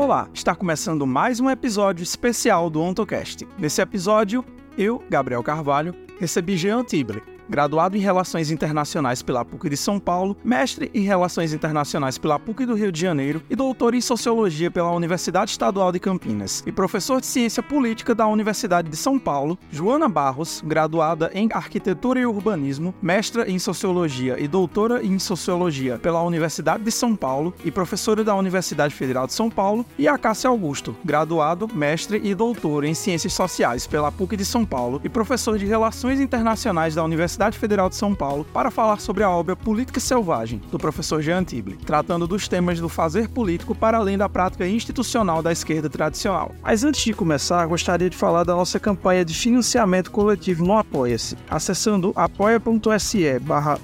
[0.00, 3.46] Olá, está começando mais um episódio especial do OntoCast.
[3.58, 4.42] Nesse episódio,
[4.78, 10.36] eu, Gabriel Carvalho, recebi Jean Tible, graduado em Relações Internacionais pela PUC de São Paulo,
[10.44, 14.92] mestre em Relações Internacionais pela PUC do Rio de Janeiro e doutor em Sociologia pela
[14.92, 20.08] Universidade Estadual de Campinas, e professor de Ciência Política da Universidade de São Paulo, Joana
[20.08, 26.84] Barros, graduada em Arquitetura e Urbanismo, mestra em Sociologia e doutora em Sociologia pela Universidade
[26.84, 30.96] de São Paulo e professora da Universidade Federal de São Paulo, e a Cássia Augusto,
[31.04, 35.66] graduado, mestre e doutor em Ciências Sociais pela PUC de São Paulo e professor de
[35.66, 39.98] Relações Internacionais da Universidade Universidade Federal de São Paulo para falar sobre a obra Política
[39.98, 44.68] Selvagem, do professor Jean Tible, tratando dos temas do fazer político para além da prática
[44.68, 46.54] institucional da esquerda tradicional.
[46.62, 51.36] Mas antes de começar, gostaria de falar da nossa campanha de financiamento coletivo no Apoia-se.
[51.48, 53.78] Acessando apoia.se barra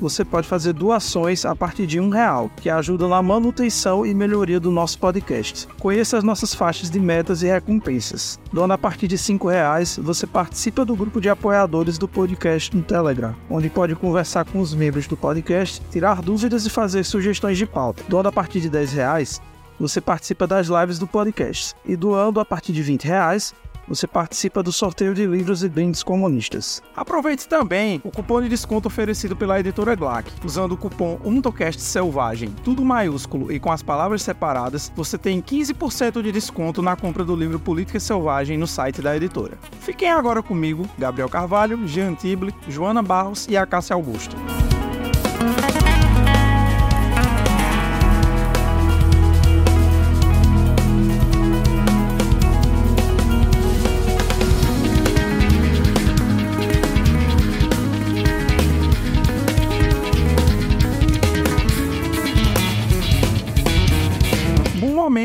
[0.00, 4.60] você pode fazer doações a partir de um real, que ajuda na manutenção e melhoria
[4.60, 5.66] do nosso podcast.
[5.80, 8.38] Conheça as nossas faixas de metas e recompensas.
[8.52, 12.76] Doando a partir de cinco reais, você participa do grupo de apoiadores do podcast podcast
[12.76, 17.56] no Telegram, onde pode conversar com os membros do podcast, tirar dúvidas e fazer sugestões
[17.56, 18.04] de pauta.
[18.06, 19.40] Doando a partir de 10 reais,
[19.78, 21.74] você participa das lives do podcast.
[21.86, 23.54] E doando a partir de 20 reais,
[23.90, 26.80] você participa do sorteio de livros e brindes comunistas.
[26.96, 30.30] Aproveite também o cupom de desconto oferecido pela editora Glac.
[30.44, 36.22] Usando o cupom UNTOCAST Selvagem, tudo maiúsculo e com as palavras separadas, você tem 15%
[36.22, 39.58] de desconto na compra do livro Política Selvagem no site da editora.
[39.80, 44.36] Fiquem agora comigo, Gabriel Carvalho, Jean Tible, Joana Barros e a Cássia Augusto.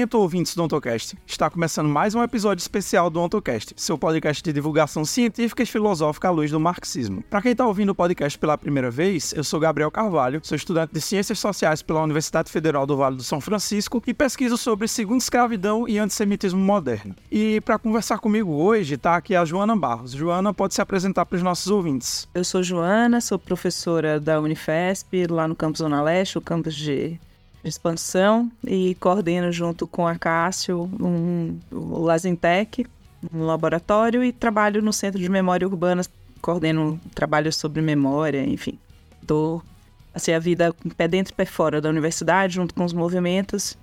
[0.06, 1.18] Momento, ouvintes do OntoCast.
[1.26, 6.28] Está começando mais um episódio especial do OntoCast, seu podcast de divulgação científica e filosófica
[6.28, 7.24] à luz do marxismo.
[7.24, 10.94] Para quem está ouvindo o podcast pela primeira vez, eu sou Gabriel Carvalho, sou estudante
[10.94, 15.24] de Ciências Sociais pela Universidade Federal do Vale do São Francisco e pesquiso sobre segunda
[15.24, 17.16] escravidão e antissemitismo moderno.
[17.32, 20.12] E para conversar comigo hoje está aqui a Joana Barros.
[20.12, 22.28] Joana pode se apresentar para os nossos ouvintes.
[22.36, 27.20] Eu sou Joana, sou professora da Unifesp, lá no campus Zona Leste, o campus de
[27.68, 32.86] expansão e coordeno junto com a Cássio um, o Lazintec,
[33.34, 36.04] um laboratório, e trabalho no Centro de Memória Urbana,
[36.42, 38.78] coordeno trabalhos sobre memória, enfim.
[39.22, 39.64] Estou
[40.14, 43.78] assim, a vida pé dentro e pé fora da universidade, junto com os movimentos,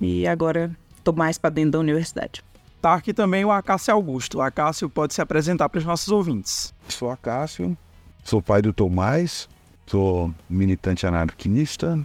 [0.00, 2.42] e agora estou mais para dentro da universidade.
[2.82, 4.38] Tá aqui também o Acácio Augusto.
[4.38, 6.72] O Acácio pode se apresentar para os nossos ouvintes.
[6.88, 7.76] Sou Acácio,
[8.22, 9.48] sou pai do Tomás,
[9.86, 11.98] sou militante anarquista,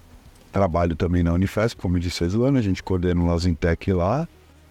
[0.53, 4.27] Trabalho também na Unifesp, como disse a Islana, a gente coordena o Lazintec lá.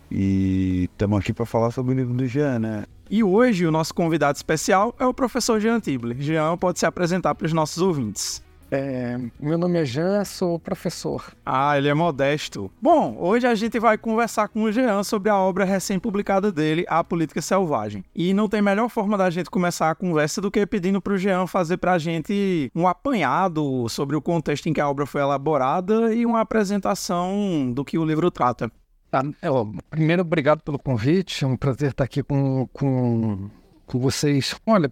[0.08, 2.84] E estamos aqui para falar sobre o livro do Jean, né?
[3.10, 6.16] E hoje o nosso convidado especial é o professor Jean Tibler.
[6.20, 8.42] Jean pode se apresentar para os nossos ouvintes.
[8.74, 11.36] É, meu nome é Jean, sou professor.
[11.44, 12.70] Ah, ele é modesto.
[12.80, 17.04] Bom, hoje a gente vai conversar com o Jean sobre a obra recém-publicada dele, A
[17.04, 18.02] Política Selvagem.
[18.14, 21.18] E não tem melhor forma da gente começar a conversa do que pedindo para o
[21.18, 25.20] Jean fazer para a gente um apanhado sobre o contexto em que a obra foi
[25.20, 28.72] elaborada e uma apresentação do que o livro trata.
[29.10, 29.48] Tá, é,
[29.90, 31.44] primeiro, obrigado pelo convite.
[31.44, 33.50] É um prazer estar aqui com, com,
[33.84, 34.58] com vocês.
[34.66, 34.90] Olha,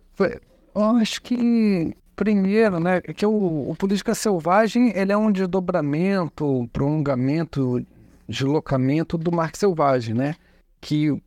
[0.74, 7.82] eu acho que Primeiro, né, que o, o Política Selvagem ele é um desdobramento, prolongamento,
[8.28, 10.34] deslocamento do Marx Selvagem, né?
[10.82, 11.18] Que,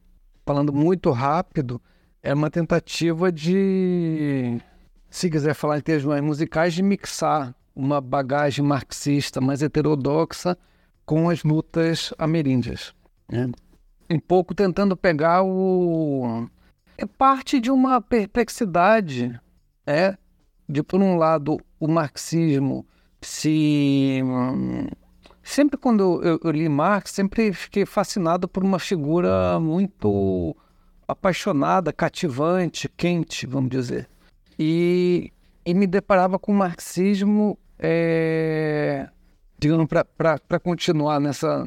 [0.45, 1.81] falando muito rápido,
[2.21, 4.61] é uma tentativa de,
[5.09, 10.55] se quiser falar em termos mais musicais, de mixar uma bagagem marxista mais heterodoxa
[11.07, 12.93] com as lutas ameríndias.
[13.27, 13.49] Né?
[14.11, 16.47] Um pouco tentando pegar o...
[16.95, 19.41] É parte de uma perplexidade
[19.87, 20.15] é,
[20.67, 22.85] de, por um lado, o marxismo
[23.21, 24.21] se.
[25.41, 30.55] Sempre quando eu, eu, li Marx, sempre fiquei fascinado por uma figura muito
[31.07, 34.09] apaixonada, cativante, quente, vamos dizer.
[34.57, 35.33] E,
[35.65, 39.09] e me deparava com o marxismo, é,
[39.59, 39.87] digamos,
[40.17, 41.65] para continuar nessa,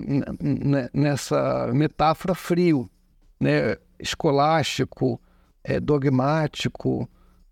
[0.94, 2.88] nessa metáfora frio,
[3.38, 3.76] né?
[3.99, 5.20] escolástico,
[5.62, 7.09] é, dogmático,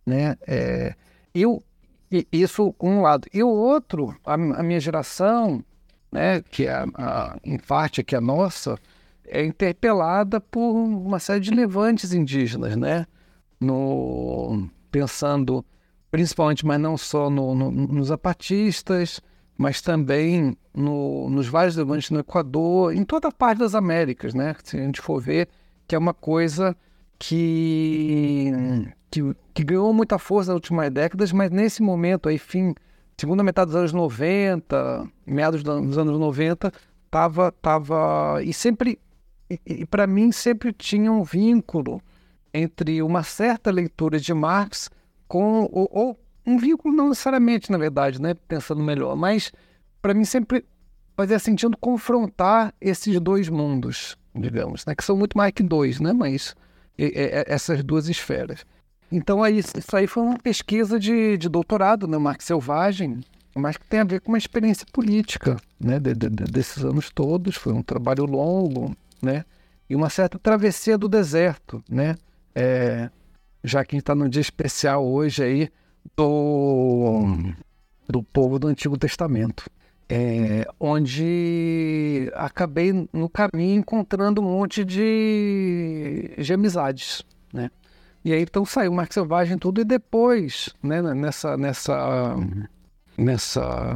[0.07, 0.37] né?
[0.47, 0.95] É,
[1.35, 1.63] eu,
[2.33, 3.27] isso um lado.
[3.33, 5.65] E o outro, a, a minha geração,
[6.11, 8.79] né, que é a, em parte é a nossa,
[9.27, 13.07] é interpelada por uma série de levantes indígenas, né?
[13.61, 15.65] No, pensando
[16.15, 19.21] principalmente, mas não só no, no, nos zapatistas,
[19.59, 24.55] mas também no, nos vários levantes no Equador, em toda a parte das Américas, né?
[24.63, 25.49] Se a gente for ver,
[25.89, 26.77] que é uma coisa
[27.19, 28.51] que,
[29.11, 32.75] que, que ganhou muita força nas últimas décadas, mas nesse momento aí, fim,
[33.17, 36.73] segunda metade dos anos 90, meados dos anos 90,
[37.11, 38.99] tava, tava e sempre,
[39.49, 42.03] e, e para mim sempre tinha um vínculo
[42.53, 44.91] entre uma certa leitura de Marx
[45.27, 49.53] com, ou, ou um vínculo não necessariamente, na verdade, né, pensando melhor, mas
[50.03, 50.65] para mim sempre
[51.17, 56.13] fazia sentido confrontar esses dois mundos, digamos, né, que são muito mais que dois, né,
[56.13, 56.55] mas
[56.96, 58.64] essas duas esferas.
[59.11, 63.20] Então aí, isso aí foi uma pesquisa de, de doutorado, né, Marx Selvagem,
[63.55, 67.56] mas que tem a ver com uma experiência política, né, de, de, desses anos todos.
[67.56, 69.44] Foi um trabalho longo, né,
[69.88, 72.17] e uma certa travessia do deserto, né,
[72.55, 73.11] é,
[73.62, 75.70] já que a gente está num dia especial hoje aí
[76.17, 77.25] do,
[78.08, 79.64] do povo do Antigo Testamento.
[80.09, 87.23] É, onde acabei no caminho encontrando um monte de, de amizades,
[87.53, 87.71] né?
[88.23, 92.37] E aí então saiu Marx Selvagem tudo e depois, né, nessa nessa
[93.17, 93.95] nessa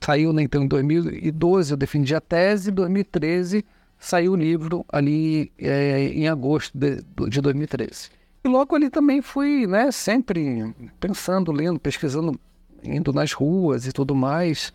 [0.00, 3.64] saiu né, então em 2012 eu defendi a tese, em 2013
[3.98, 8.10] saiu o livro ali é, em agosto de, de 2013.
[8.44, 12.38] E logo ali também fui, né, sempre pensando, lendo, pesquisando,
[12.82, 14.72] indo nas ruas e tudo mais.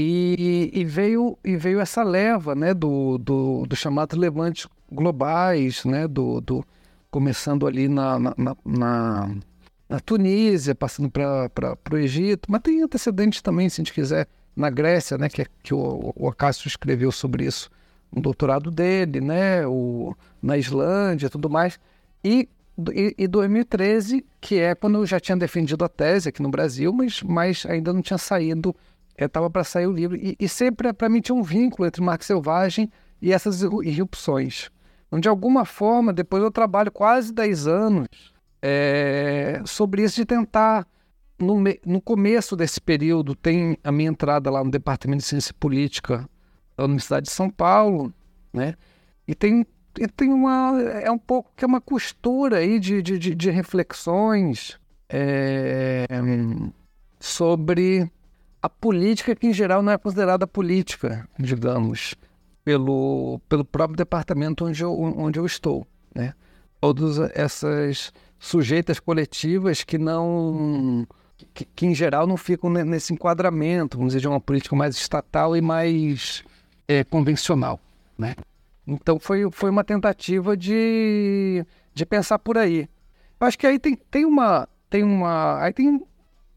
[0.00, 6.06] E, e, veio, e veio essa leva né, do, do, do chamado levantes globais, né,
[6.06, 6.64] do, do,
[7.10, 8.34] começando ali na, na,
[8.64, 9.36] na,
[9.88, 11.50] na Tunísia, passando para
[11.90, 15.46] o Egito, mas tem antecedentes também, se a gente quiser, na Grécia, né, que, é,
[15.64, 17.68] que o, o Acácio escreveu sobre isso,
[18.14, 21.76] um doutorado dele, né, o, na Islândia tudo mais.
[22.22, 22.48] E
[22.94, 26.92] e, e 2013, que é quando eu já tinha defendido a tese aqui no Brasil,
[26.92, 28.72] mas, mas ainda não tinha saído,
[29.18, 30.16] estava é, para sair o livro.
[30.16, 34.70] E, e sempre, para mim, tinha um vínculo entre Marx Selvagem e essas irrupções.
[35.06, 38.08] Então, de alguma forma, depois eu trabalho quase 10 anos
[38.62, 40.86] é, sobre isso de tentar,
[41.38, 46.28] no, no começo desse período, tem a minha entrada lá no Departamento de Ciência Política
[46.76, 48.12] da Universidade de São Paulo,
[48.52, 48.74] né?
[49.26, 49.66] E tem
[50.16, 54.78] tem uma é um pouco que é uma costura aí de, de, de reflexões
[55.08, 56.06] é,
[57.18, 58.08] sobre
[58.62, 62.14] a política que em geral não é considerada política, digamos,
[62.64, 66.34] pelo, pelo próprio departamento onde eu, onde eu estou, né?
[66.80, 71.06] Todas essas sujeitas coletivas que não
[71.54, 75.56] que, que, em geral não ficam nesse enquadramento, vamos dizer, de uma política mais estatal
[75.56, 76.44] e mais
[76.86, 77.80] é, convencional,
[78.16, 78.34] né?
[78.86, 81.64] Então foi, foi uma tentativa de,
[81.94, 82.88] de pensar por aí.
[83.40, 84.68] Eu acho que aí tem, tem uma.
[84.88, 85.62] Tem uma.
[85.62, 86.02] Aí tem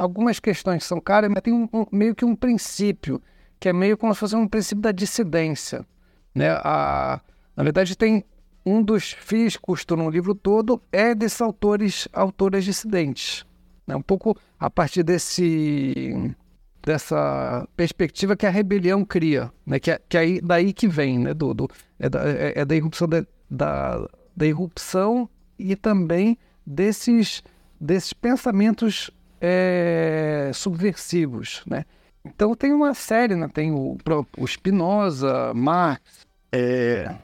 [0.02, 3.22] algumas questões que são caras, mas tem um, um, meio que um princípio,
[3.60, 5.86] que é meio como se fosse um princípio da dissidência.
[6.34, 6.50] Né?
[6.50, 7.22] A,
[7.56, 8.26] na verdade, tem
[8.66, 13.46] um dos fios que no livro todo é desses autores, autoras dissidentes.
[13.86, 13.96] Né?
[13.96, 16.36] Um pouco a partir desse
[16.84, 19.80] dessa perspectiva que a rebelião cria, né?
[19.80, 21.32] que, é, que é aí, daí que vem, né?
[21.32, 21.70] do, do
[22.00, 27.44] é, da, é, é da irrupção da, da, da, irrupção e também desses,
[27.80, 31.64] desses pensamentos é, subversivos.
[31.66, 31.84] Né?
[32.24, 33.50] Então tem uma série, né?
[33.52, 33.98] tem o,
[34.38, 37.16] o Spinoza, Marx, é,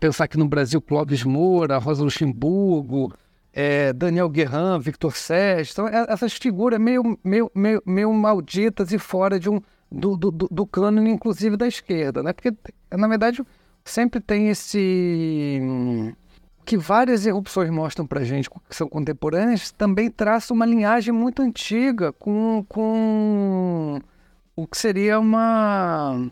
[0.00, 3.12] pensar que no Brasil Clóvis Moura, Rosa Luxemburgo,
[3.52, 8.98] é, Daniel Guerran, Victor Sérgio, então, é, essas figuras meio, meio, meio, meio malditas e
[8.98, 12.32] fora de um, do, do, do cânone, inclusive da esquerda, né?
[12.32, 12.54] Porque,
[12.92, 13.42] na verdade,
[13.84, 16.14] sempre tem esse.
[16.64, 22.12] Que várias erupções mostram para gente, que são contemporâneas, também traça uma linhagem muito antiga
[22.12, 24.00] com, com
[24.54, 26.30] o que seria uma,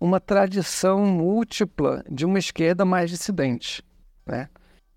[0.00, 3.82] uma tradição múltipla de uma esquerda mais dissidente,
[4.26, 4.48] né?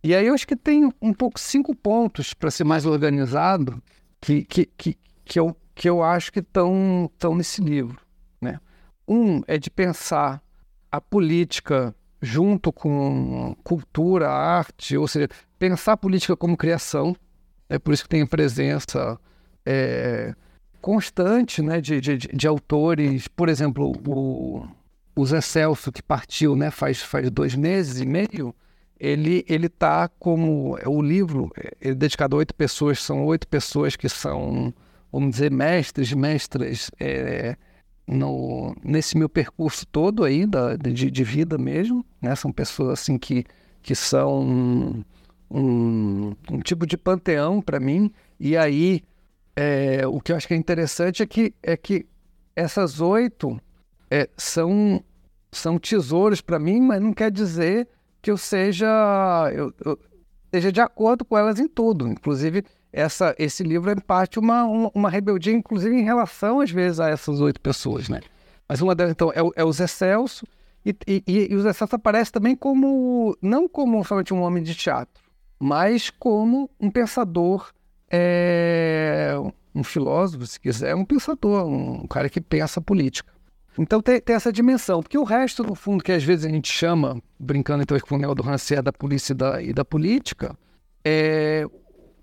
[0.04, 3.82] E aí eu acho que tem um pouco cinco pontos para ser mais organizado
[4.20, 8.02] que, que, que, que, eu, que eu acho que estão nesse livro.
[8.42, 8.60] Né?
[9.08, 10.42] Um é de pensar
[10.92, 17.16] a política junto com cultura, arte, ou seja, pensar a política como criação.
[17.68, 19.18] É por isso que tem a presença
[19.66, 20.36] é,
[20.82, 24.68] constante né, de, de, de, autores, por exemplo, o,
[25.16, 28.54] o Zé Celso, que partiu né, faz, faz dois meses e meio,
[29.00, 31.52] ele ele tá como o livro
[31.82, 34.72] é dedicado a oito pessoas são oito pessoas que são
[35.12, 37.58] vamos dizer mestres mestras é,
[38.12, 43.18] no nesse meu percurso todo aí da, de, de vida mesmo né são pessoas assim
[43.18, 43.46] que
[43.82, 45.04] que são um,
[45.50, 49.02] um, um tipo de panteão para mim e aí
[49.56, 52.06] é, o que eu acho que é interessante é que é que
[52.56, 53.60] essas oito
[54.10, 55.02] é, são,
[55.52, 57.88] são tesouros para mim, mas não quer dizer
[58.22, 58.88] que eu seja,
[59.54, 59.98] eu, eu,
[60.54, 62.08] seja de acordo com elas em tudo.
[62.08, 66.72] Inclusive, essa, esse livro é em parte uma, uma, uma, rebeldia, inclusive em relação, às
[66.72, 68.10] vezes, a essas oito pessoas.
[68.10, 68.22] Né?
[68.68, 70.46] Mas uma delas, então, é, é o Zé Celso,
[70.86, 74.76] e, e, e o Zé Celso aparece também como, não como somente um homem de
[74.76, 75.24] teatro,
[75.60, 77.72] mas como um pensador,
[78.10, 79.36] é,
[79.74, 83.32] um filósofo, se quiser, um pensador, um cara que pensa política.
[83.78, 86.70] Então tem, tem, essa dimensão, porque o resto, no fundo, que às vezes a gente
[86.70, 90.58] chama, brincando então com o Neo do Rancière, da polícia e da, e da política,
[91.06, 91.66] é,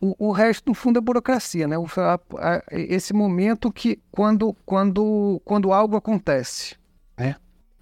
[0.00, 1.76] o, o, resto, no fundo, é burocracia, né?
[1.76, 6.76] O, a, a, esse momento que, quando, quando, quando algo acontece,
[7.16, 7.36] né?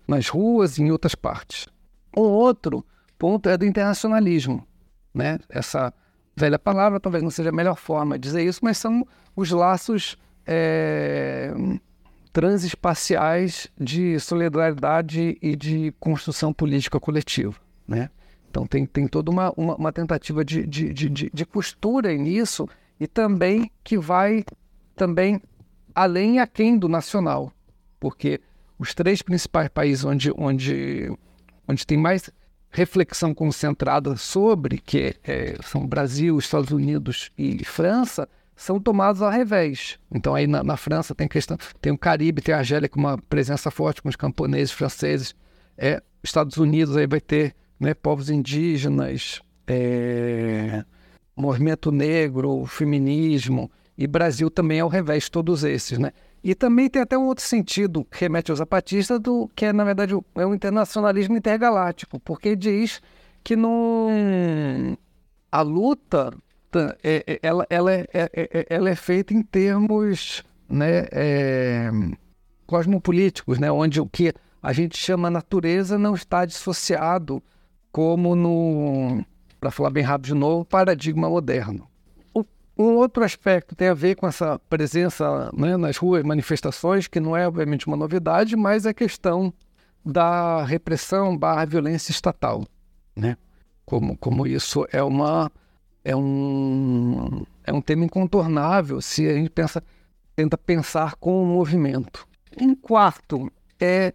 [0.09, 1.67] nas ruas e em outras partes.
[2.17, 2.85] O outro
[3.19, 4.67] ponto é do internacionalismo,
[5.13, 5.39] né?
[5.49, 5.93] Essa
[6.35, 10.17] velha palavra talvez não seja a melhor forma de dizer isso, mas são os laços
[10.47, 11.53] é,
[12.33, 17.57] transespaciais de solidariedade e de construção política coletiva,
[17.87, 18.11] né?
[18.51, 23.07] Então tem, tem toda uma, uma, uma tentativa de, de, de, de, costura nisso e
[23.07, 24.45] também que vai
[24.95, 25.41] também
[25.95, 27.53] além aquém do nacional,
[28.01, 28.41] porque
[28.79, 31.11] os três principais países onde, onde,
[31.69, 32.31] onde tem mais
[32.71, 39.99] reflexão concentrada sobre, que é, são Brasil, Estados Unidos e França, são tomados ao revés.
[40.11, 43.19] Então aí na, na, França tem questão, tem o Caribe, tem a Argélia com uma
[43.19, 45.35] presença forte com os camponeses franceses.
[45.77, 50.85] É, Estados Unidos aí vai ter né, povos indígenas, é,
[51.37, 56.13] movimento negro, feminismo, e Brasil também é ao revés, todos esses, né?
[56.45, 59.85] E também tem até um outro sentido que remete aos zapatistas, do, que é, na
[59.85, 63.01] verdade, é um internacionalismo intergaláctico, porque diz
[63.43, 64.09] que no,
[65.51, 66.33] a luta
[67.03, 71.91] é, é, ela, ela, é, é, é, ela é feita em termos né, é,
[72.67, 77.43] cosmopolíticos, né, onde o que a gente chama natureza não está dissociado
[77.97, 79.25] como no,
[79.59, 81.89] para falar bem rápido de novo, paradigma moderno.
[82.79, 87.35] Um outro aspecto tem a ver com essa presença né, nas ruas, manifestações, que não
[87.35, 89.51] é obviamente uma novidade, mas é questão
[90.05, 92.67] da repressão barra violência estatal,
[93.17, 93.35] né?
[93.87, 95.51] Como, como isso é uma
[96.05, 99.83] é um, é um tema incontornável se a gente pensa,
[100.35, 102.29] tenta pensar com o movimento.
[102.61, 103.51] Um quarto
[103.81, 104.13] é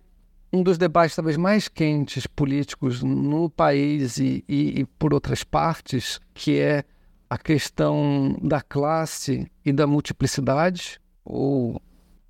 [0.52, 6.20] um dos debates talvez mais quentes políticos no país e, e, e por outras partes,
[6.34, 6.84] que é
[7.30, 11.82] a questão da classe e da multiplicidade, ou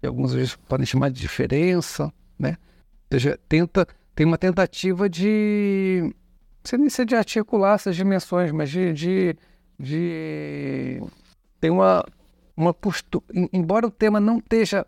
[0.06, 2.58] algumas vezes podem chamar de diferença, né?
[3.12, 6.14] Ou seja, tenta, tem uma tentativa de,
[6.64, 9.36] sei nem se é de articular essas dimensões, mas de, de
[9.82, 11.02] de
[11.60, 12.06] tem uma
[12.56, 14.86] uma postura, embora o tema não esteja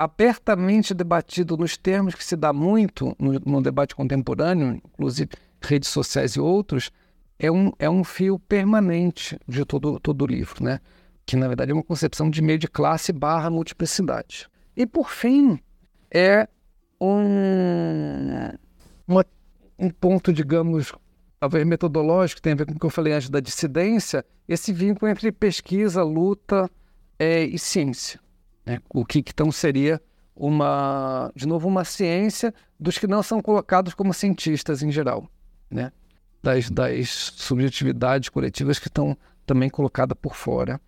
[0.00, 5.28] abertamente debatido nos termos que se dá muito no, no, debate contemporâneo, inclusive
[5.60, 6.90] redes sociais e outros,
[7.38, 10.80] é um, é um fio permanente de todo, todo o livro, né?
[11.26, 14.48] que na verdade é uma concepção de meio de classe barra multiplicidade.
[14.74, 15.60] E por fim,
[16.10, 16.48] é
[16.98, 18.48] um,
[19.06, 19.26] uma,
[19.78, 20.94] um ponto, digamos,
[21.38, 25.10] talvez metodológico, tem a ver com o que eu falei antes da dissidência, esse vínculo
[25.10, 26.70] entre pesquisa, luta
[27.18, 28.18] é, e ciência.
[28.70, 28.80] Né?
[28.88, 30.00] O que então seria
[30.34, 35.28] uma, de novo, uma ciência dos que não são colocados como cientistas em geral,
[35.68, 35.90] né?
[36.40, 40.80] das, das subjetividades coletivas que estão também colocadas por fora.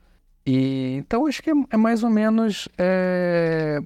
[0.47, 3.81] E então acho que é, é mais ou menos é,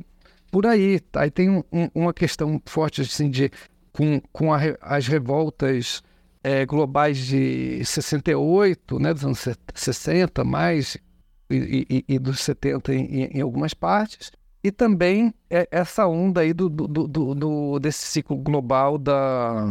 [0.51, 1.01] por aí.
[1.15, 1.63] Aí tem um,
[1.95, 3.51] uma questão forte assim, de
[3.93, 6.03] com, com a, as revoltas
[6.45, 10.99] é, globais de 68, né, dos anos 60, mais,
[11.51, 16.53] e, e, e dos 70 em, em, algumas partes, e também é essa onda aí
[16.53, 19.67] do, do, do, do desse ciclo global da,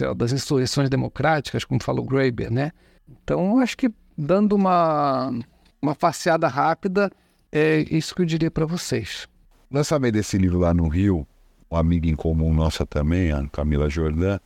[0.00, 2.72] lá, das insurreições democráticas, como falou Graeber, né?
[3.08, 5.32] Então, acho que dando uma,
[5.80, 7.10] uma faceada rápida,
[7.52, 9.28] é isso que eu diria para vocês.
[9.70, 11.26] Lançamento desse livro lá no Rio,
[11.70, 14.38] uma amiga em comum nossa também, a Camila Jordan,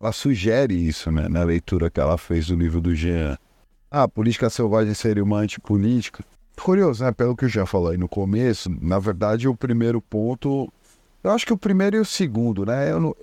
[0.00, 3.36] ela sugere isso, né, na leitura que ela fez do livro do Jean.
[3.98, 6.22] Ah, política selvagem seria uma antipolítica.
[6.62, 7.12] Curioso, né?
[7.12, 10.70] Pelo que eu já falei no começo, na verdade, o primeiro ponto.
[11.24, 12.90] Eu acho que o primeiro e o segundo, né?
[12.92, 13.16] Eu não,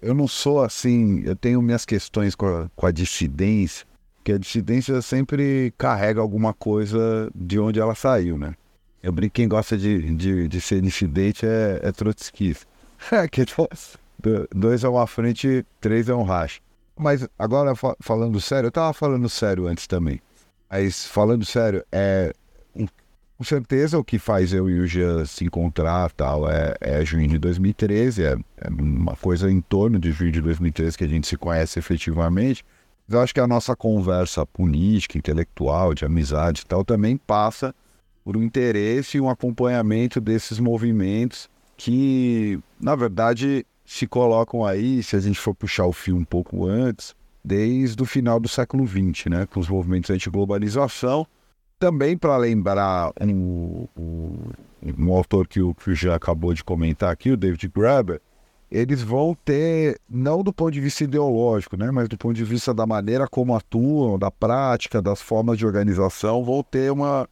[0.00, 1.24] eu não sou assim.
[1.24, 3.84] Eu tenho minhas questões com a, com a dissidência,
[4.22, 8.54] que a dissidência sempre carrega alguma coisa de onde ela saiu, né?
[9.02, 12.70] Eu brinco, quem gosta de, de, de ser dissidente é, é trotskista.
[13.10, 13.44] É, que,
[14.54, 16.60] dois é uma frente, três é um racha.
[17.00, 20.20] Mas agora falando sério, eu tava falando sério antes também.
[20.70, 22.32] Mas falando sério, é
[23.40, 27.26] com certeza o que faz eu e o Jean se encontrar tal é, é junho
[27.26, 31.26] de 2013, é, é, uma coisa em torno de junho de 2013 que a gente
[31.26, 32.62] se conhece efetivamente.
[33.08, 37.74] Mas eu acho que a nossa conversa política, intelectual, de amizade e tal, também passa
[38.22, 45.16] por um interesse e um acompanhamento desses movimentos que, na verdade, se colocam aí, se
[45.16, 47.12] a gente for puxar o fio um pouco antes,
[47.44, 51.26] desde o final do século XX, né, com os movimentos anti-globalização,
[51.76, 54.36] também para lembrar um, um,
[54.96, 58.20] um, autor que o, que já acabou de comentar aqui, o David Graeber,
[58.70, 62.72] eles vão ter, não do ponto de vista ideológico, né, mas do ponto de vista
[62.72, 67.28] da maneira como atuam, da prática, das formas de organização, vão ter uma,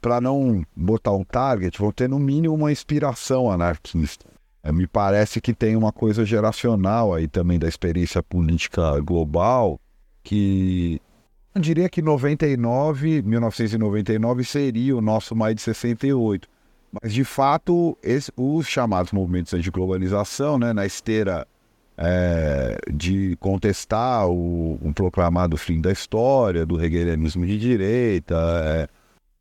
[0.00, 4.37] para não botar um target, vão ter no mínimo uma inspiração anarquista.
[4.62, 9.80] É, me parece que tem uma coisa geracional aí também da experiência política global
[10.22, 11.00] que
[11.54, 16.48] eu diria que 99, 1999 seria o nosso mais de 68.
[16.92, 21.46] Mas, de fato, esse, os chamados movimentos de globalização, né, na esteira
[21.96, 28.88] é, de contestar o, um proclamado fim da história, do hegelianismo de direita, é,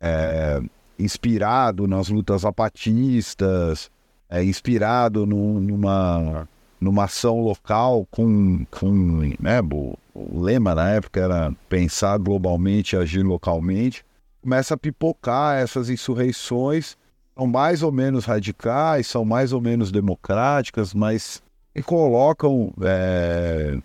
[0.01, 0.61] é,
[0.97, 3.91] inspirado nas lutas zapatistas,
[4.29, 6.47] é, inspirado no, numa,
[6.79, 13.23] numa ação local com, com né, o, o lema na época era pensar globalmente agir
[13.23, 14.05] localmente,
[14.41, 16.97] começa a pipocar essas insurreições,
[17.35, 21.41] são mais ou menos radicais, são mais ou menos democráticas, mas
[21.85, 23.77] colocam é,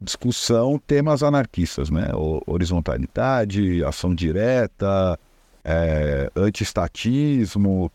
[0.00, 2.08] discussão temas anarquistas, né?
[2.46, 5.18] Horizontalidade, ação direta,
[5.64, 7.90] é, antiestatismo.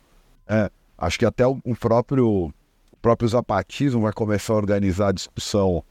[0.48, 0.70] É,
[1.02, 5.84] acho que até o, próprio, o próprio zapatismo vai começar a organizar a discussão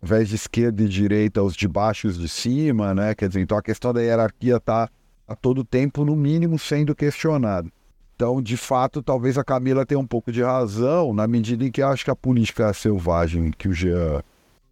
[0.00, 3.14] ao invés de esquerda e direita, os de baixo e os de cima, né?
[3.14, 4.88] Quer dizer, então a questão da hierarquia está
[5.26, 7.68] a todo tempo, no mínimo, sendo questionada.
[8.14, 11.82] Então, de fato, talvez a Camila tenha um pouco de razão, na medida em que
[11.82, 14.22] acho que a política selvagem que o Jean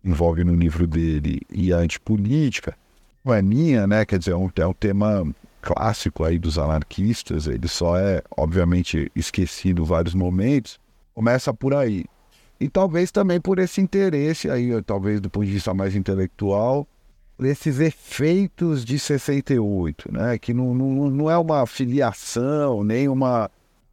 [0.05, 2.77] envolve no livro dele e a antipolítica,
[3.25, 4.05] não é minha, né?
[4.05, 5.27] Quer dizer, é um, é um tema
[5.67, 10.79] clássico aí dos anarquistas, ele só é, obviamente, esquecido em vários momentos,
[11.13, 12.05] começa por aí.
[12.61, 16.87] E talvez também por esse interesse aí, talvez do ponto de vista mais intelectual,
[17.41, 20.39] esses efeitos de 68, né?
[20.39, 23.51] Que não, não, não é uma filiação, nem uma,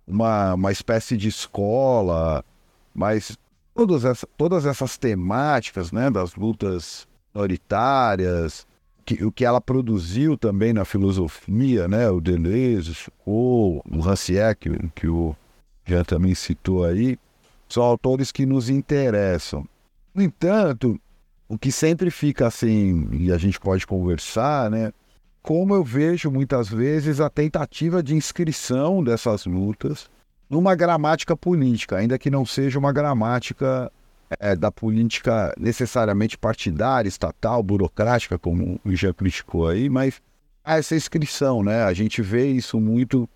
[0.07, 2.45] uma, uma espécie de escola,
[2.93, 3.35] mas
[3.73, 6.11] todas, essa, todas essas temáticas, né?
[6.11, 8.65] Das lutas minoritárias,
[9.05, 12.09] que, o que ela produziu também na filosofia, né?
[12.09, 15.35] O Deleuze, o Foucault, o Rancière, que, que o
[15.85, 17.17] Jean também citou aí,
[17.67, 19.67] são autores que nos interessam.
[20.13, 20.99] No entanto,
[21.47, 24.93] o que sempre fica assim, e a gente pode conversar, né?
[25.41, 30.09] Como eu vejo muitas vezes a tentativa de inscrição dessas lutas
[30.49, 33.91] numa gramática política, ainda que não seja uma gramática
[34.39, 40.21] é, da política necessariamente partidária, estatal, burocrática, como o já criticou aí, mas
[40.65, 41.83] essa inscrição, né?
[41.83, 43.29] A gente vê isso muito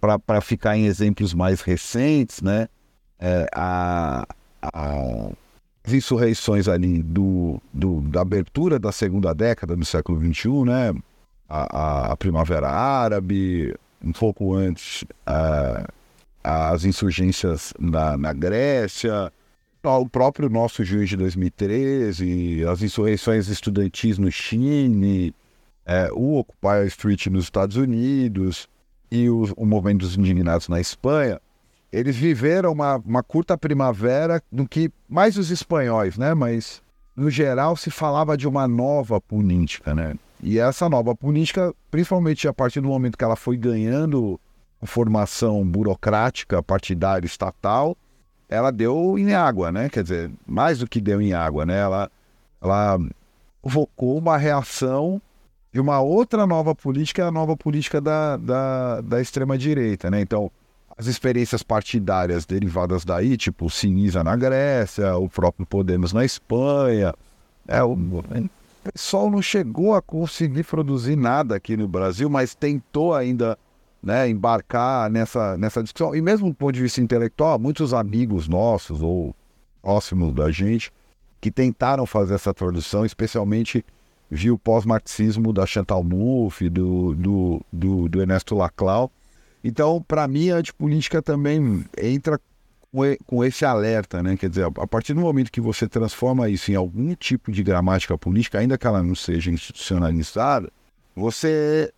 [0.00, 2.68] para ficar em exemplos mais recentes, né?
[3.20, 4.26] É, a,
[4.60, 5.30] a,
[5.84, 10.94] as insurreições ali do, do, da abertura da segunda década do século XXI, né?
[11.48, 15.86] A, a, Primavera Árabe, um pouco antes a,
[16.42, 19.32] as insurgências na, na Grécia,
[19.90, 25.34] o próprio nosso juiz de 2013, as insurreições estudantis no Chile,
[25.84, 28.68] é, o Occupy Street nos Estados Unidos
[29.10, 31.40] e o, o movimento dos indignados na Espanha,
[31.92, 36.32] eles viveram uma, uma curta primavera no que mais os espanhóis, né?
[36.32, 36.80] Mas
[37.14, 40.14] no geral se falava de uma nova política, né?
[40.42, 44.40] E essa nova política, principalmente a partir do momento que ela foi ganhando
[44.84, 47.96] formação burocrática, partidária, estatal,
[48.52, 49.88] ela deu em água, né?
[49.88, 51.78] Quer dizer, mais do que deu em água, né?
[51.78, 52.10] Ela,
[52.60, 52.98] ela
[53.62, 55.20] provocou uma reação
[55.72, 60.20] de uma outra nova política, a nova política da, da, da extrema-direita, né?
[60.20, 60.50] Então,
[60.96, 67.14] as experiências partidárias derivadas daí, tipo o Sinisa na Grécia, o próprio Podemos na Espanha,
[67.66, 68.22] é, o, o
[68.92, 73.56] pessoal não chegou a conseguir produzir nada aqui no Brasil, mas tentou ainda
[74.02, 76.14] né, embarcar nessa, nessa discussão.
[76.14, 79.34] E mesmo do ponto de vista intelectual, muitos amigos nossos ou
[79.80, 80.92] próximos da gente
[81.40, 83.84] que tentaram fazer essa tradução, especialmente
[84.30, 89.10] viu o pós-marxismo da Chantal Mouffe, do, do, do, do Ernesto Laclau.
[89.62, 92.40] Então, para mim, a antipolítica também entra
[93.26, 94.36] com esse alerta, né?
[94.36, 98.16] Quer dizer, a partir do momento que você transforma isso em algum tipo de gramática
[98.18, 100.70] política, ainda que ela não seja institucionalizada,
[101.16, 101.92] você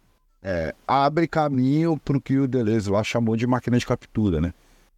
[0.45, 4.53] é, abre caminho para o que o Deleuze lá chamou de máquina de captura, né?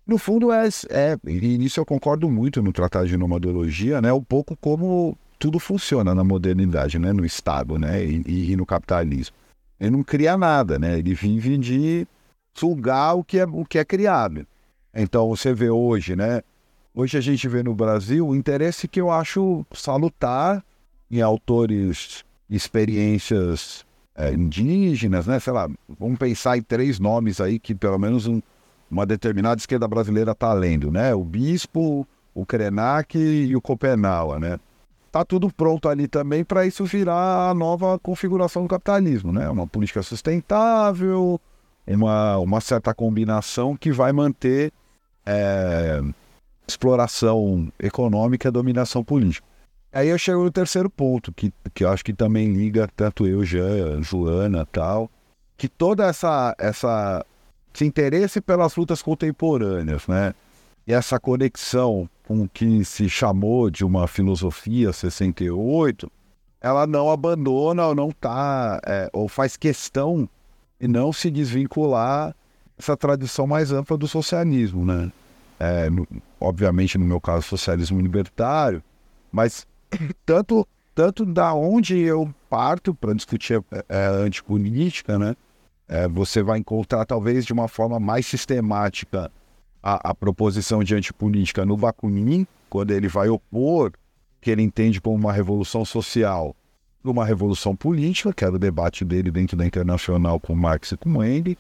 [0.05, 4.13] No fundo, é, é, e nisso eu concordo muito no Tratado de Nomadologia, né?
[4.13, 7.13] Um pouco como tudo funciona na modernidade, né?
[7.13, 8.05] No Estado, né?
[8.05, 9.37] E, e no capitalismo.
[9.79, 10.99] Ele não cria nada, né?
[10.99, 12.07] Ele vive de
[12.53, 14.47] sugar o que é, o que é criado.
[14.93, 16.43] Então, você vê hoje, né?
[16.95, 20.65] Hoje a gente vê no Brasil o interesse que eu acho salutar
[21.11, 23.86] em autores experiências
[24.17, 25.39] é, indígenas, né?
[25.39, 28.41] Sei lá, vamos pensar em três nomes aí que pelo menos um,
[28.91, 31.15] uma determinada esquerda brasileira está lendo, né?
[31.15, 34.59] O Bispo, o Krenak e o Copenaua, né?
[35.13, 39.49] Tá tudo pronto ali também para isso virar a nova configuração do capitalismo, né?
[39.49, 41.41] Uma política sustentável,
[41.87, 44.73] uma, uma certa combinação que vai manter
[45.25, 46.03] é,
[46.67, 49.47] exploração econômica e dominação política.
[49.97, 53.43] Aí eu chego no terceiro ponto, que, que eu acho que também liga tanto eu,
[53.43, 55.11] Jean, Joana tal,
[55.57, 57.25] que toda essa, essa
[57.75, 60.35] esse interesse pelas lutas contemporâneas, né?
[60.87, 66.13] E essa conexão com o que se chamou de uma filosofia 68,
[66.61, 70.29] ela não abandona ou não tá, é, ou faz questão
[70.79, 72.37] de não se desvincular
[72.79, 75.11] essa tradição mais ampla do socialismo, né?
[75.59, 76.07] É, no,
[76.39, 78.83] obviamente, no meu caso, socialismo libertário,
[79.33, 79.67] mas
[80.25, 85.37] tanto, tanto da onde eu parto para discutir a, a antipolítica, né?
[85.89, 89.31] É, você vai encontrar, talvez, de uma forma mais sistemática
[89.83, 93.93] a, a proposição de antipolítica no Bakunin, quando ele vai opor
[94.41, 96.55] que ele entende como uma revolução social
[97.11, 101.25] uma revolução política, que era o debate dele dentro da Internacional com Marx e com
[101.25, 101.57] Engels,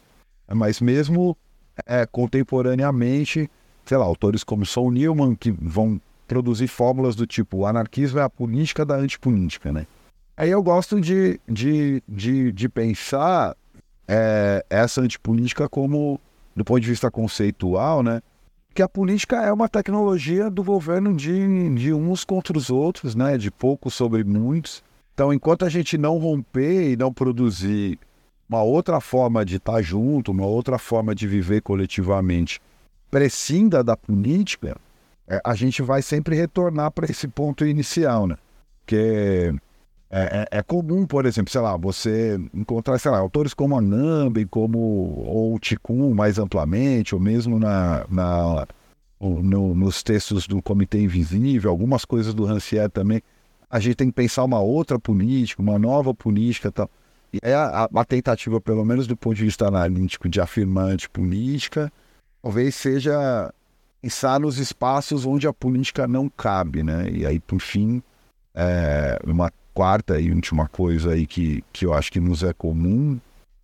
[0.52, 1.36] mas mesmo
[1.84, 3.50] é, contemporaneamente,
[3.84, 8.22] sei lá, autores como Saul Newman, que vão produzir fórmulas do tipo o anarquismo é
[8.22, 9.86] a política da antipolítica, né?
[10.36, 13.56] Aí eu gosto de, de, de, de pensar
[14.06, 16.20] é, essa antipolítica como,
[16.54, 18.20] do ponto de vista conceitual, né?
[18.74, 23.38] Que a política é uma tecnologia do governo de, de uns contra os outros, né?
[23.38, 24.84] De poucos sobre muitos.
[25.14, 27.98] Então, enquanto a gente não romper e não produzir
[28.46, 32.60] uma outra forma de estar junto, uma outra forma de viver coletivamente,
[33.10, 34.76] prescinda da política,
[35.28, 38.36] é, a gente vai sempre retornar para esse ponto inicial, né?
[38.86, 39.52] Que
[40.08, 43.80] é, é, é, comum, por exemplo, sei lá, você encontrar, sei lá, autores como a
[43.80, 48.66] Nambi, como ou Ticum mais amplamente, ou mesmo na, na
[49.20, 53.20] no, nos textos do Comitê Invisível, algumas coisas do Rancière também.
[53.68, 56.88] A gente tem que pensar uma outra política, uma nova política tal.
[57.32, 61.92] E é a, a tentativa, pelo menos do ponto de vista analítico, de afirmar antipolítica,
[62.40, 63.52] talvez seja
[64.00, 67.08] pensar nos espaços onde a política não cabe, né?
[67.10, 68.02] E aí, por fim,
[68.54, 73.20] é, uma quarta e última coisa aí que, que eu acho que nos é comum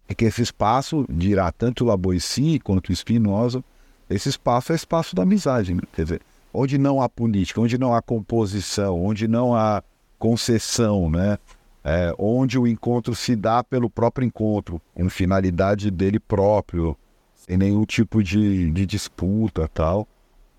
[0.09, 3.65] é que esse espaço, dirá tanto Laboissi quanto Spinoza,
[4.11, 5.81] esse espaço é espaço da amizade, né?
[5.95, 6.21] quer dizer,
[6.53, 9.83] onde não há política, onde não há composição, onde não há
[10.19, 11.39] concessão, né?
[11.85, 16.97] É, onde o encontro se dá pelo próprio encontro, com finalidade dele próprio,
[17.35, 20.07] sem nenhum tipo de, de disputa tal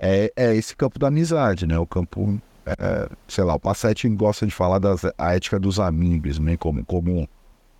[0.04, 1.80] é, é esse campo da amizade, né?
[1.80, 6.58] O campo, é, sei lá, o Passetti gosta de falar da ética dos amigos, né?
[6.58, 7.30] Como, como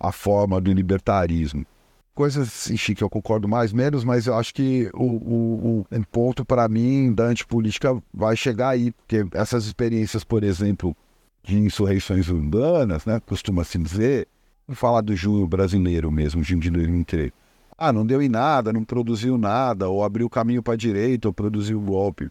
[0.00, 1.66] a forma do libertarismo.
[2.14, 6.44] Coisas assim, que eu concordo mais menos, mas eu acho que o, o, o ponto
[6.46, 10.96] para mim da antipolítica vai chegar aí, porque essas experiências, por exemplo,
[11.42, 13.20] de insurreições urbanas, né?
[13.26, 14.28] Costuma-se dizer,
[14.66, 17.43] vou falar do junho brasileiro mesmo, junho de 2003
[17.88, 21.34] ah, não deu em nada, não produziu nada, ou abriu caminho para a direita, ou
[21.34, 22.30] produziu golpe.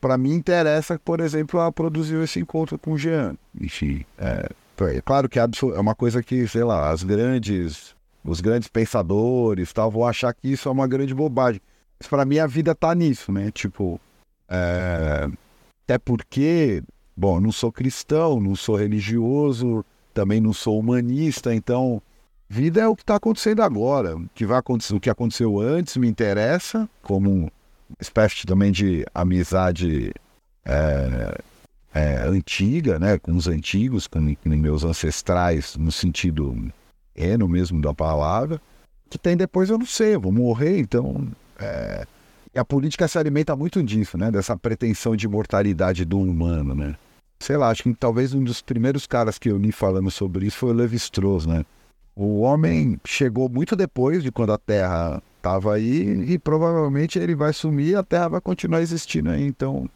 [0.00, 3.36] Para mim interessa, por exemplo, a produzir esse encontro com o Jean.
[3.60, 4.48] Enfim, é,
[4.80, 5.46] é claro que é
[5.78, 10.68] uma coisa que, sei lá, as grandes, os grandes pensadores tal, vão achar que isso
[10.68, 11.60] é uma grande bobagem.
[11.98, 13.50] Mas para mim a vida tá nisso, né?
[13.50, 14.00] Tipo,
[14.48, 15.28] é,
[15.84, 16.82] até porque,
[17.16, 22.02] bom, não sou cristão, não sou religioso, também não sou humanista, então
[22.48, 24.16] Vida é o que está acontecendo agora.
[24.16, 27.50] O que vai acontecer, o que aconteceu antes me interessa, como uma
[28.00, 30.12] espécie também de amizade
[30.64, 31.38] é,
[31.94, 36.56] é, antiga, né, com os antigos, com, com meus ancestrais, no sentido
[37.14, 38.60] eno mesmo da palavra.
[39.08, 41.28] Que tem depois eu não sei, eu vou morrer, então.
[41.58, 42.06] É...
[42.54, 44.30] E a política se alimenta muito disso, né?
[44.30, 46.94] Dessa pretensão de imortalidade do humano, né?
[47.40, 50.58] Sei lá, acho que talvez um dos primeiros caras que eu li falando sobre isso
[50.58, 51.64] foi o Levi-Strauss, né?
[52.16, 57.52] O homem chegou muito depois de quando a Terra estava aí e provavelmente ele vai
[57.52, 59.44] sumir e a Terra vai continuar existindo aí.
[59.44, 59.88] Então,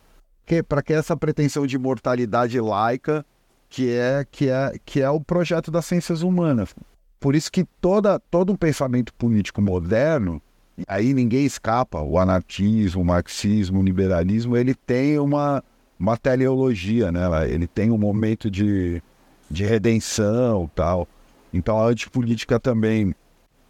[0.69, 3.25] para que essa pretensão de imortalidade laica
[3.69, 6.75] que é, que, é, que é o projeto das ciências humanas?
[7.21, 10.41] por isso que toda, todo um pensamento político moderno,
[10.87, 15.63] aí ninguém escapa, o anarquismo, o marxismo, o liberalismo, ele tem uma,
[15.99, 17.23] uma teleologia, né?
[17.51, 19.03] Ele tem um momento de,
[19.51, 21.09] de redenção tal.
[21.59, 23.15] Então a antipolítica também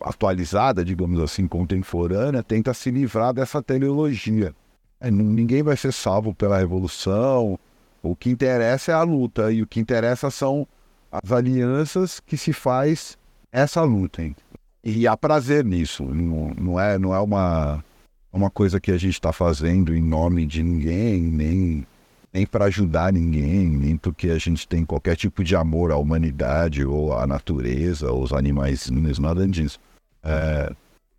[0.01, 4.55] atualizada, digamos assim, contemporânea, tenta se livrar dessa teleologia.
[5.01, 7.59] É, ninguém vai ser salvo pela revolução.
[8.03, 10.66] O que interessa é a luta e o que interessa são
[11.11, 13.16] as alianças que se faz
[13.51, 14.22] essa luta.
[14.22, 14.37] Hein?
[14.85, 16.05] E há prazer nisso.
[16.05, 17.85] Não, não, é, não é uma,
[18.33, 21.87] uma coisa que a gente está fazendo em nome de ninguém, nem,
[22.33, 26.85] nem para ajudar ninguém, nem porque a gente tem qualquer tipo de amor à humanidade
[26.85, 29.79] ou à natureza ou aos animais, nada disso.
[30.23, 30.73] É,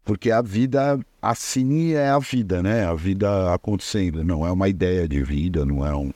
[0.05, 2.85] porque a vida assim é a vida, né?
[2.85, 4.23] A vida acontecendo.
[4.23, 6.11] Não é uma ideia de vida, não é um,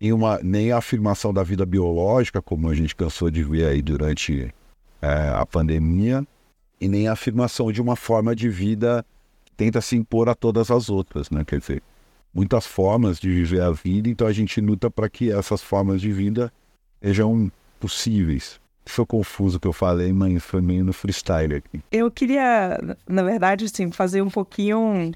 [0.00, 3.82] nem, uma, nem a afirmação da vida biológica, como a gente cansou de ver aí
[3.82, 4.52] durante
[5.00, 6.26] é, a pandemia,
[6.80, 9.04] e nem a afirmação de uma forma de vida
[9.44, 11.44] que tenta se impor a todas as outras, né?
[11.44, 11.82] Quer dizer,
[12.32, 16.10] muitas formas de viver a vida, então a gente luta para que essas formas de
[16.10, 16.52] vida
[17.02, 18.60] sejam possíveis.
[18.86, 21.80] Foi confuso o que eu falei, mas foi meio no freestyle aqui.
[21.90, 25.12] Eu queria, na verdade, assim, fazer um pouquinho.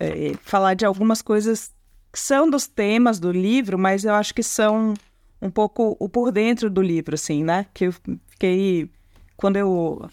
[0.00, 1.72] É, falar de algumas coisas
[2.12, 4.94] que são dos temas do livro, mas eu acho que são
[5.40, 7.66] um pouco o por dentro do livro, assim, né?
[7.72, 7.94] Que eu
[8.26, 8.90] fiquei.
[9.36, 10.08] Quando eu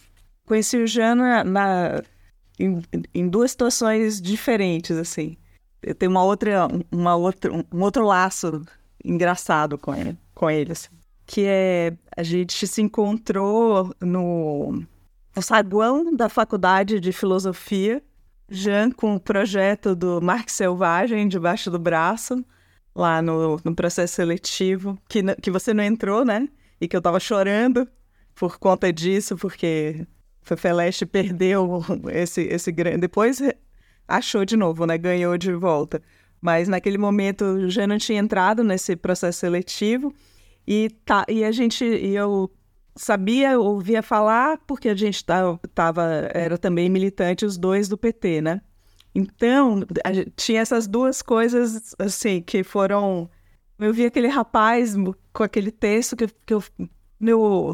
[0.46, 2.04] conheci o Jana na,
[2.60, 2.82] em,
[3.14, 5.38] em duas situações diferentes, assim.
[5.98, 8.64] Tenho uma outra, uma outra, um outro laço
[9.04, 10.90] engraçado com ele, com ele assim
[11.32, 14.84] que é a gente se encontrou no,
[15.34, 18.04] no saguão da faculdade de filosofia,
[18.50, 22.44] Jean com o projeto do Marx Selvagem debaixo do braço,
[22.94, 26.50] lá no, no processo seletivo, que, que você não entrou, né?
[26.82, 27.88] E que eu tava chorando
[28.36, 30.06] por conta disso, porque
[30.42, 32.98] Fefeleste perdeu esse, esse grande.
[32.98, 33.40] Depois
[34.18, 34.98] achou de novo, né?
[34.98, 36.02] Ganhou de volta.
[36.42, 40.14] Mas naquele momento o Jean não tinha entrado nesse processo seletivo.
[40.68, 42.52] E, tá, e a gente, e eu
[42.96, 48.62] sabia, ouvia falar, porque a gente tava, era também militante, os dois do PT, né?
[49.14, 49.82] Então,
[50.36, 53.30] tinha essas duas coisas, assim, que foram...
[53.78, 54.96] Eu vi aquele rapaz
[55.34, 56.64] com aquele texto que, que eu...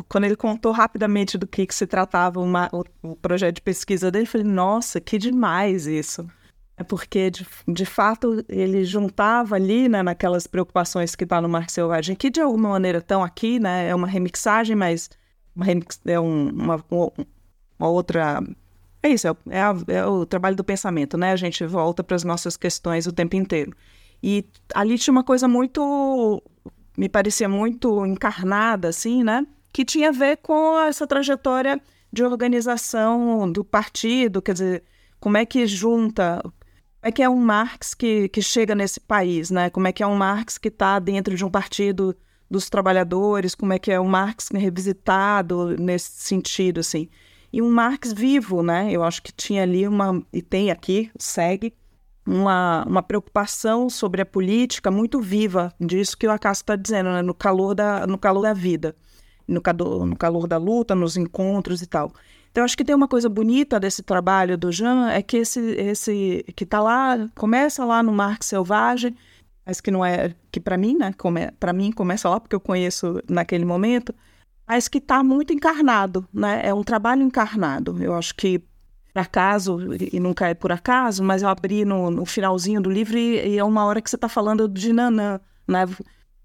[0.09, 4.11] Quando ele contou rapidamente do que, que se tratava uma, o, o projeto de pesquisa
[4.11, 6.27] dele, eu falei, nossa, que demais isso.
[6.75, 11.73] É porque, de, de fato, ele juntava ali, né, naquelas preocupações que está no Marx
[11.73, 15.09] Selvagem, que de alguma maneira estão aqui, né, é uma remixagem, mas
[15.55, 16.85] uma remix, é um, uma,
[17.79, 18.43] uma outra...
[19.01, 21.31] É isso, é, é, a, é, o trabalho do pensamento, né?
[21.31, 23.73] A gente volta para as nossas questões o tempo inteiro.
[24.21, 26.43] E ali tinha uma coisa muito...
[26.97, 29.45] me parecia muito encarnada, assim, né?
[29.71, 31.79] Que tinha a ver com essa trajetória
[32.11, 34.83] de organização do partido, quer dizer,
[35.19, 36.41] como é que junta
[37.01, 39.69] é que é um Marx que, que chega nesse país, né?
[39.69, 42.15] Como é que é um Marx que está dentro de um partido
[42.49, 47.09] dos trabalhadores, como é que é um Marx revisitado nesse sentido, assim.
[47.51, 48.89] E um Marx vivo, né?
[48.91, 51.73] Eu acho que tinha ali uma, e tem aqui, segue,
[52.27, 57.21] uma, uma preocupação sobre a política muito viva, disso que o Acácio está dizendo, né?
[57.21, 58.95] no, calor da, no calor da vida,
[59.47, 59.61] no,
[60.05, 62.11] no calor da luta, nos encontros e tal.
[62.51, 66.43] Então, acho que tem uma coisa bonita desse trabalho do Jean, é que esse, esse
[66.55, 69.15] que está lá, começa lá no Marx Selvagem,
[69.65, 71.13] mas que não é, que para mim, né,
[71.59, 74.13] para mim começa lá porque eu conheço naquele momento,
[74.67, 78.01] mas que está muito encarnado, né, é um trabalho encarnado.
[78.01, 78.61] Eu acho que,
[79.19, 79.79] acaso,
[80.11, 83.57] e nunca é por acaso, mas eu abri no, no finalzinho do livro e, e,
[83.57, 85.85] é uma hora que você está falando de Nanã, né,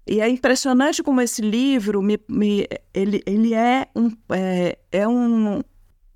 [0.05, 5.61] e é impressionante como esse livro me, me ele, ele é um, é, é um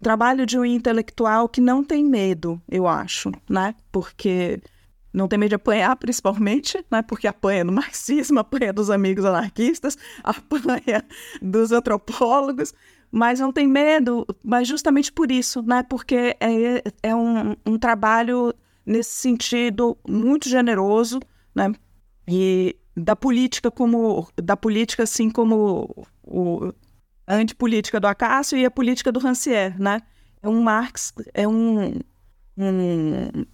[0.02, 3.74] trabalho de um intelectual que não tem medo, eu acho, né?
[3.92, 4.62] Porque
[5.14, 7.02] não tem medo de apanhar, principalmente, né?
[7.02, 11.06] Porque apanha do marxismo, apanha dos amigos anarquistas, apanha
[11.42, 12.74] dos antropólogos,
[13.12, 15.84] mas não tem medo, mas justamente por isso, né?
[15.84, 18.54] Porque é, é um, um trabalho
[18.86, 21.20] nesse sentido muito generoso,
[21.56, 21.72] né?
[22.28, 26.74] E da política como da política assim como o,
[27.26, 30.02] a antipolítica do Acácio e a política do Rancière, né?
[30.42, 32.00] É um Marx, é um,
[32.58, 33.46] um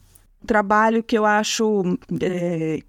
[0.46, 1.84] trabalho que eu acho
[2.22, 2.80] é,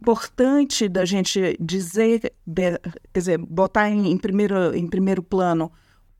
[0.00, 2.78] importante da gente dizer, de,
[3.12, 5.70] quer dizer, botar em, em, primeiro, em primeiro plano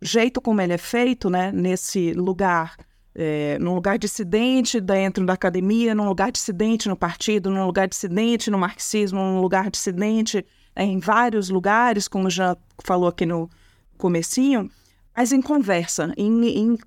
[0.02, 1.52] jeito como ele é feito, né?
[1.52, 2.76] Nesse lugar,
[3.14, 8.50] é, num lugar dissidente dentro da academia, num lugar dissidente no partido, num lugar dissidente
[8.50, 13.48] no marxismo, num lugar dissidente é, em vários lugares, como já falou aqui no,
[14.02, 14.68] comecinho,
[15.16, 16.78] mas em conversa, em, em,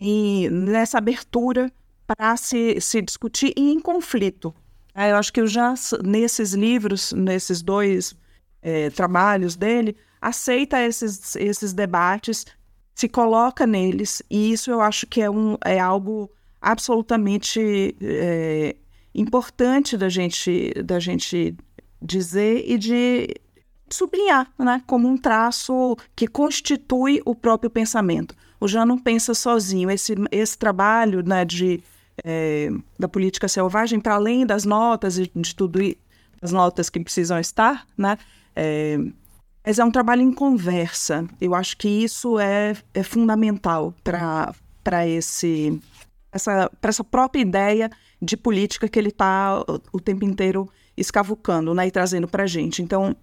[0.00, 1.70] em nessa abertura
[2.06, 4.54] para se, se discutir e em conflito.
[4.94, 8.16] É, eu acho que eu já, nesses livros, nesses dois
[8.62, 12.46] é, trabalhos dele, aceita esses, esses debates,
[12.94, 18.76] se coloca neles, e isso eu acho que é, um, é algo absolutamente é,
[19.14, 21.56] importante da gente, da gente
[22.00, 23.34] dizer e de
[23.90, 28.34] sublinhar, né, como um traço que constitui o próprio pensamento.
[28.58, 29.90] O Jean não pensa sozinho.
[29.90, 31.82] Esse, esse trabalho né, de,
[32.24, 35.80] é, da política selvagem, para além das notas e de tudo,
[36.40, 38.16] as notas que precisam estar, né,
[38.54, 38.98] é,
[39.64, 41.26] mas é um trabalho em conversa.
[41.40, 45.80] Eu acho que isso é, é fundamental para esse
[46.32, 51.86] essa, essa própria ideia de política que ele está o, o, tempo inteiro escavucando né,
[51.86, 52.82] e trazendo para a gente.
[52.82, 53.14] Então,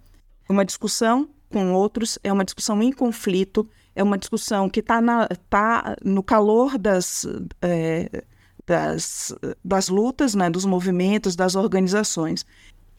[0.48, 5.00] uma discussão com outros, é uma discussão em conflito, é uma discussão que está
[5.48, 7.26] tá no calor das,
[7.60, 8.22] é,
[8.64, 12.46] das, das lutas, né, dos movimentos, das organizações.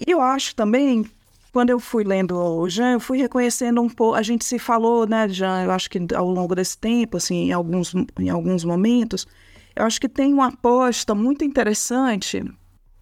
[0.05, 1.05] E eu acho também
[1.51, 4.15] quando eu fui lendo o Jean, eu fui reconhecendo um pouco.
[4.15, 7.51] A gente se falou, né, Jean, eu acho que ao longo desse tempo, assim, em
[7.51, 9.27] alguns, em alguns momentos,
[9.75, 12.43] eu acho que tem uma aposta muito interessante.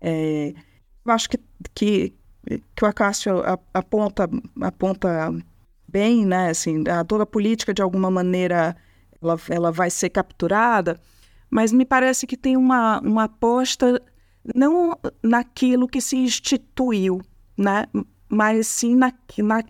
[0.01, 0.53] É,
[1.05, 1.39] eu acho que,
[1.75, 2.13] que,
[2.75, 3.35] que o Acácio
[3.73, 4.27] aponta,
[4.61, 5.31] aponta
[5.87, 8.75] bem, né, assim, a, toda a política, de alguma maneira,
[9.21, 10.99] ela, ela vai ser capturada,
[11.49, 14.01] mas me parece que tem uma, uma aposta
[14.55, 17.21] não naquilo que se instituiu,
[17.57, 17.85] né?
[18.29, 19.63] Mas sim na, na,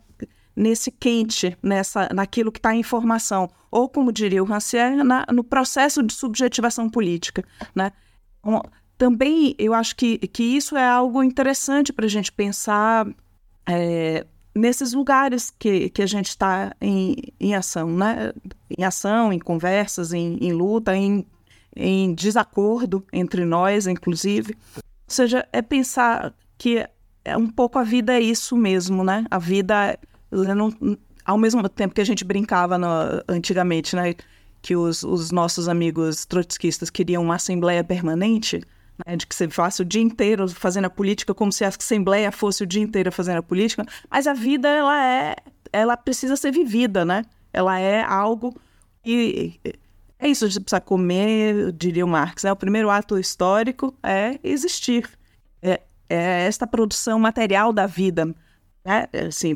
[0.56, 5.44] nesse quente, nessa, naquilo que está em formação, ou como diria o Rancière, na, no
[5.44, 7.44] processo de subjetivação política.
[7.74, 7.92] Né?
[8.40, 8.62] Então,
[8.98, 13.08] também eu acho que, que isso é algo interessante para a gente pensar
[13.66, 18.34] é, nesses lugares que, que a gente está em, em ação, né?
[18.78, 21.26] em ação, em conversas, em, em luta, em,
[21.74, 24.58] em desacordo entre nós, inclusive.
[24.76, 26.86] Ou seja, é pensar que
[27.30, 29.26] é um pouco a vida é isso mesmo, né?
[29.30, 29.98] A vida,
[30.32, 30.74] não,
[31.26, 32.88] ao mesmo tempo que a gente brincava no,
[33.28, 34.16] antigamente, né?
[34.62, 38.62] Que os, os nossos amigos trotskistas queriam uma assembleia permanente,
[39.06, 39.16] né?
[39.16, 42.64] De que você faça o dia inteiro fazendo a política como se a assembleia fosse
[42.64, 43.86] o dia inteiro fazendo a política.
[44.10, 45.36] Mas a vida, ela é,
[45.72, 47.24] ela precisa ser vivida, né?
[47.54, 48.56] Ela é algo
[49.06, 49.60] e
[50.20, 52.52] é isso, a gente precisa comer, diria o Marx, né?
[52.52, 55.10] O primeiro ato histórico é existir.
[55.62, 58.26] É, é esta produção material da vida,
[58.84, 59.08] né?
[59.28, 59.56] Assim,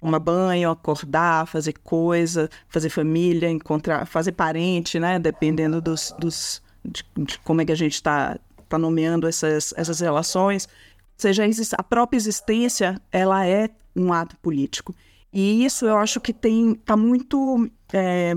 [0.00, 5.18] tomar banho, acordar, fazer coisa, fazer família, encontrar, fazer parente, né?
[5.18, 10.00] Dependendo dos, dos de, de como é que a gente está tá nomeando essas, essas
[10.00, 10.66] relações.
[10.66, 11.44] Ou seja,
[11.76, 14.94] a própria existência, ela é um ato político.
[15.32, 18.34] E isso eu acho que tem tá muito é,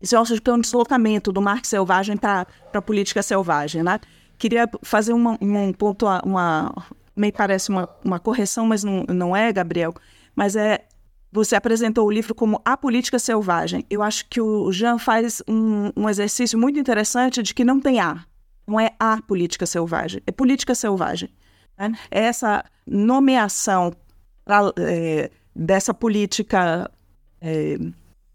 [0.00, 4.00] isso eu acho que é um deslocamento do Marx selvagem para a política selvagem, né?
[4.42, 6.74] Queria fazer uma, um ponto, uma,
[7.14, 9.94] me parece uma, uma correção, mas não, não é, Gabriel.
[10.34, 10.84] Mas é
[11.30, 13.86] você apresentou o livro como A Política Selvagem.
[13.88, 18.00] Eu acho que o Jean faz um, um, exercício muito interessante de que não tem
[18.00, 18.24] A.
[18.66, 21.28] Não é a política selvagem, é política selvagem.
[21.78, 21.92] Né?
[22.10, 23.92] É essa nomeação
[24.44, 26.90] pra, é, dessa política
[27.40, 27.78] é,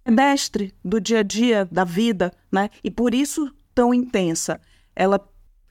[0.05, 2.69] pedestre do dia a dia, da vida, né?
[2.81, 4.61] e por isso tão intensa.
[4.95, 5.19] Ela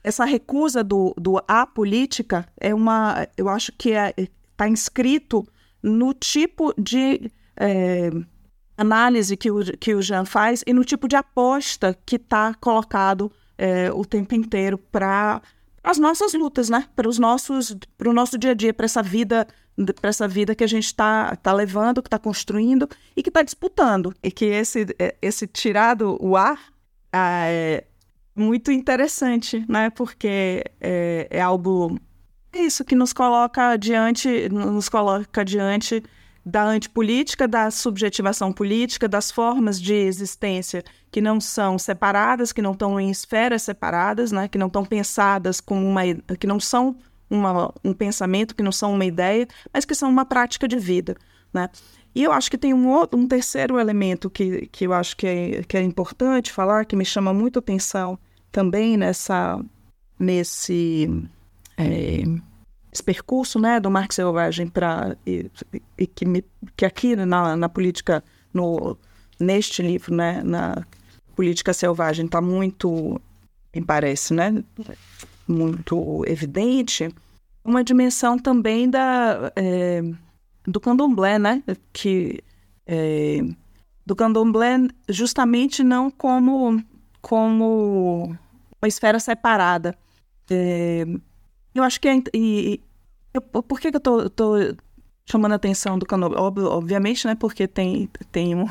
[0.07, 5.45] essa recusa do, do a política é uma, eu acho que está é, tá inscrito
[5.83, 8.09] no tipo de é,
[8.77, 13.29] análise que o, que o Jean faz e no tipo de aposta que está colocado
[13.57, 15.41] é, o tempo inteiro para
[15.83, 16.87] as nossas lutas, né?
[16.95, 19.45] Para os nossos, para o nosso dia a dia, para essa vida,
[19.99, 23.41] para essa vida que a gente está tá levando, que está construindo e que está
[23.41, 24.13] disputando.
[24.23, 26.59] E que esse, é, esse tirado o ar
[27.13, 27.85] é,
[28.37, 29.89] muito interessante, né?
[29.89, 31.99] Porque é, é algo
[32.53, 36.03] é isso que nos coloca diante, nos coloca diante
[36.45, 42.71] da antipolítica, da subjetivação política, das formas de existência que não são separadas, que não
[42.71, 44.47] estão em esferas separadas, né?
[44.47, 46.01] Que não estão pensadas como uma,
[46.39, 46.95] que não são
[47.29, 51.17] uma, um pensamento, que não são uma ideia, mas que são uma prática de vida,
[51.53, 51.69] né?
[52.15, 55.27] E eu acho que tem um, outro, um terceiro elemento que, que eu acho que
[55.27, 58.17] é, que é importante falar, que me chama muito atenção
[58.51, 59.59] também nessa,
[60.19, 61.09] nesse
[61.77, 62.23] é,
[62.91, 65.49] esse percurso né, do Marx Selvagem para e,
[65.97, 66.43] e, que, me,
[66.75, 68.23] que aqui na, na política,
[68.53, 68.97] no,
[69.39, 70.85] neste livro, né, na
[71.35, 73.21] política selvagem, está muito,
[73.75, 74.63] me parece, né,
[75.47, 77.13] muito evidente,
[77.63, 80.01] uma dimensão também da, é,
[80.65, 81.61] do candomblé, né,
[81.93, 82.43] que
[82.87, 83.41] é,
[84.05, 86.81] do candomblé justamente não como,
[87.21, 88.35] como
[88.81, 89.97] uma esfera separada.
[90.49, 91.05] É,
[91.73, 92.81] eu acho que é, e,
[93.33, 94.75] eu, por que, que eu estou
[95.25, 96.39] chamando a atenção do candomblé?
[96.39, 97.35] Obviamente, né?
[97.35, 98.67] Porque tem, tem um,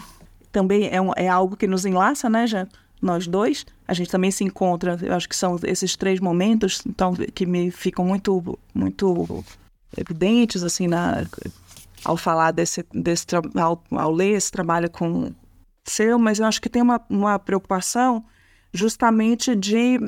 [0.50, 2.66] também é, um, é algo que nos enlaça, né, já
[3.00, 3.66] nós dois.
[3.86, 7.70] A gente também se encontra, eu acho que são esses três momentos então, que me
[7.70, 9.44] ficam muito, muito
[9.96, 11.26] evidentes, assim, na,
[12.04, 15.30] ao falar desse, desse ao, ao ler esse trabalho com
[15.84, 18.24] seu, mas eu acho que tem uma, uma preocupação
[18.72, 19.98] justamente de,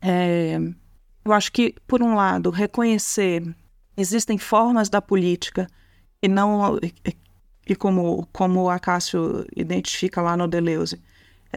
[0.00, 0.58] é,
[1.24, 3.42] eu acho que, por um lado, reconhecer
[3.96, 5.66] existem formas da política
[6.22, 6.78] e não
[7.66, 11.00] e como, como a Cássio identifica lá no Deleuze,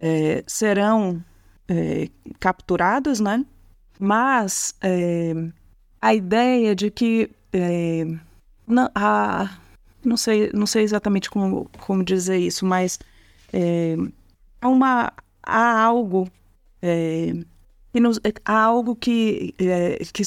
[0.01, 1.23] é, serão
[1.67, 3.45] é, capturadas, né?
[3.99, 5.33] Mas é,
[6.01, 8.05] a ideia de que é,
[8.67, 9.57] não, a,
[10.03, 12.99] não sei, não sei exatamente como, como dizer isso, mas
[13.51, 13.95] é,
[14.61, 15.13] há uma
[15.45, 16.29] há algo
[16.81, 17.33] é,
[17.93, 19.55] que nos, há algo que,
[20.13, 20.23] que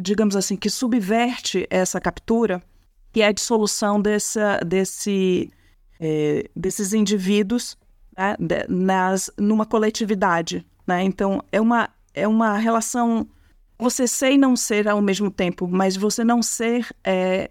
[0.00, 2.62] digamos assim que subverte essa captura
[3.12, 5.52] que é a dissolução dessa, desse,
[6.00, 7.76] é, desses indivíduos
[8.16, 8.36] né,
[8.68, 10.66] nas, numa coletividade.
[10.86, 11.02] Né?
[11.02, 13.28] Então, é uma, é uma relação
[13.78, 17.50] você ser e não ser ao mesmo tempo, mas você não ser, é,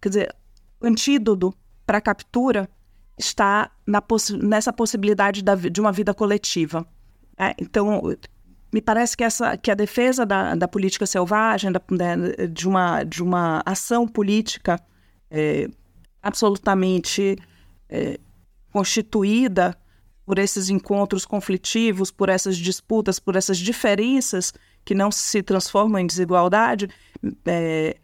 [0.00, 0.36] quer dizer,
[0.80, 1.52] antídoto
[1.84, 2.68] para a captura
[3.18, 3.70] está
[4.42, 6.86] nessa possibilidade da, de uma vida coletiva.
[7.38, 8.02] É, então,
[8.72, 11.80] me parece que, essa, que a defesa da, da política selvagem, da,
[12.50, 14.80] de, uma, de uma ação política
[15.30, 15.68] é,
[16.22, 17.36] absolutamente
[17.88, 18.18] é,
[18.72, 19.76] constituída
[20.24, 24.54] por esses encontros conflitivos, por essas disputas, por essas diferenças
[24.84, 26.88] que não se transformam em desigualdade,
[27.44, 27.96] é,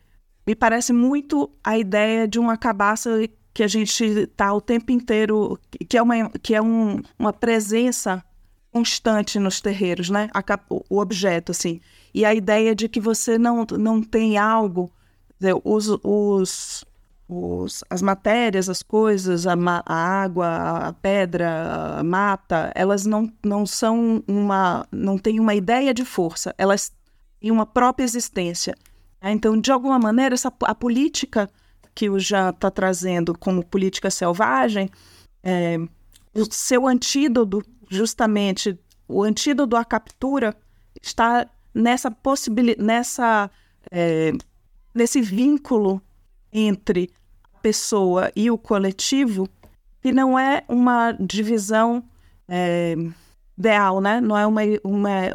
[0.46, 3.10] me parece muito a ideia de uma cabaça
[3.58, 8.24] que a gente está o tempo inteiro, que é uma, que é um, uma presença
[8.70, 10.30] constante nos terreiros, né?
[10.32, 10.44] A,
[10.88, 11.80] o objeto, assim.
[12.14, 14.92] E a ideia de que você não, não tem algo,
[15.64, 16.84] os, os,
[17.28, 19.54] os, as matérias, as coisas, a,
[19.84, 20.46] a, água,
[20.86, 24.86] a pedra, a mata, elas não, não são uma.
[24.92, 26.92] não têm uma ideia de força, elas
[27.40, 28.76] têm uma própria existência.
[29.20, 29.32] Né?
[29.32, 31.50] Então, de alguma maneira, essa, a política
[31.98, 34.88] que o Jean está trazendo como política selvagem,
[35.42, 35.76] é,
[36.32, 38.78] o seu antídoto, justamente,
[39.08, 40.54] o antídoto à captura,
[41.02, 43.50] está nessa possibilidade, nessa.
[43.90, 44.30] É,
[44.94, 46.00] nesse vínculo
[46.52, 47.10] entre
[47.52, 49.48] a pessoa e o coletivo,
[50.00, 52.04] que não é uma divisão
[52.46, 52.94] é,
[53.58, 54.20] ideal, né?
[54.20, 55.34] Não é uma, uma,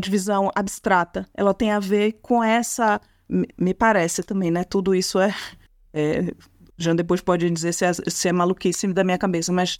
[0.00, 1.28] divisão abstrata.
[1.32, 4.64] Ela tem a ver com essa, me parece também, né?
[4.64, 5.32] Tudo isso é,
[5.92, 6.34] é
[6.78, 9.76] já depois pode dizer se é, se é maluquice da minha cabeça, mas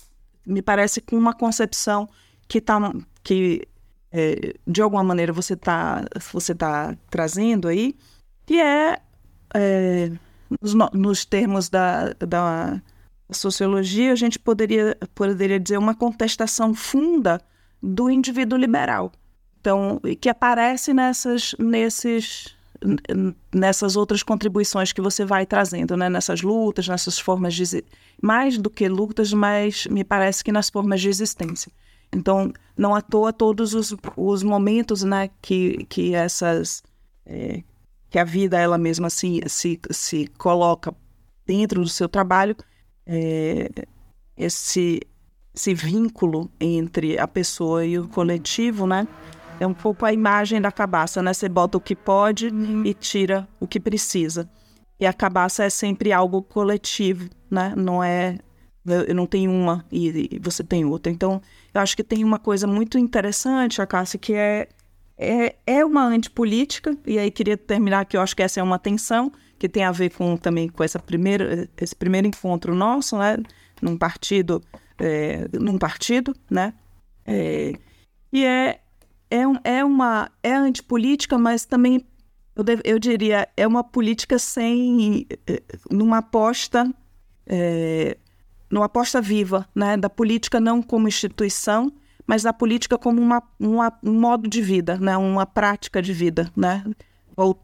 [0.47, 2.09] me parece com uma concepção
[2.47, 2.93] que tá
[3.25, 3.67] que
[4.13, 7.97] é, de alguma maneira você está você tá trazendo aí,
[8.47, 9.01] que é,
[9.55, 10.13] é
[10.61, 12.83] nos, nos termos da, da
[13.31, 17.41] sociologia, a gente poderia, poderia dizer uma contestação funda
[17.83, 19.13] do indivíduo liberal.
[19.61, 22.55] Então, que aparece nessas, nesses,
[23.55, 26.09] nessas outras contribuições que você vai trazendo, né?
[26.09, 27.85] nessas lutas, nessas formas de.
[28.21, 31.71] Mais do que lutas, mas me parece que nas formas de existência.
[32.13, 36.83] Então, não à toa todos os, os momentos né, que, que essas.
[37.25, 37.63] É,
[38.11, 40.95] que a vida ela mesma se, se, se coloca
[41.47, 42.55] dentro do seu trabalho,
[43.07, 43.71] é,
[44.37, 45.01] esse,
[45.55, 49.09] esse vínculo entre a pessoa e o coletivo, né?
[49.63, 51.33] É um pouco a imagem da cabaça, né?
[51.33, 52.49] Você bota o que pode
[52.85, 54.51] e tira o que precisa.
[54.99, 57.73] E a cabaça é sempre algo coletivo, né?
[57.77, 58.39] Não é
[58.85, 61.13] eu não tenho uma e, você tem outra.
[61.13, 61.41] Então,
[61.73, 64.69] eu acho que tem uma coisa muito interessante, a Cássia, que é
[65.17, 68.81] é, é uma antipolítica, e aí queria terminar que eu acho que essa é uma
[68.81, 73.37] tensão, que tem a ver com também com essa primeira, esse primeiro encontro nosso, né,
[73.81, 74.61] num partido,
[74.99, 76.75] é, num partido, né,
[77.25, 77.75] é,
[78.33, 78.81] e é,
[79.33, 82.05] é, é uma, é antipolítica, mas também,
[82.55, 86.93] eu, eu diria, é uma política sem, é, numa aposta,
[87.47, 88.19] é,
[88.71, 91.91] numa aposta viva, né, da política não como instituição,
[92.27, 95.17] mas a política como uma, uma, um modo de vida, né?
[95.17, 96.85] uma prática de vida, né?
[97.37, 97.59] Ou,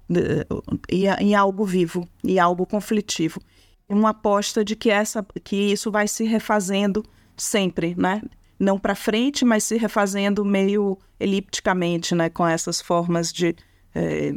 [0.90, 3.40] e, em algo vivo, e algo conflitivo.
[3.88, 7.04] Uma aposta de que, essa, que isso vai se refazendo
[7.36, 8.20] sempre, né?
[8.58, 12.28] Não para frente, mas se refazendo meio elipticamente, né?
[12.28, 13.54] com essas formas de
[13.94, 14.32] é,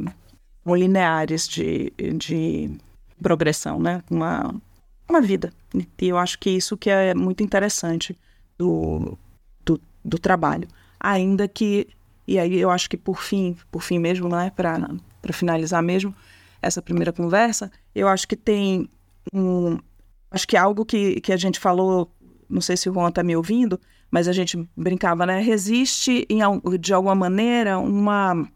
[0.65, 2.72] lineares de, de
[3.22, 4.03] progressão, né?
[4.09, 4.53] uma,
[5.09, 5.51] uma vida.
[5.99, 8.15] E eu acho que isso que é muito interessante
[8.57, 9.17] do,
[9.65, 10.67] do, do trabalho.
[10.99, 11.88] Ainda que,
[12.28, 16.13] e aí eu acho que por fim, por fim mesmo, né, para finalizar mesmo
[16.61, 18.88] essa primeira conversa, eu acho que tem
[19.34, 19.80] um.
[20.30, 22.09] Acho que algo que, que a gente falou,
[22.47, 23.80] não sei se o Juan está me ouvindo,
[24.12, 25.39] mas a gente brincava, né?
[25.39, 26.41] Resiste, em,
[26.78, 28.47] de alguma maneira, uma,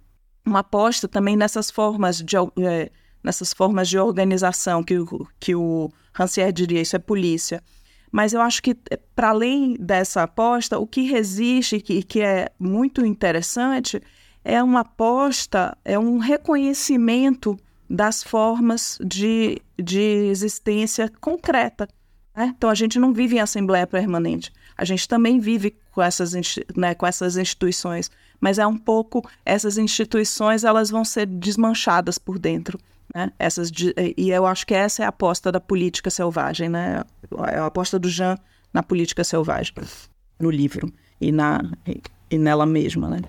[0.46, 2.36] uma aposta também nessas formas de.
[2.60, 2.92] É,
[3.24, 4.94] nessas formas de organização que,
[5.40, 7.64] que o Rancière diria, isso é polícia.
[8.12, 12.22] Mas eu acho que, eh, para além dessa aposta, o que resiste e que, que
[12.22, 14.00] é muito interessante
[14.44, 17.58] é uma aposta, é um reconhecimento
[17.90, 21.88] das formas de, de existência concreta.
[22.36, 22.54] Né?
[22.56, 24.52] Então, a gente não vive em assembleia permanente.
[24.78, 26.34] A gente também vive com essas,
[26.76, 28.12] né, com essas instituições.
[28.40, 32.78] Mas é um pouco, essas instituições elas vão ser desmanchadas por dentro.
[33.14, 33.32] Né?
[33.40, 33.72] Essas,
[34.18, 37.02] e eu acho que essa é a aposta da política selvagem, né?
[37.48, 38.38] É a aposta do Jean
[38.74, 39.74] na política selvagem,
[40.38, 41.62] no livro e, na,
[42.30, 43.22] e nela mesma, né?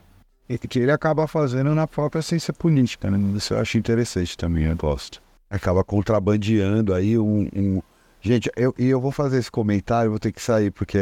[0.48, 3.36] E que ele acaba fazendo na própria ciência política, né?
[3.36, 5.22] Isso eu acho interessante também, eu gosto.
[5.48, 7.48] Acaba contrabandeando aí um...
[7.54, 7.82] um...
[8.26, 10.98] Gente, eu, e eu vou fazer esse comentário, vou ter que sair, porque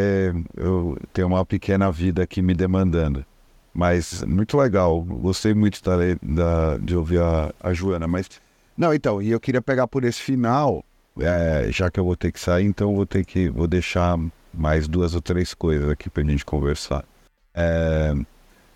[0.55, 3.25] eu tenho uma pequena vida aqui me demandando.
[3.73, 8.29] Mas muito legal, gostei muito da, da, de ouvir a, a Joana, mas
[8.77, 10.85] não, então, e eu queria pegar por esse final,
[11.19, 14.19] é, já que eu vou ter que sair, então vou ter que vou deixar
[14.53, 17.07] mais duas ou três coisas aqui pra gente conversar.
[17.55, 18.13] É,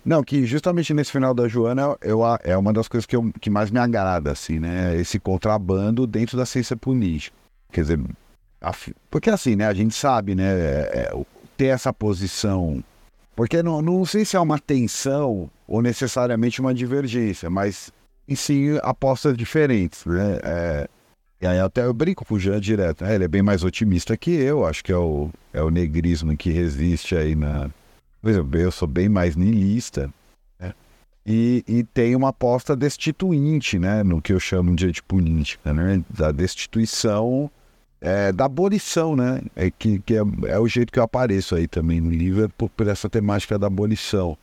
[0.03, 3.51] não, que justamente nesse final da Joana eu, é uma das coisas que, eu, que
[3.51, 4.95] mais me agrada, assim, né?
[4.95, 7.37] Esse contrabando dentro da ciência política.
[7.71, 8.09] Quer dizer, a,
[9.09, 9.67] porque assim, né?
[9.67, 10.43] A gente sabe, né?
[10.43, 12.83] É, é, ter essa posição.
[13.35, 17.91] Porque não, não sei se é uma tensão ou necessariamente uma divergência, mas
[18.27, 20.39] em si apostas diferentes, né?
[20.43, 20.89] É,
[21.41, 23.15] e aí até eu brinco com o Jean direto, né?
[23.15, 26.51] ele é bem mais otimista que eu, acho que é o, é o negrismo que
[26.51, 27.69] resiste aí na...
[28.21, 30.13] Por exemplo, eu sou bem mais niilista,
[30.59, 30.73] né?
[31.25, 34.03] E, e tem uma aposta destituinte, né?
[34.03, 36.03] No que eu chamo de antipolítica, né?
[36.09, 37.49] Da destituição,
[38.01, 39.41] é, da abolição, né?
[39.55, 42.47] É, que, que é, é, o jeito que eu apareço aí também no livro, é
[42.47, 44.37] por, por essa temática da abolição.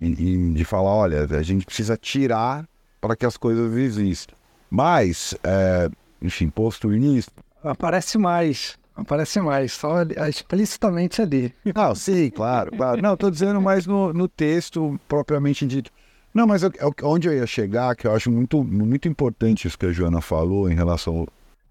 [0.00, 2.66] E, e de falar, olha, a gente precisa tirar
[3.00, 4.34] para que as coisas existam.
[4.70, 5.90] Mas, é,
[6.22, 7.30] enfim, posto nisso.
[7.62, 8.78] Aparece mais.
[8.94, 11.54] Aparece mais, só explicitamente ali.
[11.74, 12.70] Não, sim, claro.
[12.76, 13.00] claro.
[13.00, 15.90] Não, estou dizendo mais no, no texto propriamente dito.
[16.32, 16.70] Não, mas eu,
[17.02, 20.70] onde eu ia chegar, que eu acho muito, muito importante isso que a Joana falou
[20.70, 21.26] em relação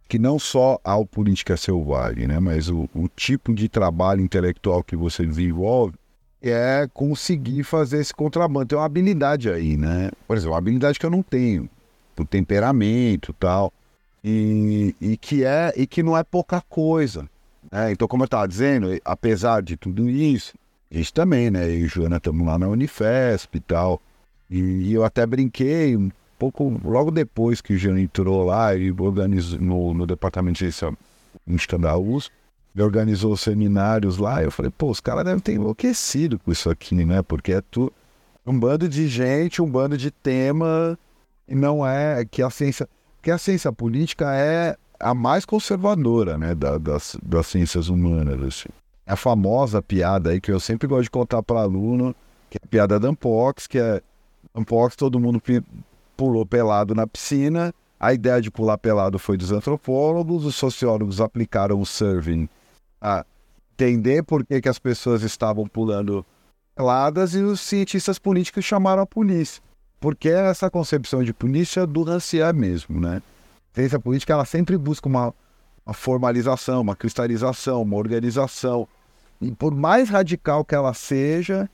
[0.10, 4.96] que não só ao política selvagem, né, mas o, o tipo de trabalho intelectual que
[4.96, 5.94] você desenvolve
[6.42, 8.66] é conseguir fazer esse contrabando.
[8.66, 10.10] Tem uma habilidade aí, né?
[10.28, 11.70] Por exemplo, uma habilidade que eu não tenho,
[12.18, 13.72] o temperamento tal,
[14.24, 17.30] e, e que é e que não é pouca coisa.
[17.72, 17.92] Né?
[17.92, 20.56] Então, como eu estava dizendo, apesar de tudo isso,
[20.92, 21.66] a gente também, né?
[21.70, 24.02] Eu e Joana estamos lá na Unifesp e tal.
[24.50, 25.96] E, e, eu até brinquei
[26.40, 30.98] pouco logo depois que o Jean entrou lá e organizou no, no departamento de ciência
[31.46, 32.32] em USP,
[32.82, 37.22] organizou seminários lá, eu falei, pô, os caras devem ter enlouquecido com isso aqui, né?
[37.22, 37.92] Porque é tu,
[38.46, 40.98] um bando de gente, um bando de tema,
[41.48, 42.88] e não é que a ciência.
[43.18, 48.70] Porque a ciência política é a mais conservadora, né, da, das, das ciências humanas, assim.
[49.06, 52.16] É a famosa piada aí que eu sempre gosto de contar para aluno,
[52.50, 54.02] que é a piada da Ampox, que é
[54.56, 55.42] Ampox, todo mundo
[56.20, 61.80] pulou pelado na piscina, a ideia de pular pelado foi dos antropólogos, os sociólogos aplicaram
[61.80, 62.50] o surfing
[63.00, 63.26] a
[63.74, 66.26] entender por que, que as pessoas estavam pulando
[66.76, 69.64] peladas e os cientistas políticos chamaram a polícia.
[69.98, 73.22] Porque é essa concepção de polícia do Rancière mesmo, né?
[73.72, 75.34] A ciência política ela sempre busca uma,
[75.86, 78.86] uma formalização, uma cristalização, uma organização.
[79.40, 81.70] E por mais radical que ela seja,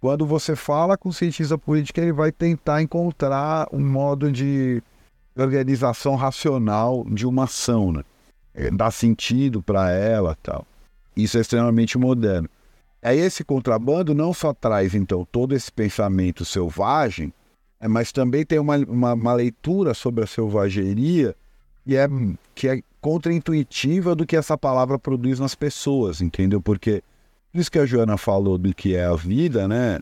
[0.00, 4.82] quando você fala com o cientista político, ele vai tentar encontrar um modo de
[5.36, 8.02] organização racional de uma ação, né?
[8.54, 10.66] É, dar sentido para ela tal.
[11.16, 12.48] Isso é extremamente moderno.
[13.02, 17.32] Aí esse contrabando não só traz, então, todo esse pensamento selvagem,
[17.78, 21.34] é, mas também tem uma, uma, uma, leitura sobre a selvageria
[21.86, 22.08] que é,
[22.54, 26.60] que é contraintuitiva do que essa palavra produz nas pessoas, entendeu?
[26.60, 27.02] Porque
[27.54, 29.98] isso que a Joana falou do que é a vida, né?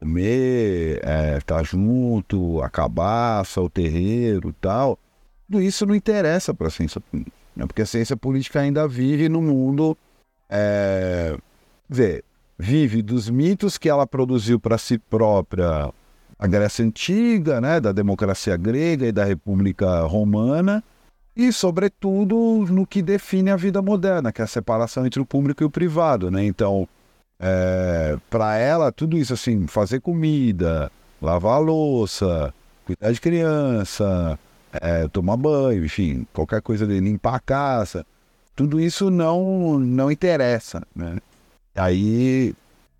[0.00, 4.98] Comer, é, tá junto, a cabaça, o terreiro tal,
[5.46, 7.66] tudo isso não interessa para a ciência política, né?
[7.66, 9.98] porque a ciência política ainda vive no mundo
[10.48, 11.36] é,
[11.88, 12.24] ver,
[12.58, 15.92] vive dos mitos que ela produziu para si própria
[16.38, 20.84] a Grécia Antiga, né, da democracia grega e da República Romana,
[21.38, 25.62] e, sobretudo, no que define a vida moderna, que é a separação entre o público
[25.62, 26.32] e o privado.
[26.32, 26.44] Né?
[26.44, 26.88] Então,
[27.38, 30.90] é, para ela, tudo isso assim, fazer comida,
[31.22, 32.52] lavar a louça,
[32.84, 34.36] cuidar de criança,
[34.72, 38.04] é, tomar banho, enfim, qualquer coisa de limpar a casa,
[38.56, 41.18] tudo isso não, não interessa, né?
[41.72, 42.52] Aí,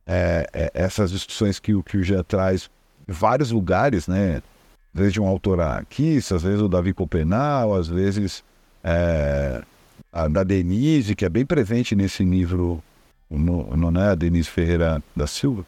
[0.07, 2.71] é, é, essas discussões que, que o Jean traz
[3.09, 4.41] em vários lugares, né?
[4.99, 8.43] Às vezes de um autor aqui, às vezes o Davi Copenal, às vezes
[8.83, 9.63] é,
[10.13, 12.83] a da Denise, que é bem presente nesse livro,
[13.31, 15.65] no, no, né, a Denise Ferreira da Silva,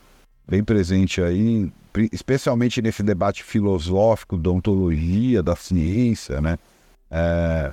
[0.49, 1.71] bem presente aí,
[2.11, 6.59] especialmente nesse debate filosófico da ontologia, da ciência, né?
[7.09, 7.73] É,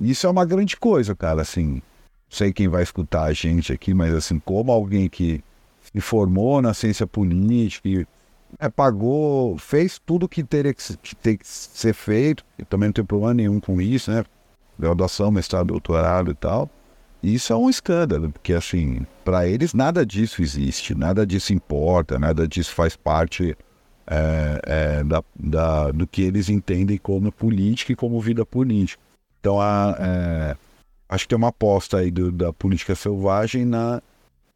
[0.00, 1.82] isso é uma grande coisa, cara, assim,
[2.30, 5.44] sei quem vai escutar a gente aqui, mas assim, como alguém que
[5.82, 8.06] se formou na ciência política e
[8.58, 12.92] é, pagou, fez tudo que teria que, que, ter que ser feito, e também não
[12.92, 14.24] tem problema nenhum com isso, né?
[14.78, 16.68] Graduação, mestrado, doutorado e tal.
[17.22, 22.46] Isso é um escândalo, porque assim, para eles nada disso existe, nada disso importa, nada
[22.46, 23.56] disso faz parte
[24.06, 29.02] é, é, da, da, do que eles entendem como política e como vida política.
[29.40, 30.56] Então, a, é,
[31.08, 34.02] acho que tem uma aposta aí do, da política selvagem na.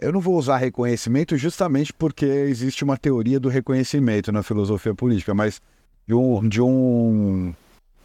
[0.01, 5.34] Eu não vou usar reconhecimento justamente porque existe uma teoria do reconhecimento na filosofia política,
[5.34, 5.61] mas
[6.07, 7.53] de um, de um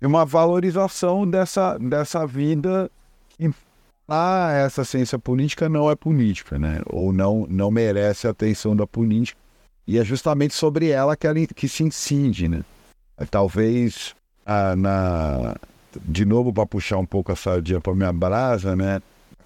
[0.02, 2.89] uma valorização dessa, dessa vida
[3.30, 3.50] que
[4.08, 6.82] ah, essa ciência política não é política, né?
[6.88, 9.39] Ou não, não merece a atenção da política.
[9.88, 12.64] E é justamente sobre ela que, ela, que se incide, né?
[13.18, 14.14] É, talvez,
[14.46, 15.56] ah, na,
[16.04, 19.02] de novo, para puxar um pouco a sardinha para minha brasa, né?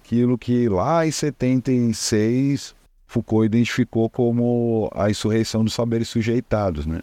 [0.08, 2.74] Aquilo que lá em 76
[3.06, 7.02] Foucault identificou como a insurreição dos saberes sujeitados, né?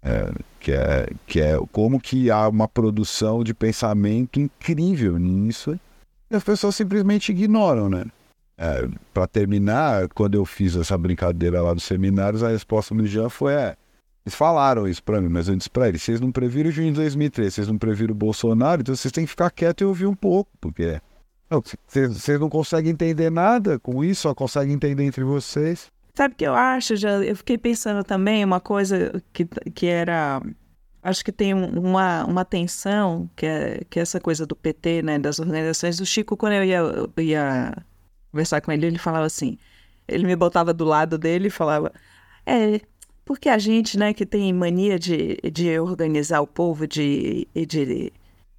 [0.00, 0.30] É,
[0.60, 5.76] que, é, que é como que há uma produção de pensamento incrível nisso
[6.30, 8.04] e as pessoas simplesmente ignoram, né?
[8.56, 13.28] É, para terminar, quando eu fiz essa brincadeira lá dos seminários, a resposta do Jean
[13.30, 13.76] foi: é,
[14.24, 16.98] eles falaram isso para mim, mas eu disse para eles: vocês não previram junho de
[16.98, 20.14] 2003, vocês não previram o Bolsonaro, então vocês têm que ficar quieto e ouvir um
[20.14, 21.00] pouco, porque
[21.86, 25.92] vocês não conseguem entender nada com isso, só conseguem entender entre vocês.
[26.14, 30.40] Sabe o que eu acho, já eu fiquei pensando também uma coisa que, que era
[31.04, 35.18] acho que tem uma, uma tensão, que é, que é essa coisa do PT, né,
[35.18, 36.00] das organizações.
[36.00, 37.76] O Chico, quando eu ia, eu ia
[38.32, 39.58] conversar com ele, ele falava assim,
[40.08, 41.92] ele me botava do lado dele e falava,
[42.46, 42.80] é,
[43.24, 48.12] porque a gente, né, que tem mania de, de organizar o povo, de, de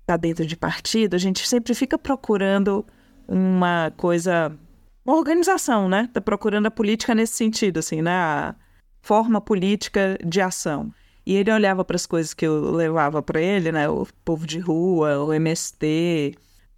[0.06, 2.86] estar dentro de partido, a gente sempre fica procurando
[3.28, 4.56] uma coisa
[5.04, 6.10] uma organização, né?
[6.12, 8.12] Tá procurando a política nesse sentido, assim, né?
[8.12, 8.56] A
[9.02, 10.92] forma política de ação.
[11.26, 13.88] E ele olhava para as coisas que eu levava para ele, né?
[13.88, 16.36] O povo de rua, o MST,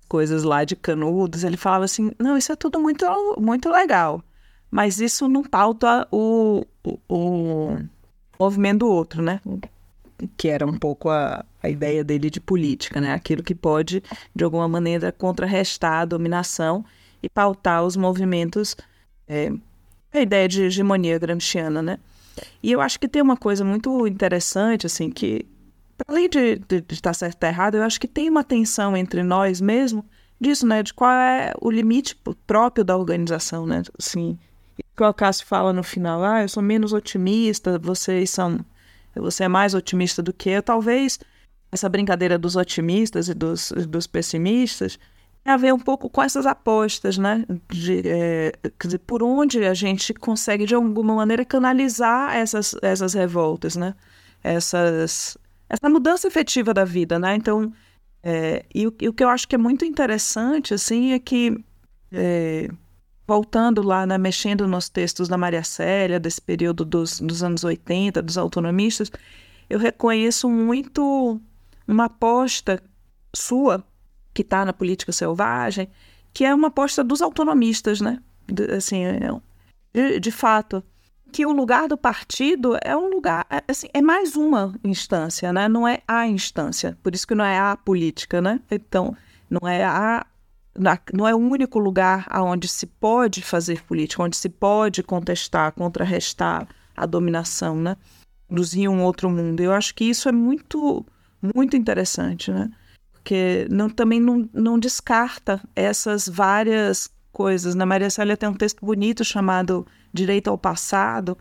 [0.10, 1.44] coisas lá de canudos.
[1.44, 3.06] Ele falava assim: não, isso é tudo muito,
[3.40, 4.22] muito legal,
[4.70, 7.78] mas isso não pauta o, o, o
[8.40, 9.40] movimento do outro, né?
[10.36, 13.14] Que era um pouco a, a ideia dele de política, né?
[13.14, 14.04] Aquilo que pode,
[14.36, 16.84] de alguma maneira, contrarrestar a dominação
[17.22, 18.76] e pautar os movimentos,
[19.28, 19.52] é,
[20.14, 22.00] a ideia de hegemonia gramsciana, né?
[22.62, 25.46] E eu acho que tem uma coisa muito interessante, assim, que,
[26.08, 29.24] além de, de, de estar certo ou errado, eu acho que tem uma tensão entre
[29.24, 30.06] nós mesmo
[30.40, 30.84] disso, né?
[30.84, 32.16] De qual é o limite
[32.46, 33.82] próprio da organização, né?
[33.98, 34.38] Assim,
[34.96, 38.60] que o Cássio fala no final, ah, eu sou menos otimista, vocês são...
[39.20, 40.62] Você é mais otimista do que eu.
[40.62, 41.20] Talvez
[41.72, 44.98] essa brincadeira dos otimistas e dos, dos pessimistas
[45.48, 47.46] a ver um pouco com essas apostas, né?
[47.70, 48.52] De, é,
[48.84, 53.96] dizer, por onde a gente consegue, de alguma maneira, canalizar essas, essas revoltas, né?
[54.44, 55.38] Essas,
[55.70, 57.36] essa mudança efetiva da vida, né?
[57.36, 57.72] Então,
[58.22, 61.58] é, e, o, e, o, que eu acho que é muito interessante, assim, é que,
[62.12, 62.70] é,
[63.28, 68.22] voltando lá, né, mexendo nos textos da Maria Célia, desse período dos, dos anos 80,
[68.22, 69.12] dos autonomistas,
[69.70, 71.42] eu reconheço muito
[71.86, 72.82] uma aposta
[73.36, 73.84] sua
[74.34, 75.90] que está na política selvagem,
[76.34, 78.20] que é uma aposta dos autonomistas, né?
[78.48, 79.20] De, assim, é,
[79.94, 80.84] de, de, fato,
[81.32, 85.68] que o lugar do partido é um lugar, é, assim, é mais uma instância, né?
[85.68, 88.62] Não é a instância, por isso que não é a política, né?
[88.72, 89.18] Então,
[89.50, 90.26] não é a
[91.14, 96.68] não é o único lugar onde se pode fazer política, onde se pode contestar, contrarrestar
[96.96, 97.98] a dominação, né?
[98.48, 99.62] Produzir um outro mundo.
[99.62, 101.06] Eu acho que isso é muito,
[101.42, 102.70] muito interessante, né?
[103.28, 107.76] porque não, também não, não descarta essas várias coisas.
[107.76, 111.38] Na Maria Célia tem um texto bonito chamado Direito ao Passado,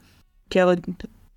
[0.50, 0.76] que ela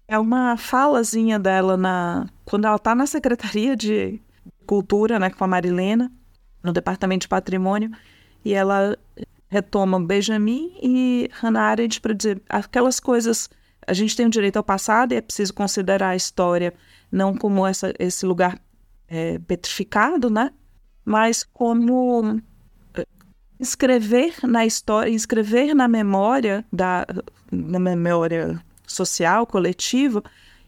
[0.08, 4.20] é uma falazinha dela na quando ela está na Secretaria de
[4.66, 6.12] Cultura, né, com a Marilena,
[6.64, 7.92] no Departamento de Patrimônio,
[8.44, 8.98] e ela
[9.50, 13.50] retoma Benjamin e Hannah Arendt para dizer aquelas coisas.
[13.86, 16.74] A gente tem o direito ao passado e é preciso considerar a história
[17.12, 18.60] não como essa, esse lugar
[19.08, 20.52] é, petrificado, né?
[21.04, 22.40] Mas como
[22.94, 23.06] é,
[23.60, 27.06] escrever na história, escrever na memória da
[27.52, 30.24] na memória social coletiva,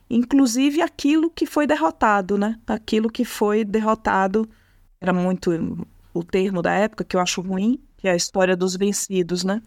[0.09, 2.59] inclusive aquilo que foi derrotado, né?
[2.65, 4.49] Aquilo que foi derrotado
[5.01, 5.51] era muito
[6.13, 9.61] o termo da época que eu acho ruim, que é a história dos vencidos, né?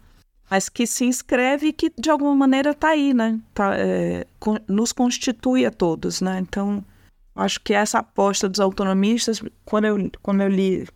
[0.49, 3.39] Mas que se inscreve e que de alguma maneira está aí, né?
[3.53, 4.25] Tá, é,
[4.67, 6.39] nos constitui a todos, né?
[6.39, 6.83] Então
[7.35, 10.87] acho que essa aposta dos autonomistas, quando eu, quando eu li,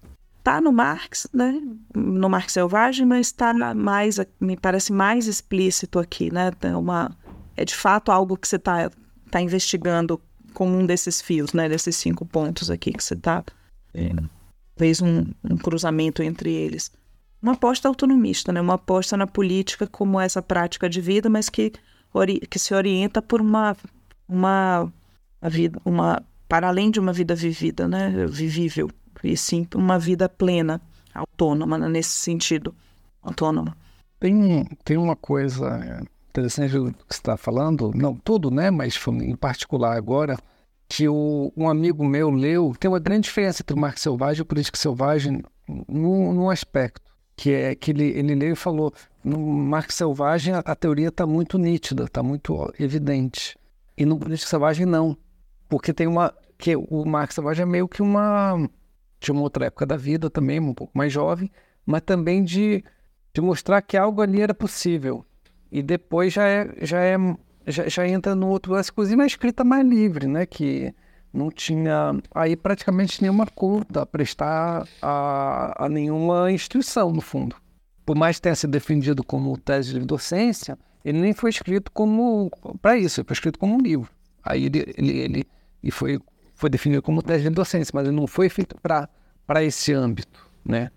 [0.43, 1.61] tá no Marx, né?
[1.93, 6.51] No Marx Selvagem, mas está mais, me parece mais explícito aqui, né?
[6.61, 7.11] É, uma,
[7.57, 8.89] é de fato algo que você está
[9.29, 10.21] tá investigando
[10.53, 11.67] como um desses fios, né?
[11.67, 13.43] Desses cinco pontos aqui que você está
[13.93, 14.11] é,
[14.77, 16.91] fez um, um cruzamento entre eles.
[17.41, 18.59] Uma aposta autonomista, né?
[18.59, 21.71] Uma aposta na política como essa prática de vida, mas que,
[22.49, 23.75] que se orienta por uma
[24.29, 24.93] uma
[25.41, 28.89] vida, uma para além de uma vida vivida, né, vivível,
[29.23, 30.81] e sim uma vida plena,
[31.13, 32.73] autônoma né, nesse sentido,
[33.21, 33.75] autônoma.
[34.19, 39.97] Tem tem uma coisa interessante que você está falando, não tudo, né, mas em particular
[39.97, 40.37] agora
[40.89, 44.41] que o, um amigo meu leu, tem uma grande diferença entre o Marx Selvagem e
[44.41, 45.43] o Política Selvagem
[45.87, 48.91] num, num aspecto, que é que ele, ele leu e falou,
[49.23, 53.55] no Marx Selvagem a, a teoria está muito nítida, está muito evidente,
[53.99, 55.15] e no Política Selvagem não.
[55.67, 56.33] Porque tem uma.
[56.57, 58.69] que o Marx Savage é meio que uma.
[59.19, 61.51] de uma outra época da vida também, um pouco mais jovem,
[61.85, 62.83] mas também de,
[63.33, 65.25] de mostrar que algo ali era possível.
[65.69, 67.17] E depois já é, já é
[67.69, 70.45] já, já entra no outro lance, inclusive a escrita mais livre, né?
[70.45, 70.93] Que
[71.31, 77.55] não tinha aí praticamente nenhuma conta a prestar a, a nenhuma instituição, no fundo.
[78.05, 82.51] Por mais que tenha sido defendido como tese de docência, ele nem foi escrito como
[82.81, 84.09] para isso, ele foi escrito como um livro.
[84.43, 85.47] Aí ele, ele,
[85.83, 86.19] ele foi,
[86.55, 90.89] foi definido como tese de docência, mas ele não foi feito para esse âmbito, né?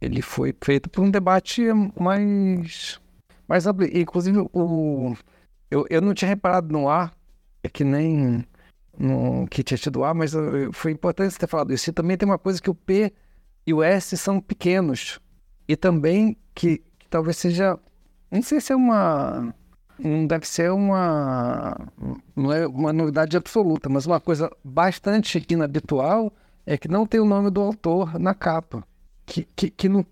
[0.00, 1.62] Ele foi feito por um debate
[1.98, 3.00] mais,
[3.48, 3.84] mais amplo.
[3.86, 5.16] Inclusive, o,
[5.70, 7.14] eu, eu não tinha reparado no ar,
[7.62, 8.44] é que nem
[8.98, 10.32] no, que tinha tido ar, mas
[10.72, 11.90] foi importante você ter falado isso.
[11.90, 13.12] E também tem uma coisa que o P
[13.66, 15.20] e o S são pequenos.
[15.66, 17.78] E também que, que talvez seja.
[18.30, 19.54] Não sei se é uma
[19.98, 21.76] não deve ser uma
[22.36, 26.32] não é uma novidade absoluta, mas uma coisa bastante inabitual
[26.64, 28.86] é que não tem o nome do autor na capa,
[29.26, 30.04] que, que, que não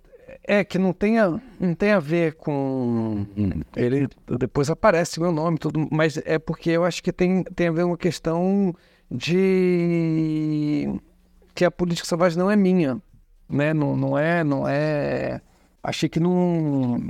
[0.45, 3.27] é que não tem a, não tem a ver com
[3.75, 4.09] ele
[4.39, 7.85] depois aparece meu nome tudo, mas é porque eu acho que tem tem a ver
[7.85, 8.75] uma questão
[9.11, 11.01] de
[11.55, 13.01] que a política selvagem não é minha,
[13.49, 13.73] né?
[13.73, 15.41] Não, não é não é
[15.83, 17.01] achei que não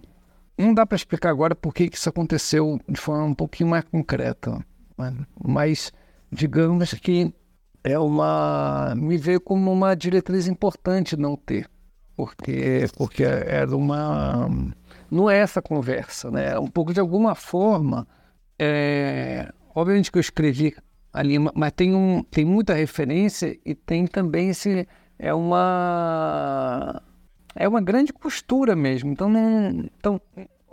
[0.59, 4.65] não dá para explicar agora por que isso aconteceu de forma um pouquinho mais concreta,
[5.43, 5.93] mas
[6.31, 7.33] digamos que
[7.85, 11.69] é uma me veio como uma diretriz importante não ter,
[12.17, 14.49] porque porque era uma
[15.11, 16.59] não é essa conversa, né?
[16.59, 18.07] Um pouco de alguma forma,
[18.59, 20.75] é, obviamente que eu escrevi
[21.13, 24.89] ali, mas tem um tem muita referência e tem também esse
[25.19, 27.03] é uma
[27.55, 29.11] é uma grande costura mesmo.
[29.11, 30.21] Então, não, então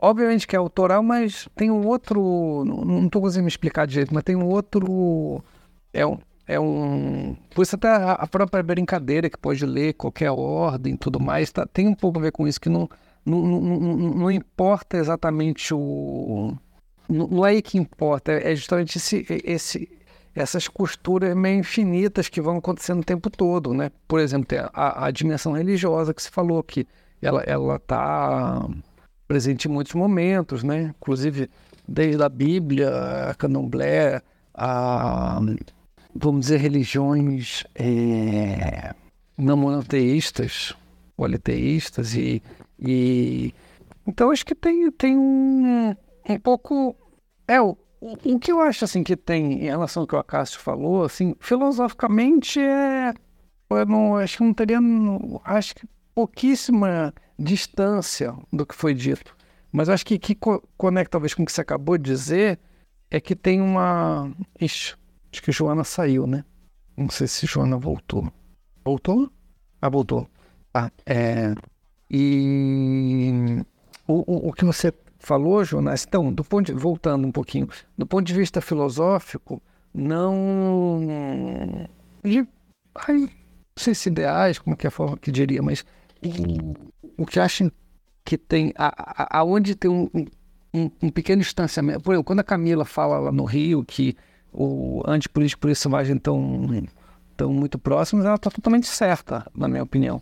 [0.03, 2.63] obviamente que é autoral, mas tem um outro.
[2.65, 5.41] Não estou conseguindo me explicar de jeito, mas tem um outro.
[5.93, 6.17] É um.
[6.45, 7.35] É um.
[7.55, 11.87] Por isso até a própria brincadeira que pode ler qualquer ordem tudo mais, tá, tem
[11.87, 12.89] um pouco a ver com isso, que não,
[13.25, 13.79] não, não,
[14.13, 16.53] não, importa exatamente o.
[17.07, 19.89] Não, é aí que importa, é justamente esse, esse,
[20.35, 23.89] essas costuras meio infinitas que vão acontecendo o tempo todo, né?
[24.07, 26.85] Por exemplo, tem a, a dimensão religiosa que se falou que
[27.21, 28.67] ela ela está
[29.27, 30.93] presente em muitos momentos, né?
[30.97, 31.49] Inclusive
[31.87, 32.89] desde a Bíblia,
[33.29, 34.21] a Candomblé,
[34.53, 35.39] a
[36.16, 38.93] vamos dizer religiões é,
[39.38, 40.74] não monoteístas,
[41.16, 42.41] politeístas e,
[42.80, 43.53] e
[44.07, 45.95] então acho que tem tem um,
[46.30, 46.95] um pouco
[47.47, 47.78] é o
[48.26, 51.36] o que eu acho assim que tem em relação ao que o Acácio falou, assim,
[51.39, 53.14] filosoficamente é.
[53.70, 54.80] Eu não, acho que não teria.
[55.45, 59.36] Acho que pouquíssima distância do que foi dito.
[59.72, 60.38] Mas acho que que
[60.78, 62.59] conecta talvez com o que você acabou de dizer
[63.09, 64.32] é que tem uma.
[64.59, 64.95] Ixi,
[65.34, 66.45] acho que Joana saiu, né?
[66.95, 68.31] Não sei se Joana voltou.
[68.86, 69.31] Voltou?
[69.81, 70.29] Ah, voltou.
[70.73, 71.55] Ah, é.
[72.09, 73.31] E
[74.07, 77.67] o, o, o que você falou, Jonas, então, do ponto de, voltando um pouquinho,
[77.97, 79.61] do ponto de vista filosófico,
[79.91, 80.99] não.
[82.95, 83.29] Ai, não
[83.75, 85.84] sei se ideais, como que é a forma que diria, mas
[86.23, 87.71] o, o que acho
[88.23, 90.09] que tem aonde tem um,
[90.73, 92.01] um, um, pequeno distanciamento.
[92.01, 94.15] Por exemplo, quando a Camila fala lá no Rio que
[94.54, 96.86] o antipolítico por isso imagem tão,
[97.36, 100.22] tão muito próximos, ela está totalmente certa, na minha opinião.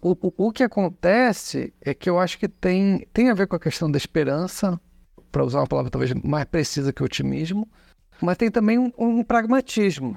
[0.00, 3.56] O, o, o, que acontece é que eu acho que tem, tem a ver com
[3.56, 4.80] a questão da esperança,
[5.32, 7.68] para usar uma palavra talvez mais precisa que otimismo,
[8.20, 10.16] mas tem também um, um pragmatismo,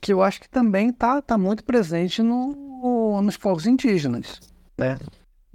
[0.00, 4.40] que eu acho que também está tá muito presente no, nos povos indígenas.
[4.76, 4.98] Né?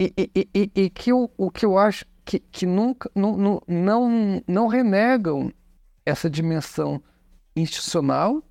[0.00, 3.60] E, e, e, e que o, o que eu acho que, que nunca não,
[4.46, 5.52] não, renegam
[6.04, 7.02] essa dimensão
[7.56, 8.42] institucional,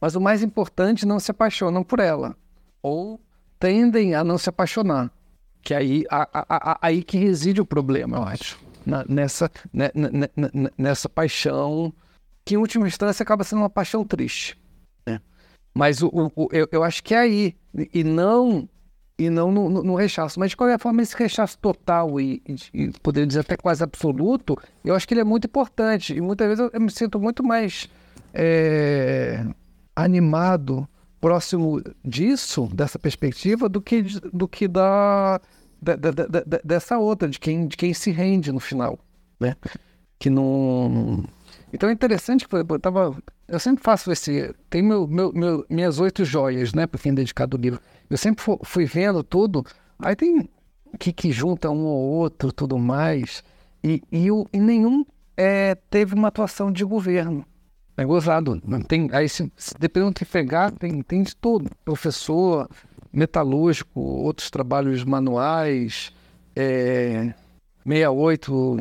[0.00, 2.36] mas o mais importante, não se apaixonam por ela.
[2.82, 3.20] Ou
[3.58, 5.10] tendem a não se apaixonar.
[5.62, 8.58] Que aí, a, a, a, aí que reside o problema, eu acho.
[8.86, 9.90] Na, nessa, né,
[10.78, 11.92] nessa paixão,
[12.44, 14.58] que em última instância acaba sendo uma paixão triste.
[15.06, 15.20] Né?
[15.74, 17.56] Mas o, o, eu, eu acho que é aí,
[17.92, 18.68] e não
[19.18, 20.38] e não no, no, no, rechaço.
[20.38, 24.56] Mas, de qualquer forma, esse rechaço total e, e, e, poderia dizer até quase absoluto,
[24.84, 26.14] eu acho que ele é muito importante.
[26.14, 27.88] E muitas vezes eu, eu me sinto muito mais
[28.32, 29.44] é,
[29.94, 30.88] animado,
[31.20, 34.02] próximo disso, dessa perspectiva, do que,
[34.32, 35.40] do que da,
[35.80, 38.98] da, da, da, dessa outra, de quem, de quem se rende no final.
[39.40, 39.54] Né?
[40.18, 41.24] Que não.
[41.72, 43.16] Então é interessante que eu tava.
[43.46, 44.54] Eu sempre faço esse.
[44.68, 46.86] Tem meu, meu, meu minhas oito joias, né?
[46.86, 47.80] Para quem é dedicado ao livro.
[48.10, 49.64] Eu sempre fui vendo tudo.
[49.98, 50.48] Aí tem
[50.98, 53.42] que, que junta um ou outro, tudo mais.
[53.82, 55.04] E, e, o, e nenhum
[55.36, 57.44] é, teve uma atuação de governo.
[57.98, 58.62] É gozado.
[58.86, 61.68] Tem, aí, se, se, dependendo do que pegar, tem, tem de tudo.
[61.84, 62.70] Professor,
[63.12, 66.12] metalúrgico, outros trabalhos manuais,
[66.54, 67.34] é,
[67.84, 68.78] 68,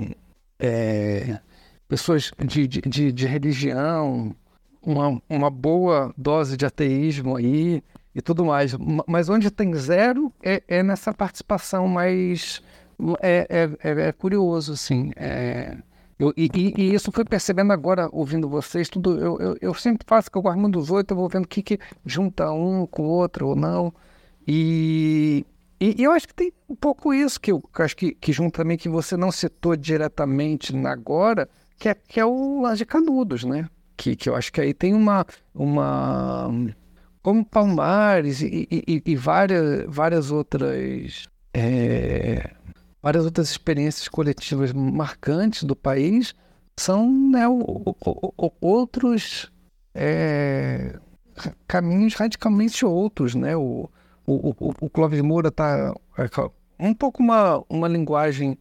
[0.59, 1.39] é,
[1.88, 4.36] pessoas de, de, de religião,
[4.84, 7.82] uma, uma boa dose de ateísmo aí
[8.13, 8.76] e tudo mais.
[9.07, 12.61] Mas onde tem zero é, é nessa participação mais.
[13.20, 15.11] É, é, é, é curioso, assim.
[16.20, 19.20] Eu, e, e, isso foi percebendo agora, ouvindo vocês, tudo.
[19.20, 21.61] Eu, eu, eu sempre faço que eu guardo dos oito, eu vou vendo o que,
[21.61, 23.93] que junta um com o outro ou não.
[24.47, 25.45] E,
[25.80, 28.63] e, e, eu acho que tem um pouco isso que eu, acho que, que junta
[28.63, 31.47] também, que você não citou diretamente agora,
[31.78, 33.70] que é, que é o Laje Canudos, né?
[33.95, 35.26] Que, que eu acho que aí tem uma.
[35.53, 36.49] uma
[37.22, 41.28] como Palmares e, e, e várias, várias outras.
[41.53, 42.57] É,
[43.01, 46.33] várias outras experiências coletivas marcantes do país
[46.77, 49.51] são né, o, o, o, outros
[49.95, 50.99] é,
[51.67, 53.55] caminhos radicalmente outros, né?
[53.55, 53.89] O,
[54.25, 56.29] o, Clóvis Moura está é,
[56.79, 58.57] um pouco uma, uma linguagem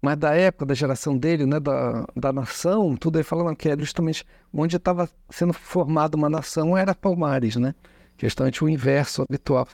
[0.00, 3.80] mais da época, da geração dele, né, da, da nação, tudo aí falando que era
[3.80, 4.24] justamente
[4.54, 7.74] onde estava sendo formada uma nação era Palmares, né?
[8.16, 9.66] Justamente o inverso habitual.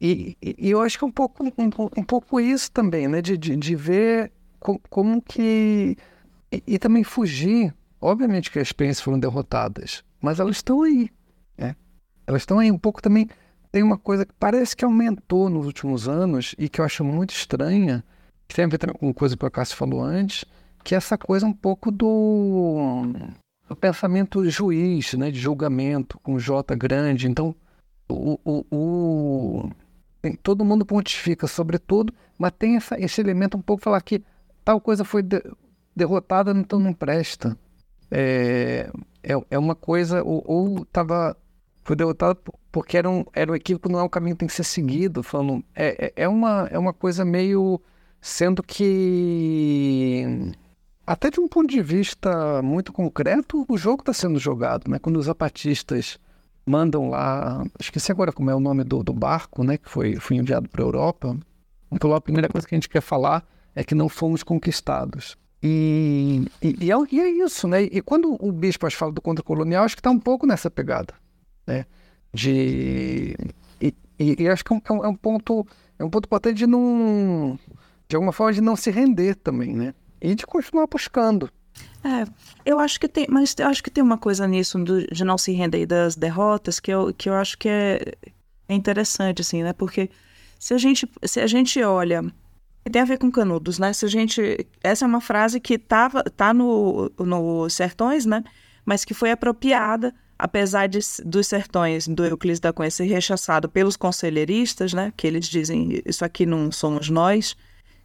[0.00, 1.50] E, e, eu acho que é um pouco, um,
[1.96, 3.20] um pouco isso também, né?
[3.20, 5.96] De, de, de ver com, como que.
[6.52, 7.74] E, e, também fugir.
[8.00, 11.10] Obviamente que as experiências foram derrotadas, mas elas estão aí.
[11.56, 11.74] Né?
[12.26, 12.70] Elas estão aí.
[12.70, 13.28] Um pouco também.
[13.72, 17.34] Tem uma coisa que parece que aumentou nos últimos anos e que eu acho muito
[17.34, 18.02] estranha,
[18.46, 20.44] que tem a ver com coisa que o Cássio falou antes,
[20.82, 23.02] que é essa coisa um pouco do,
[23.68, 25.30] do pensamento juiz, né?
[25.30, 27.28] De julgamento, com J grande.
[27.28, 27.54] Então,
[28.08, 29.70] o, o, o
[30.42, 34.22] todo mundo pontifica sobre tudo, mas tem essa, esse elemento um pouco falar que
[34.64, 35.42] tal coisa foi de,
[35.94, 37.56] derrotada, então não presta.
[38.10, 38.90] É,
[39.22, 41.36] é, é uma coisa, ou estava
[41.88, 42.38] foi derrotada
[42.70, 45.22] porque era um, era um equívoco, não é um caminho que tem que ser seguido.
[45.22, 47.80] Falando, é, é, é, uma, é uma coisa meio.
[48.20, 50.52] Sendo que.
[51.06, 54.90] Até de um ponto de vista muito concreto, o jogo está sendo jogado.
[54.90, 54.98] Né?
[54.98, 56.18] Quando os zapatistas
[56.68, 60.36] mandam lá, esqueci agora como é o nome do, do barco, né, que foi, foi
[60.36, 61.36] enviado para a Europa.
[61.90, 63.44] Então, a primeira coisa que a gente quer falar
[63.74, 65.36] é que não fomos conquistados.
[65.62, 67.82] E, e, e, é, e é, isso, né?
[67.82, 71.14] E quando o bispo fala do contra-colonial, acho que está um pouco nessa pegada,
[71.66, 71.84] né?
[72.32, 73.36] De...
[74.20, 75.66] E, acho que é um, é um, ponto
[75.98, 77.58] é um ponto importante de não...
[78.08, 79.94] De alguma forma, de não se render também, né?
[80.20, 81.50] E de continuar buscando.
[82.08, 82.24] É,
[82.64, 85.36] eu acho que tem, mas eu acho que tem uma coisa nisso do, de não
[85.36, 88.14] se render das derrotas que eu, que eu acho que é,
[88.66, 89.74] é interessante, assim, né?
[89.74, 90.08] Porque
[90.58, 92.24] se a gente, se a gente olha,
[92.90, 93.92] tem a ver com Canudos, né?
[93.92, 98.42] Se a gente, essa é uma frase que tava, tá no, no Sertões, né?
[98.86, 103.98] Mas que foi apropriada, apesar de, dos Sertões do Euclides da Cunha ser rechaçado pelos
[103.98, 105.12] conselheiristas, né?
[105.14, 107.54] Que eles dizem, isso aqui não somos nós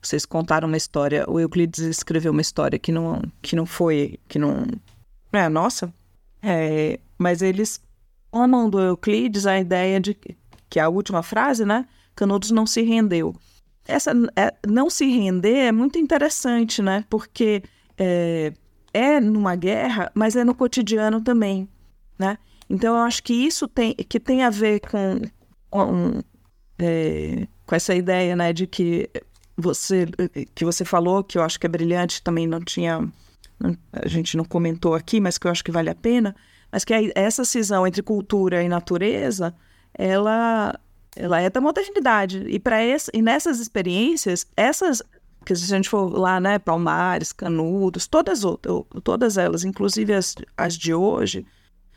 [0.07, 4.37] vocês contaram uma história, o Euclides escreveu uma história que não, que não foi, que
[4.37, 4.65] não
[5.31, 5.93] é nossa,
[6.41, 7.81] é, mas eles
[8.31, 10.17] amam do Euclides a ideia de
[10.69, 11.85] que a última frase, né,
[12.15, 13.35] Canudos não se rendeu.
[13.87, 17.05] essa é, não se render é muito interessante, né?
[17.09, 17.63] Porque
[17.97, 18.53] é,
[18.93, 21.67] é numa guerra, mas é no cotidiano também,
[22.17, 22.37] né?
[22.69, 25.21] Então eu acho que isso tem que tem a ver com,
[25.69, 26.21] com,
[26.79, 29.09] é, com essa ideia, né, de que
[29.55, 30.07] você
[30.55, 33.07] que você falou que eu acho que é brilhante também não tinha
[33.91, 36.35] a gente não comentou aqui, mas que eu acho que vale a pena,
[36.71, 39.53] mas que essa cisão entre cultura e natureza,
[39.93, 40.77] ela
[41.15, 42.43] ela é da modernidade.
[42.47, 42.77] E para
[43.13, 45.01] e nessas experiências, essas
[45.45, 48.41] que se a gente for lá, né, Palmares, Canudos, todas
[49.03, 51.45] todas elas, inclusive as, as de hoje,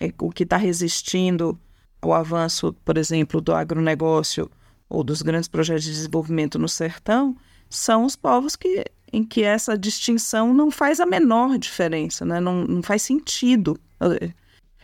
[0.01, 1.59] é, o que está resistindo
[2.03, 4.51] ao avanço, por exemplo, do agronegócio
[4.89, 7.37] ou dos grandes projetos de desenvolvimento no sertão,
[7.69, 12.41] são os povos que, em que essa distinção não faz a menor diferença, né?
[12.41, 14.33] não, não faz sentido é,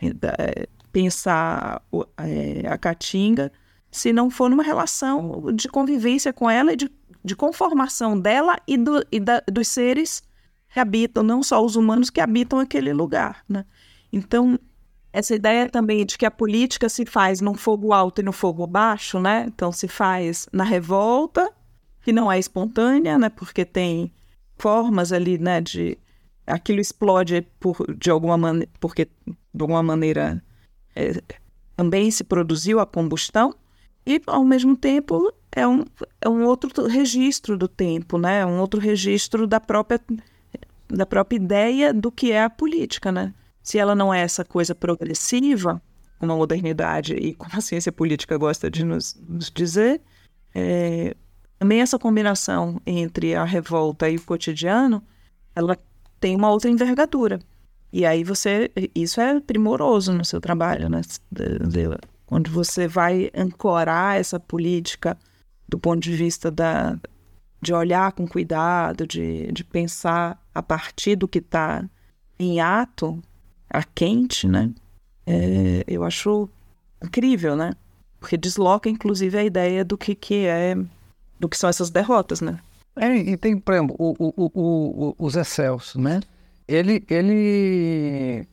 [0.01, 1.81] é, pensar
[2.17, 3.51] é, a caatinga
[3.91, 6.91] se não for numa relação de convivência com ela e de,
[7.23, 10.23] de conformação dela e, do, e da, dos seres
[10.73, 13.43] que habitam, não só os humanos que habitam aquele lugar.
[13.47, 13.63] Né?
[14.11, 14.59] Então,
[15.13, 18.65] essa ideia também de que a política se faz no fogo alto e no fogo
[18.65, 19.45] baixo, né?
[19.47, 21.53] Então, se faz na revolta,
[22.01, 23.29] que não é espontânea, né?
[23.29, 24.11] Porque tem
[24.57, 25.61] formas ali, né?
[25.61, 25.99] De
[26.47, 30.43] aquilo explode por, de alguma maneira, porque de alguma maneira
[30.95, 31.21] é,
[31.77, 33.53] também se produziu a combustão
[34.05, 35.85] e ao mesmo tempo é um,
[36.19, 38.43] é um outro registro do tempo, né?
[38.45, 40.01] Um outro registro da própria
[40.89, 43.33] da própria ideia do que é a política, né?
[43.63, 45.81] Se ela não é essa coisa progressiva,
[46.19, 50.01] como a modernidade e como a ciência política gosta de nos, nos dizer,
[50.53, 51.15] é,
[51.57, 55.01] também essa combinação entre a revolta e o cotidiano,
[55.55, 55.77] ela
[56.19, 57.39] tem uma outra envergadura.
[57.91, 61.01] E aí você, isso é primoroso no seu trabalho, né?
[62.29, 65.17] Onde você vai ancorar essa política
[65.69, 66.97] do ponto de vista da,
[67.61, 71.87] de olhar com cuidado, de, de pensar a partir do que está
[72.37, 73.21] em ato,
[73.73, 74.71] a quente, né?
[75.25, 76.47] É, eu acho
[77.03, 77.73] incrível, né?
[78.19, 80.75] Porque desloca, inclusive, a ideia do que, que é
[81.39, 82.59] do que são essas derrotas, né?
[82.95, 86.21] É, e tem, por exemplo, o, o, o, o Zé Celso, né?
[86.67, 88.47] Ele, ele,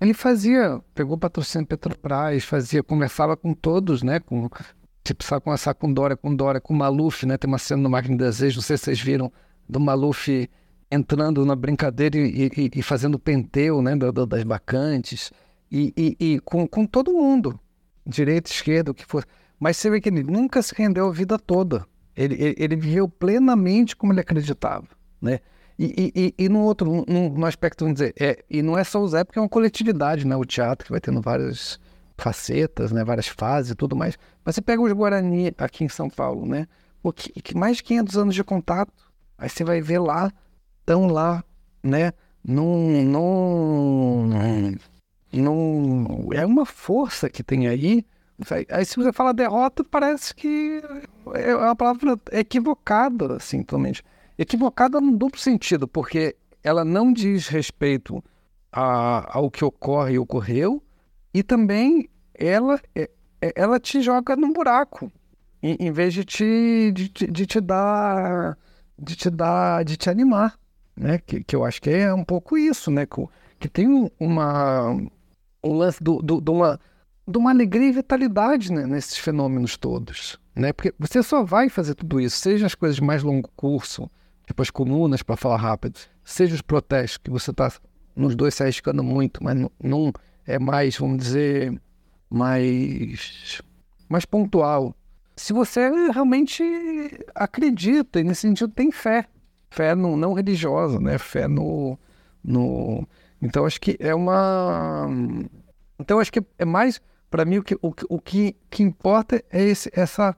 [0.00, 4.20] ele fazia, pegou patrocínio Petrobras, fazia, conversava com todos, né?
[4.20, 4.48] Com,
[5.04, 7.36] se precisava conversar com Dória, com Dória, com Maluf, né?
[7.36, 9.32] Tem uma cena no Máquina de Desejo, não sei se vocês viram,
[9.68, 10.48] do Maluf
[10.90, 13.92] entrando na brincadeira e, e, e fazendo penteu, né?
[14.28, 15.32] das bacantes,
[15.70, 17.58] e, e, com, com todo mundo,
[18.06, 19.24] direita, esquerda, o que for.
[19.58, 21.84] Mas você vê que ele nunca se rendeu a vida toda.
[22.14, 24.86] Ele, ele, ele viveu plenamente como ele acreditava,
[25.20, 25.40] né?
[25.78, 28.98] E, e, e, no outro, no, no aspecto, vamos dizer, é, e não é só
[28.98, 30.34] o Zé, porque é uma coletividade, né?
[30.34, 31.78] O teatro que vai tendo várias
[32.16, 33.04] facetas, né?
[33.04, 34.16] Várias fases e tudo mais.
[34.42, 36.66] Mas você pega os Guarani aqui em São Paulo, né?
[37.02, 38.92] O que, que mais de 500 anos de contato.
[39.36, 40.32] Aí você vai ver lá,
[40.86, 41.42] estão lá,
[41.82, 42.12] né?
[42.44, 44.78] Num, num,
[45.32, 48.06] num, é uma força que tem aí
[48.70, 50.82] Aí se você fala derrota, parece que
[51.34, 54.04] é uma palavra equivocada, assim, totalmente.
[54.36, 58.22] Equivocada no duplo sentido, porque ela não diz respeito
[58.70, 60.82] a, ao que ocorre e ocorreu,
[61.32, 63.08] e também ela, é,
[63.40, 65.10] é, ela te joga num buraco,
[65.62, 68.58] em, em vez de te, de, de, te dar,
[68.98, 70.58] de te dar, de te animar,
[70.96, 71.18] né?
[71.18, 73.06] Que, que eu acho que é um pouco isso, né?
[73.06, 73.26] Que,
[73.60, 74.90] que tem uma,
[75.62, 76.80] um lance do, do, de uma
[77.28, 80.38] de uma alegria e vitalidade né, nesses fenômenos todos.
[80.54, 80.72] Né?
[80.72, 84.08] Porque você só vai fazer tudo isso, seja as coisas de mais longo curso,
[84.46, 87.72] tipo as colunas, para falar rápido, seja os protestos, que você está
[88.14, 90.12] nos dois se arriscando muito, mas não
[90.46, 91.80] é mais, vamos dizer,
[92.30, 93.60] mais,
[94.08, 94.94] mais pontual.
[95.34, 96.62] Se você realmente
[97.34, 99.26] acredita, e nesse sentido tem fé,
[99.76, 101.18] fé no, não religiosa, né?
[101.18, 101.98] fé no,
[102.42, 103.06] no.
[103.40, 105.06] Então acho que é uma.
[106.00, 107.00] Então acho que é mais
[107.30, 110.36] para mim, o, que, o, o que, que importa é esse, essa.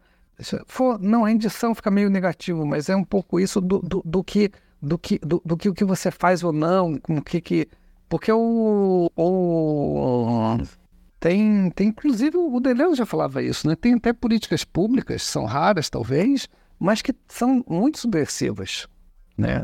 [0.67, 4.25] For, não, a edição fica meio negativo, mas é um pouco isso do, do, do
[4.25, 7.69] que do que do, do, que o que você faz ou não, como que que
[8.09, 10.59] porque o, o
[11.19, 13.75] tem tem inclusive o Deleuze já falava isso, né?
[13.75, 18.87] Tem até políticas públicas são raras talvez, mas que são muito subversivas,
[19.39, 19.63] né?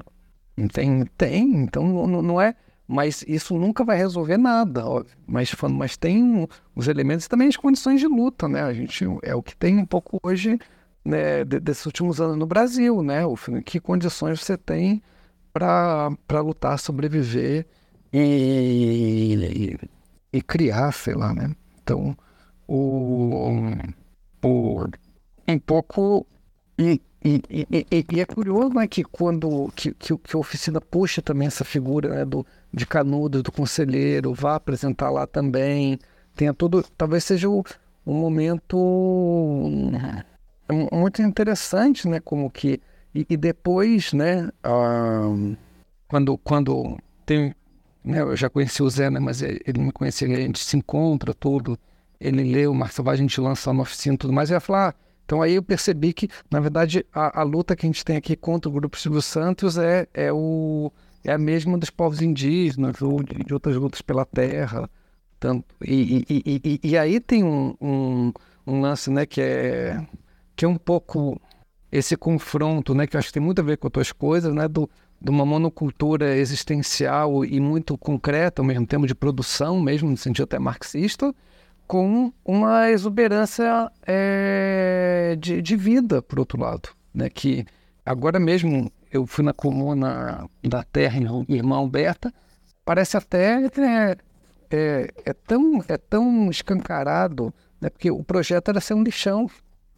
[0.72, 2.54] Tem tem, então não, não é
[2.86, 5.16] mas isso nunca vai resolver nada, óbvio.
[5.26, 6.46] Mas, mas tem
[6.76, 8.62] os elementos e também as condições de luta, né?
[8.62, 10.58] A gente é o que tem um pouco hoje
[11.04, 13.24] né, desses últimos anos no Brasil, né?
[13.24, 15.02] O, que condições você tem
[15.52, 17.66] para lutar, sobreviver
[18.12, 19.78] e,
[20.32, 21.54] e, criar, sei lá, né?
[21.82, 22.16] Então,
[22.66, 23.70] o,
[24.42, 24.86] o,
[25.48, 26.26] um pouco
[26.78, 31.22] e, e, e, e, é curioso né, que quando que, que, que, a oficina puxa
[31.22, 35.98] também essa figura né, do, de Canudos, do conselheiro, vá apresentar lá também.
[36.36, 36.84] Tenha todo.
[36.98, 37.64] Talvez seja o,
[38.06, 38.76] um momento
[40.92, 42.20] muito interessante, né?
[42.20, 42.80] Como que.
[43.14, 44.50] E, e depois, né?
[44.66, 45.56] Uh,
[46.06, 47.54] quando, quando tem.
[48.04, 51.32] Né, eu já conheci o Zé, né, mas ele me conhecia, a gente se encontra
[51.32, 51.78] tudo.
[52.20, 54.50] Ele lê o Mar a gente lança na oficina e tudo mais.
[54.50, 54.94] E ia falar.
[55.24, 58.36] Então aí eu percebi que, na verdade, a, a, luta que a gente tem aqui
[58.36, 60.92] contra o Grupo Silvio Santos é, é, o,
[61.24, 64.88] é a mesma dos povos indígenas ou de, de outras lutas pela terra.
[65.40, 68.32] Tanto, e, e, e, e, aí tem um, um,
[68.66, 70.02] um, lance né, que, é,
[70.56, 71.40] que é um pouco
[71.92, 74.66] esse confronto, né, que eu acho que tem muito a ver com outras coisas, né,
[74.68, 74.88] do,
[75.20, 80.44] de uma monocultura existencial e muito concreta, ao mesmo tempo de produção, mesmo no sentido
[80.44, 81.34] até marxista,
[81.86, 86.88] com uma exuberância é, de, de, vida, por outro lado.
[87.12, 87.28] Né?
[87.28, 87.64] Que
[88.04, 91.18] agora mesmo eu fui na comuna da Terra,
[91.48, 92.32] irmã Alberta,
[92.84, 94.16] parece até é,
[94.70, 97.88] é, é, tão, é tão escancarado, né?
[97.90, 99.48] porque o projeto era ser um lixão,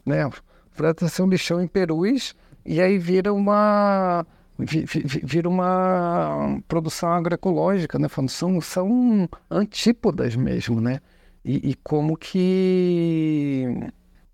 [0.04, 0.26] né?
[0.26, 0.32] o
[0.76, 2.34] projeto era ser um lixão em Perus,
[2.64, 4.26] e aí vira uma
[4.58, 8.08] vira uma produção agroecológica, né?
[8.28, 11.00] São, são antípodas mesmo, né?
[11.46, 13.64] E, e, como que.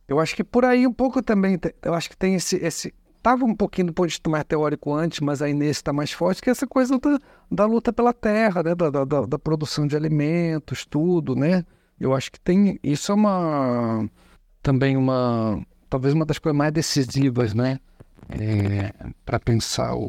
[0.09, 1.61] Eu acho que por aí um pouco também.
[1.83, 2.57] Eu acho que tem esse.
[2.57, 5.93] esse Tava um pouquinho do ponto de vista mais teórico antes, mas aí nesse está
[5.93, 8.75] mais forte, que é essa coisa da, da luta pela terra, né?
[8.75, 11.65] Da, da, da, produção de alimentos, tudo, né?
[12.01, 12.81] Eu acho que tem.
[12.83, 14.09] Isso é uma.
[14.63, 15.63] Também uma.
[15.91, 17.79] Talvez uma das coisas mais decisivas, né?
[18.31, 18.91] É,
[19.27, 20.09] para pensar o,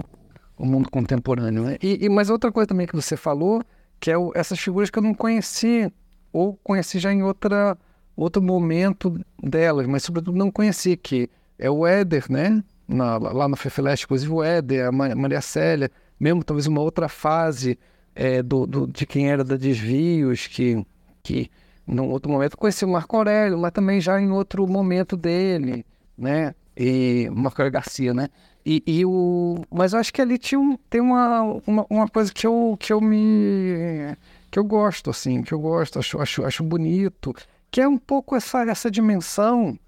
[0.57, 1.63] o mundo contemporâneo.
[1.63, 1.77] Né?
[1.83, 3.61] E, e, mas outra coisa também que você falou,
[3.99, 5.91] que é o, essas figuras que eu não conhecia
[6.33, 7.77] ou conheci já em outra,
[8.17, 12.63] outro momento delas, mas sobretudo não conheci, que é o Éder, né?
[12.85, 17.79] Na, lá no Fefeleste, inclusive o Éder, a Maria Célia, mesmo talvez uma outra fase
[18.15, 20.85] é, do, do, de quem era da Desvios, que,
[21.21, 21.49] que
[21.87, 25.85] num outro momento conheci o Marco Aurélio, mas também já em outro momento dele,
[26.17, 26.55] né?
[26.75, 28.29] E Marco Aurélio Garcia, né?
[28.65, 32.31] E, e, o, mas eu acho que ali tinha um, tem uma, uma, uma, coisa
[32.33, 34.15] que eu, que eu me
[34.53, 37.33] que eu gosto, assim, que eu gosto, acho, acho, acho bonito,
[37.71, 39.79] que é um pouco essa, essa dimensão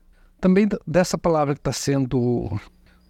[0.41, 2.59] também dessa palavra que está sendo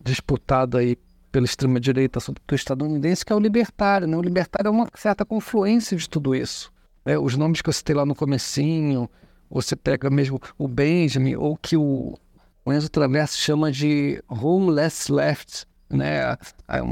[0.03, 0.97] disputada aí
[1.32, 4.06] pela extrema-direita do estadunidense, que é o libertário.
[4.06, 4.18] Né?
[4.18, 6.74] O libertário é uma certa confluência de tudo isso.
[7.06, 7.18] Né?
[7.18, 9.10] Os nomes que eu citei lá no comecinho,
[9.49, 12.20] você pega mesmo o Benjamin, ou que o,
[12.66, 16.38] o Enzo Traverso chama de homeless left, né?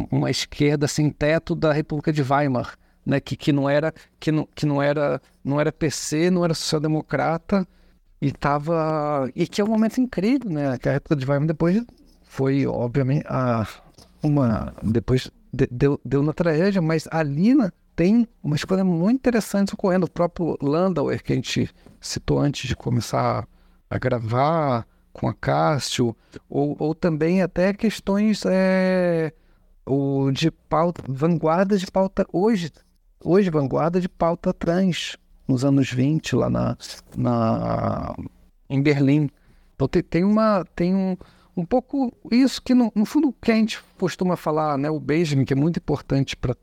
[0.09, 4.47] uma esquerda sem teto da República de Weimar né, que, que não era que não,
[4.55, 7.67] que não era não era PC, não era social-democrata
[8.21, 10.77] e tava e que é um momento incrível, né?
[10.77, 11.83] Que a época de Weimar depois
[12.23, 13.67] foi obviamente a
[14.21, 19.73] uma depois de, deu, deu na tragédia, mas ali né, tem umas coisas muito interessantes
[19.73, 20.05] ocorrendo.
[20.05, 23.47] O próprio Landauer que a gente citou antes de começar
[23.89, 26.15] a gravar com a Cássio,
[26.49, 29.31] ou, ou também até questões é,
[29.85, 32.71] o de pauta, vanguardas de pauta hoje
[33.23, 35.17] hoje vanguarda de pauta trans,
[35.47, 36.77] nos anos 20, lá na,
[37.17, 38.15] na,
[38.69, 39.29] em Berlim.
[39.75, 41.17] Então tem, tem, uma, tem um,
[41.55, 44.89] um pouco isso que, no, no fundo, que a gente costuma falar, né?
[44.89, 46.55] o Benjamin, que é muito importante para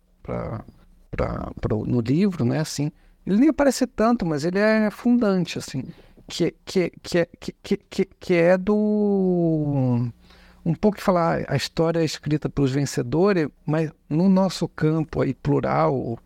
[1.87, 2.61] no livro, né?
[2.61, 2.91] assim,
[3.27, 5.85] ele nem aparece tanto, mas ele é fundante, assim,
[6.27, 7.29] que, que, que,
[7.63, 10.11] que, que, que é do
[10.65, 16.19] um pouco falar a história é escrita pelos vencedores, mas no nosso campo aí plural,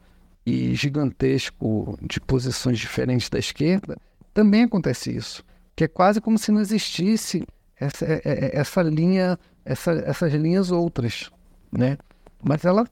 [0.47, 3.97] e gigantesco de posições diferentes da esquerda,
[4.33, 5.45] também acontece isso.
[5.75, 7.45] Que é quase como se não existisse
[7.79, 11.31] essa, é, é, é, essa linha, essa, essas linhas outras,
[11.73, 11.97] né?
[12.43, 12.87] Mas ela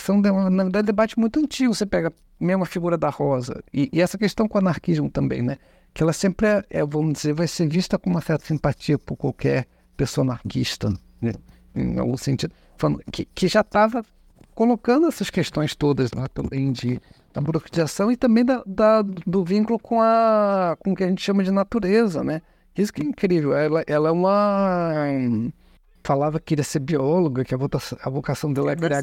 [0.00, 1.72] são, na verdade, debate muito antigo.
[1.72, 5.40] Você pega mesmo a figura da Rosa e, e essa questão com o anarquismo também,
[5.40, 5.56] né?
[5.94, 9.16] Que ela sempre, é, é, vamos dizer, vai ser vista com uma certa simpatia por
[9.16, 11.32] qualquer pessoa anarquista, né?
[11.74, 12.52] em algum sentido.
[12.76, 14.04] Falando, que, que já estava
[14.54, 17.00] colocando essas questões todas lá também de
[17.32, 21.22] da burocratização e também da, da, do vínculo com a com o que a gente
[21.22, 22.42] chama de natureza, né?
[22.76, 23.54] Isso que é incrível.
[23.54, 24.92] Ela, ela é uma
[26.02, 29.02] falava que queria ser bióloga, que a vocação, a vocação dela é criar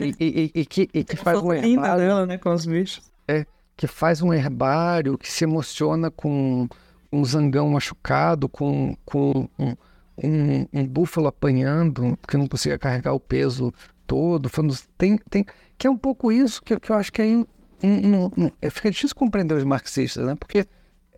[0.00, 1.96] e, e, e, que, e que faz um herbário.
[1.98, 3.12] dela, né, com os bichos.
[3.28, 3.44] É,
[3.76, 6.68] que faz um herbário, que se emociona com
[7.12, 9.76] um zangão machucado, com, com um,
[10.22, 13.72] um, um búfalo apanhando, que não conseguia carregar o peso
[14.06, 14.50] todo,
[14.98, 15.44] tem, tem,
[15.78, 17.46] que é um pouco isso que, que eu acho que é, in,
[17.82, 20.34] in, in, é fica difícil compreender os marxistas, né?
[20.34, 20.66] Porque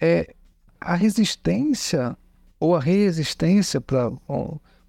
[0.01, 0.35] é,
[0.81, 2.17] a resistência
[2.61, 4.11] ou a resistência, pra,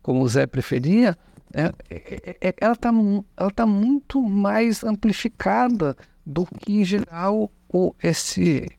[0.01, 1.17] como o Zé preferia,
[1.53, 2.89] é, é, é, ela está
[3.37, 8.69] ela tá muito mais amplificada do que, em geral, o, esse,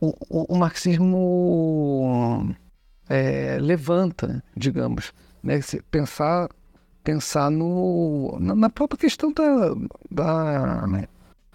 [0.00, 2.54] o, o, o marxismo
[3.08, 5.12] é, levanta, digamos.
[5.42, 5.60] Né?
[5.90, 6.48] Pensar,
[7.02, 9.74] pensar no, na, própria questão da,
[10.10, 11.08] da, né?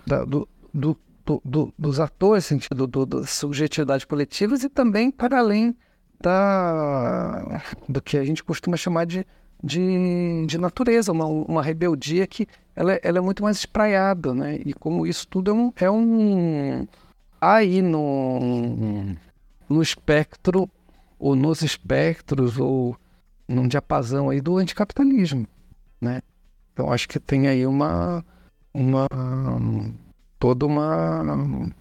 [0.05, 0.97] da do, do,
[1.43, 5.75] do, dos atores, sentido do, das subjetividades coletivas e também para além
[6.21, 9.25] da, do que a gente costuma chamar de,
[9.63, 14.59] de, de natureza, uma, uma rebeldia que ela, ela é muito mais espraiada, né?
[14.65, 16.87] E como isso tudo é um, é um
[17.39, 19.15] aí no,
[19.67, 20.69] no espectro
[21.21, 22.97] ou nos espectros ou
[23.47, 25.47] num diapasão aí do anticapitalismo,
[26.01, 26.21] né?
[26.73, 28.25] Então acho que tem aí uma
[28.73, 29.07] uma
[30.39, 31.71] toda uma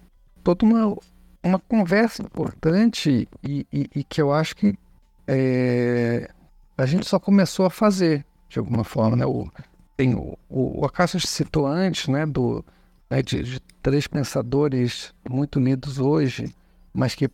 [0.44, 0.96] toda uma
[1.42, 4.78] uma conversa importante e, e, e que eu acho que
[5.26, 6.30] é,
[6.76, 9.24] a gente só começou a fazer de alguma forma, né?
[9.24, 9.50] O,
[9.96, 12.26] tem o, o, o Acácio citou antes, né?
[12.26, 12.62] Do
[13.08, 16.54] né, de, de, três pensadores muito unidos hoje,
[16.92, 17.30] mas que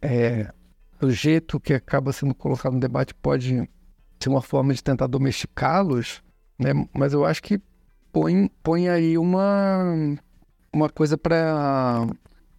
[0.00, 0.52] é,
[1.00, 3.68] o jeito que acaba sendo colocado no debate pode
[4.20, 6.22] ser uma forma de tentar domesticá-los,
[6.58, 6.70] né?
[6.92, 7.60] Mas eu acho que
[8.12, 10.16] põe, põe aí uma,
[10.72, 12.06] uma coisa para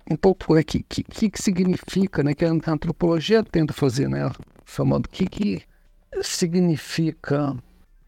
[0.09, 2.33] um pouco é que, que, que significa, né?
[2.33, 4.31] Que a antropologia tenta fazer, né?
[4.65, 5.61] Falando o que, que
[6.21, 7.55] significa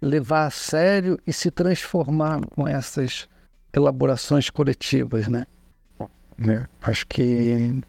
[0.02, 3.30] levar a sério e se transformar com essas
[3.74, 5.46] elaborações coletivas, né?
[6.38, 6.68] né?
[6.82, 7.84] Acho que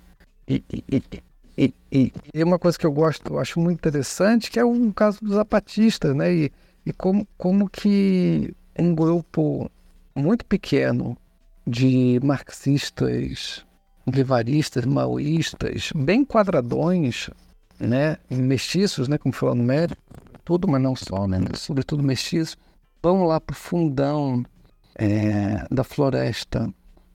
[0.47, 1.23] e, e, e,
[1.56, 2.12] e, e,
[2.42, 6.14] uma coisa que eu gosto, eu acho muito interessante, que é o caso dos zapatistas,
[6.14, 6.32] né?
[6.32, 6.52] E,
[6.86, 9.70] e como, como que um grupo
[10.14, 11.16] muito pequeno
[11.66, 13.64] de marxistas,
[14.06, 17.28] vivaristas, maoístas, bem quadradões,
[17.78, 18.16] né?
[18.30, 19.18] Mestiços, né?
[19.18, 20.00] Como falou no médico,
[20.44, 21.38] tudo, mas não só, né?
[21.54, 22.56] Sobretudo mestiços,
[23.02, 24.42] vão lá para o fundão
[24.94, 26.72] é, da floresta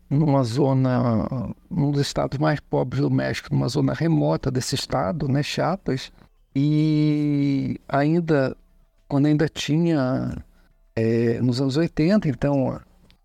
[0.09, 1.27] numa zona,
[1.69, 6.11] um dos estados mais pobres do México, numa zona remota desse estado, né, Chiapas,
[6.55, 8.55] e ainda,
[9.07, 10.43] quando ainda tinha,
[10.95, 12.79] é, nos anos 80, então,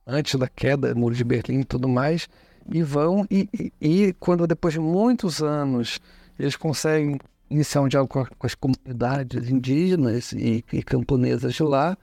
[0.06, 2.28] antes da queda do Muro de Berlim e tudo mais,
[2.70, 6.00] e vão, e, e, e, quando depois de muitos anos
[6.38, 7.18] eles conseguem
[7.48, 11.96] iniciar um diálogo com, com as comunidades indígenas e, e camponesas de lá,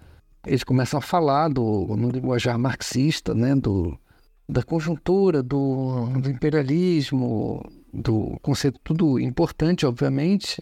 [0.46, 3.98] eles começam a falar do, no linguajar marxista, né, do,
[4.50, 7.64] da conjuntura, do, do imperialismo,
[7.94, 10.60] do conceito tudo importante, obviamente,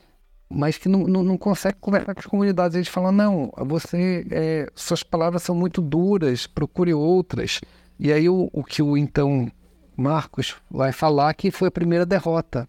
[0.49, 2.75] mas que não, não, não, consegue conversar com as comunidades.
[2.75, 7.61] Eles falam, não, você, é, suas palavras são muito duras, procure outras.
[7.97, 9.49] E aí o, o que o então
[9.95, 12.67] Marcos vai falar que foi a primeira derrota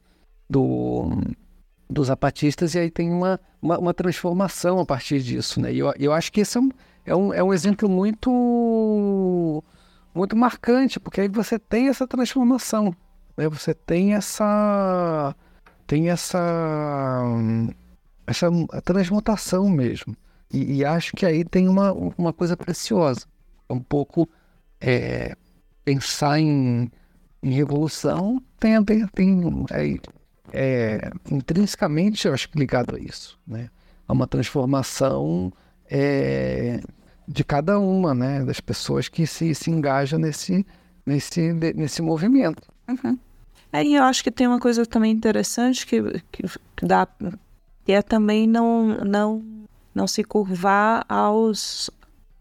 [0.49, 1.21] do,
[1.91, 5.61] dos zapatistas e aí tem uma, uma, uma transformação a partir disso.
[5.61, 5.75] Né?
[5.75, 6.71] E eu, eu acho que esse é um,
[7.05, 9.65] é um, é um exemplo muito
[10.15, 12.95] muito marcante, porque aí você tem essa transformação,
[13.37, 13.49] né?
[13.49, 15.35] Você tem essa
[15.87, 17.23] tem essa
[18.27, 18.51] essa
[18.85, 20.17] transmutação mesmo.
[20.53, 23.27] E, e acho que aí tem uma, uma coisa preciosa.
[23.69, 24.29] Um pouco
[24.81, 25.37] é,
[25.85, 26.91] pensar em,
[27.43, 29.41] em revolução tem ver, tem,
[29.71, 29.99] é,
[30.53, 33.71] é, intrinsecamente, eu acho ligado a isso, né?
[34.07, 35.53] A uma transformação
[35.91, 36.81] é,
[37.29, 40.67] de cada uma, né, das pessoas que se, se engajam nesse,
[41.05, 42.63] nesse, nesse movimento.
[42.89, 43.19] Uhum.
[43.71, 46.03] É, e eu acho que tem uma coisa também interessante que,
[46.33, 47.07] que, dá,
[47.85, 49.45] que é também não, não,
[49.95, 51.91] não se curvar aos,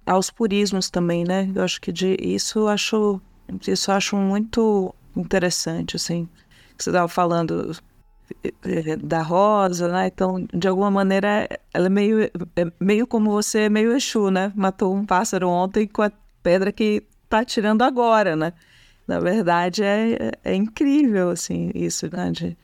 [0.06, 1.52] aos purismos também, né?
[1.54, 3.20] Eu acho que de, isso acho,
[3.68, 6.30] isso acho muito interessante, assim.
[6.78, 7.76] Você estava falando
[9.02, 10.08] da rosa, né?
[10.08, 14.52] Então, de alguma maneira, ela é meio, é meio como você, é meio Exu, né?
[14.56, 16.12] Matou um pássaro ontem com a
[16.44, 18.54] pedra que tá tirando agora, né?
[19.08, 22.32] Na verdade, é, é incrível, assim, isso, né?
[22.32, 22.58] De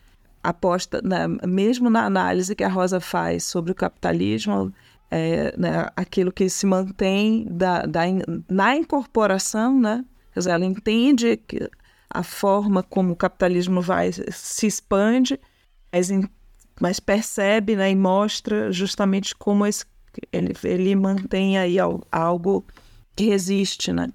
[0.44, 1.26] aposta, né?
[1.48, 4.73] mesmo na análise que a Rosa faz sobre o capitalismo,
[5.10, 5.88] é, né?
[5.95, 8.02] aquilo que se mantém da, da,
[8.49, 10.03] na incorporação, né?
[10.34, 11.69] Quer dizer, ela entende que
[12.10, 15.40] a forma como o capitalismo vai se expande
[15.94, 16.10] mas,
[16.82, 19.86] mas percebe né, e mostra justamente como esse,
[20.32, 21.78] ele, ele mantém aí
[22.11, 22.65] algo
[23.15, 24.10] que resiste, né?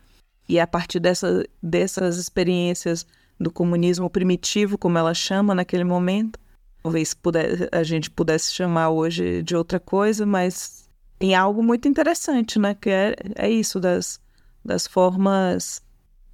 [0.49, 3.07] E a partir dessa, dessas experiências
[3.39, 6.41] do comunismo primitivo, como ela chama naquele momento,
[6.83, 10.89] talvez puder, a gente pudesse chamar hoje de outra coisa, mas
[11.19, 12.75] tem algo muito interessante, né?
[12.75, 14.19] Que é, é isso, das,
[14.65, 15.81] das formas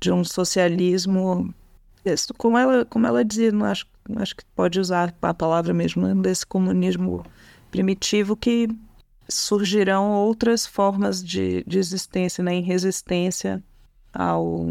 [0.01, 1.53] de um socialismo.
[2.39, 6.15] Como ela, como ela dizia, não acho acho que pode usar a palavra mesmo, né,
[6.15, 7.25] desse comunismo
[7.71, 8.69] primitivo que
[9.29, 13.63] surgirão outras formas de, de existência, né, em resistência
[14.13, 14.67] ao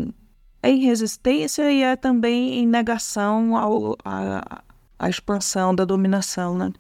[0.62, 4.64] é em resistência e é também em negação ao, a,
[4.98, 6.72] a expansão da dominação, né?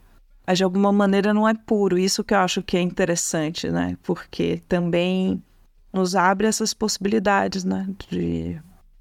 [0.48, 3.98] Mas de alguma maneira não é puro, isso que eu acho que é interessante, né?
[4.02, 5.44] Porque também
[5.92, 7.86] nos abre essas possibilidades, né?
[8.10, 8.58] De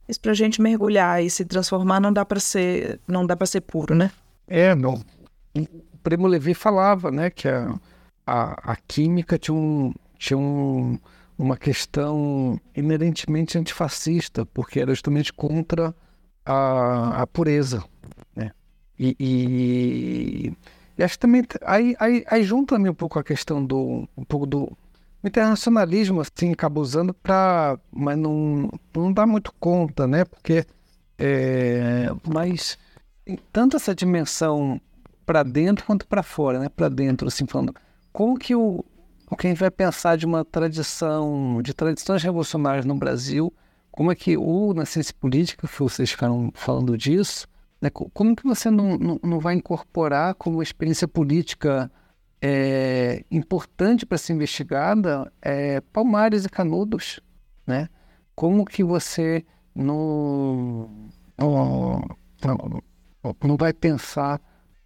[0.08, 3.46] isso para a gente mergulhar e se transformar não dá para ser não dá para
[3.46, 4.10] ser puro, né?
[4.46, 5.02] É, não.
[5.56, 7.74] O Primo Levi falava, né, que a,
[8.26, 10.98] a, a química tinha um tinha um,
[11.36, 15.94] uma questão inerentemente antifascista, porque era justamente contra
[16.44, 17.82] a, a pureza,
[18.36, 18.52] né?
[18.98, 20.52] E, e,
[20.96, 24.24] e acho que também aí, aí, aí junta também um pouco a questão do um
[24.24, 24.76] pouco do
[25.22, 30.24] o internacionalismo assim acaba usando para, mas não não dá muito conta, né?
[30.24, 30.66] Porque
[31.18, 32.78] é, mas
[33.24, 34.80] tem tanto essa dimensão
[35.24, 36.68] para dentro quanto para fora, né?
[36.68, 37.74] Para dentro, assim falando,
[38.12, 38.84] como que o
[39.38, 43.50] quem vai pensar de uma tradição, de tradições revolucionárias no Brasil,
[43.90, 47.48] como é que o na ciência política, que vocês ficaram falando disso,
[47.80, 47.88] né?
[47.90, 51.90] Como que você não, não, não vai incorporar como experiência política
[52.44, 57.20] é, importante para ser investigada é, Palmares e Canudos,
[57.64, 57.88] né?
[58.34, 60.90] Como que você não,
[61.38, 62.02] não,
[63.44, 64.40] não vai pensar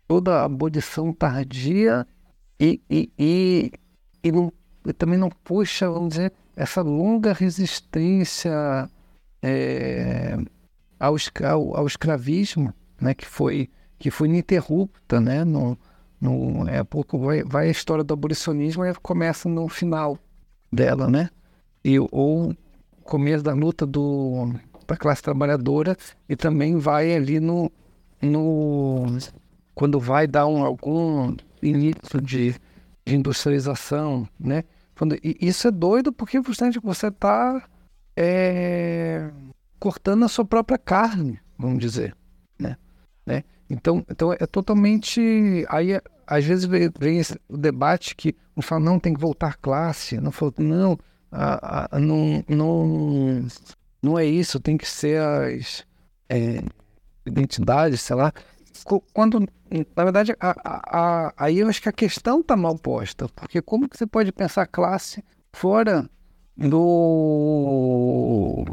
[0.06, 2.06] toda a abolição tardia
[2.60, 3.72] e, e, e,
[4.22, 4.52] e, não,
[4.86, 8.52] e também não puxa, vamos dizer, essa longa resistência
[9.42, 10.36] é,
[11.00, 13.14] ao, ao, ao, escravismo, né?
[13.14, 15.42] Que foi que foi ininterrupta, né?
[15.42, 15.78] No,
[16.20, 20.18] no, é pouco vai, vai a história do abolicionismo e começa no final
[20.72, 21.30] dela, né?
[21.84, 22.54] E, ou
[23.04, 24.52] começo da luta do,
[24.86, 25.96] da classe trabalhadora
[26.28, 27.70] e também vai ali no,
[28.20, 29.18] no
[29.74, 32.54] quando vai dar um, algum início de,
[33.04, 34.64] de industrialização, né?
[34.96, 37.62] Quando, isso é doido porque justamente você está
[38.16, 39.30] é,
[39.78, 42.16] cortando a sua própria carne, vamos dizer,
[42.58, 42.76] né?
[43.26, 43.44] né?
[43.68, 45.64] Então, então é totalmente.
[45.68, 50.20] Aí, às vezes, vem, esse, o debate que um fala, não, tem que voltar classe.
[50.20, 50.98] Não, fala, não,
[51.30, 53.46] a, a, não, não,
[54.02, 55.84] não é isso, tem que ser as
[56.28, 56.62] é,
[57.24, 58.32] identidades, sei lá.
[59.12, 63.88] Quando, na verdade, a, aí eu acho que a questão está mal posta, porque como
[63.88, 66.08] que você pode pensar classe fora
[66.56, 68.64] do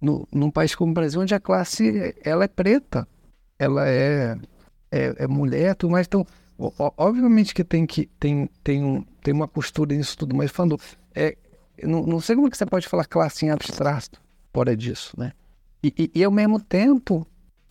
[0.00, 3.06] no, num país como o Brasil, onde a classe ela é preta?
[3.60, 4.38] Ela é,
[4.90, 6.06] é, é mulher, tudo mais.
[6.06, 6.26] Então,
[6.96, 10.80] obviamente que tem que tem, tem, um, tem uma postura nisso tudo, mas falando,
[11.14, 11.36] é,
[11.82, 14.20] não, não sei como que você pode falar classe em abstrato
[14.52, 15.32] fora disso, né?
[15.82, 17.26] E, e, e ao mesmo tempo,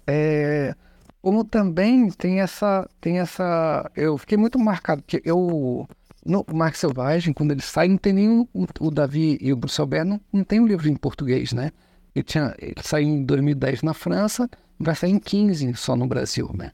[0.06, 0.76] é,
[1.22, 5.88] como também tem essa, tem essa, eu fiquei muito marcado que eu
[6.26, 9.80] no Marx Selvagem, quando ele sai, não tem nenhum, o, o Davi e o Bruce
[9.82, 11.72] Albert não, não tem um livro em português, né?
[12.16, 14.50] Ele, tinha, ele saiu em 2010 na França,
[14.80, 16.72] vai sair em 15 só no Brasil, né?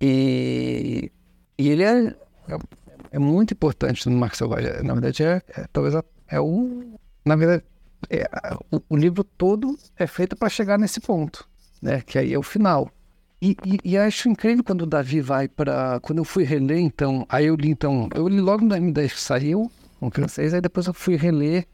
[0.00, 1.10] E,
[1.58, 2.06] e ele é,
[2.48, 2.58] é,
[3.12, 4.82] é, muito importante no Marco Selvagem.
[4.82, 5.94] Na verdade, é, é talvez
[6.28, 6.98] é o.
[7.24, 7.64] Na verdade,
[8.10, 8.28] é,
[8.70, 11.48] o, o, livro todo é feito para chegar nesse ponto,
[11.80, 12.02] né?
[12.02, 12.90] Que aí é o final.
[13.40, 15.98] E, e, e acho incrível quando o Davi vai para.
[16.00, 17.26] Quando eu fui reler, então.
[17.28, 18.08] Aí eu li, então.
[18.14, 21.66] Eu li logo no 2010 que saiu, com francês, aí depois eu fui reler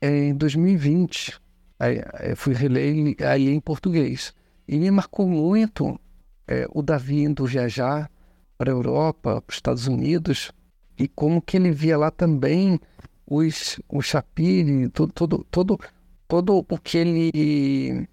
[0.00, 1.40] é, em 2020.
[1.78, 4.34] Aí, aí fui reler aí em português.
[4.66, 5.98] E me marcou muito
[6.46, 8.10] é, o Davi indo viajar
[8.56, 10.50] para a Europa, para os Estados Unidos,
[10.98, 12.80] e como que ele via lá também
[13.24, 15.78] os, o Shapiri, todo, todo, todo,
[16.26, 18.08] todo o que ele.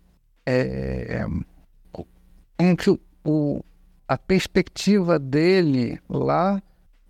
[0.45, 1.25] É,
[2.57, 3.63] como que o,
[4.07, 6.61] a perspectiva dele lá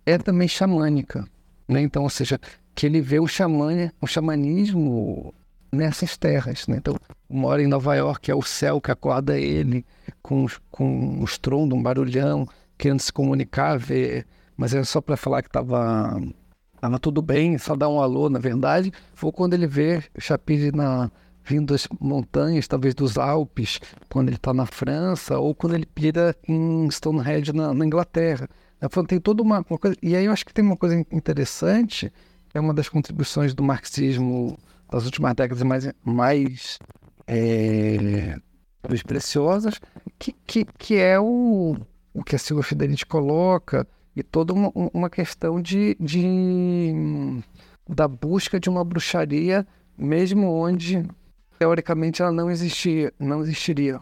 [0.06, 1.28] é também xamânica.
[1.68, 1.82] Né?
[1.82, 2.40] Então, ou seja,
[2.74, 5.34] que ele vê o, xamã, o xamanismo
[5.76, 6.66] nessas terras.
[6.66, 6.78] Né?
[6.78, 6.96] Então,
[7.28, 9.84] mora em Nova York, é o céu que acorda ele
[10.22, 14.26] com, com o estrondo, um barulhão, querendo se comunicar, ver,
[14.56, 16.20] mas era só para falar que estava
[16.80, 18.92] tava tudo bem, só dar um alô, na verdade.
[19.14, 21.10] Foi quando ele vê Chapire na
[21.46, 23.78] vindo das montanhas, talvez dos Alpes,
[24.10, 28.48] quando ele está na França, ou quando ele pira em Stonehenge na, na Inglaterra.
[28.82, 29.96] Então, tem toda uma, uma, coisa.
[30.02, 32.12] E aí eu acho que tem uma coisa interessante,
[32.52, 34.58] é uma das contribuições do marxismo
[34.90, 36.78] das últimas décadas mais, mais
[37.26, 38.36] é,
[39.06, 39.80] preciosas,
[40.18, 41.76] que, que, que é o,
[42.14, 43.86] o que a Silvia Fidelity coloca,
[44.16, 46.90] e toda uma, uma questão de, de,
[47.86, 51.04] da busca de uma bruxaria, mesmo onde
[51.58, 54.00] teoricamente ela não existia, não existiria.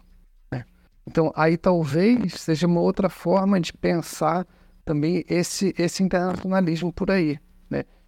[0.52, 0.64] Né?
[1.04, 4.46] Então, aí talvez seja uma outra forma de pensar
[4.84, 7.38] também esse, esse internacionalismo por aí.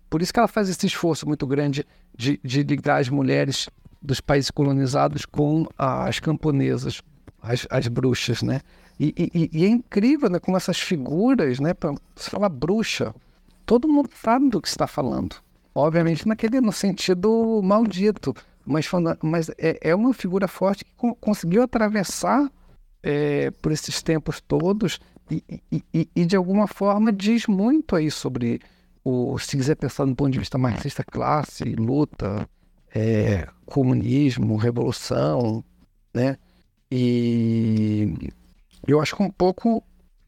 [0.09, 3.69] Por isso que ela faz esse esforço muito grande de, de ligar as mulheres
[4.01, 7.03] dos países colonizados com as camponesas,
[7.43, 8.61] as, as bruxas, né?
[8.99, 10.39] E, e, e, é incrível, né?
[10.39, 11.75] Como essas figuras, né?
[11.75, 13.15] Pra falar bruxa,
[13.67, 15.37] todo mundo sabe do que está falando.
[15.75, 18.35] Obviamente naquele no sentido maldito,
[18.65, 18.89] mas,
[19.23, 22.51] mas é, é uma figura forte que conseguiu atravessar
[23.03, 24.99] é, por esses tempos todos
[25.31, 28.61] e, e, e, de alguma forma diz muito aí sobre
[29.39, 32.49] se quiser pensar do ponto de vista marxista, classe, luta,
[32.95, 35.65] é, comunismo, revolução,
[36.15, 36.39] né?
[36.91, 38.15] E
[38.87, 39.83] eu acho que um pouco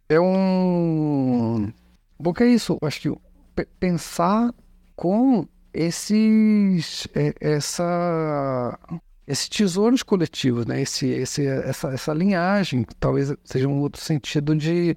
[0.09, 1.73] é um.
[2.21, 2.79] Um é isso.
[2.81, 4.53] Eu acho que pensar
[4.97, 7.07] com esses.
[7.15, 8.79] É, essa.
[9.27, 10.81] Esses tesouros coletivos, né?
[10.81, 14.97] Esse, esse, essa, essa linhagem, talvez seja um outro sentido de.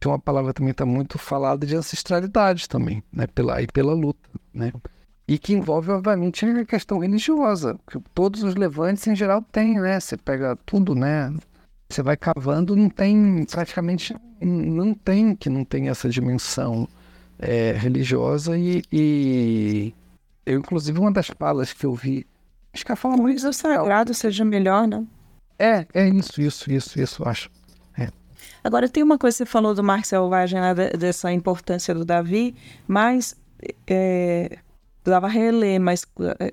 [0.00, 3.26] Que uma palavra também está muito falada de ancestralidade também, né?
[3.26, 4.72] Pela, e pela luta, né?
[5.26, 9.98] E que envolve, obviamente, a questão religiosa, que todos os levantes em geral têm, né?
[9.98, 11.34] Você pega tudo, né?
[11.88, 16.86] Você vai cavando, não tem, praticamente, não tem que não tem essa dimensão
[17.38, 19.94] é, religiosa e, e,
[20.44, 22.26] eu, inclusive, uma das falas que eu vi,
[22.72, 23.46] acho que a fala muito...
[23.46, 25.06] o sagrado seja melhor, né?
[25.58, 27.50] É, é isso, isso, isso, isso, acho.
[28.68, 28.70] É.
[28.70, 32.54] Agora, tem uma coisa que você falou do Marx Selvagem, né, dessa importância do Davi,
[32.86, 33.36] mas...
[33.86, 34.58] É
[35.08, 36.52] precisava reler, mas eh,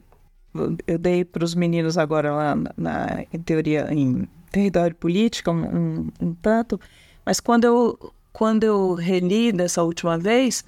[0.88, 5.64] eu dei para os meninos agora lá na, na, em teoria em território político um,
[5.66, 6.80] um, um, tanto,
[7.26, 10.64] mas quando eu quando eu reli dessa última vez,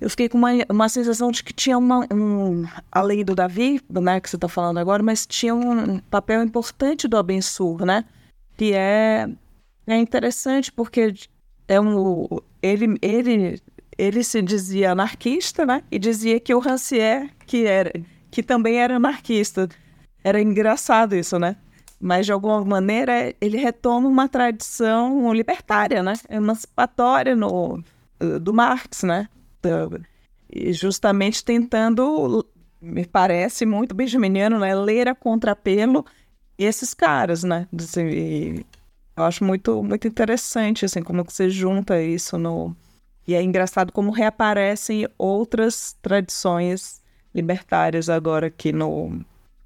[0.00, 4.20] eu fiquei com uma, uma sensação de que tinha uma, um, além do Davi, né,
[4.20, 8.04] que você está falando agora, mas tinha um papel importante do Abensur, né,
[8.56, 9.28] que é,
[9.88, 11.14] é interessante porque
[11.66, 12.26] é um,
[12.62, 13.60] ele, ele
[13.98, 15.82] ele se dizia anarquista, né?
[15.90, 17.92] E dizia que o Rancière, que era,
[18.30, 19.68] que também era anarquista.
[20.22, 21.56] Era engraçado isso, né?
[22.00, 26.12] Mas de alguma maneira ele retoma uma tradição libertária, né?
[26.30, 27.82] Emancipatória no,
[28.40, 29.28] do Marx, né?
[30.48, 32.46] E justamente tentando,
[32.80, 34.76] me parece muito benjaminiano, né?
[34.76, 36.06] Ler a contrapelo
[36.56, 37.66] esses caras, né?
[37.76, 38.64] Assim,
[39.18, 42.74] eu acho muito, muito interessante, assim, como que você junta isso no,
[43.28, 47.02] e é engraçado como reaparecem outras tradições
[47.34, 49.20] libertárias agora aqui no,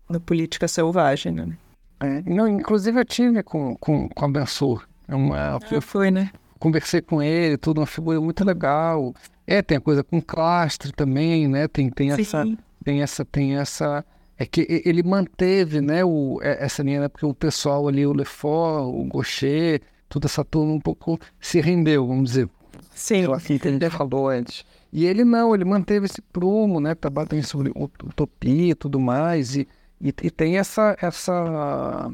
[0.09, 1.57] no Política Selvagem, né?
[2.01, 4.85] É, não, inclusive eu tive com, com, com a Bensur.
[5.07, 6.33] É uma, ah, foi, né?
[6.59, 9.15] Conversei com ele, tudo, uma figura muito legal.
[9.47, 11.69] É, tem a coisa com Clastre também, né?
[11.69, 12.45] Tem, tem essa...
[12.83, 14.05] Tem essa, tem essa...
[14.43, 18.13] É que ele manteve, né, o, é, essa linha, né, porque o pessoal ali, o
[18.13, 22.49] Lefort, o Gaucher, toda essa turma um pouco se rendeu, vamos dizer,
[22.95, 23.33] Sim.
[23.33, 24.65] Aquilo que a gente falou antes.
[24.93, 26.95] E ele não, ele manteve esse prumo, né?
[26.95, 29.57] Trabalha também sobre utopia e tudo mais.
[29.57, 29.67] E,
[30.01, 32.11] e, e, tem essa, essa,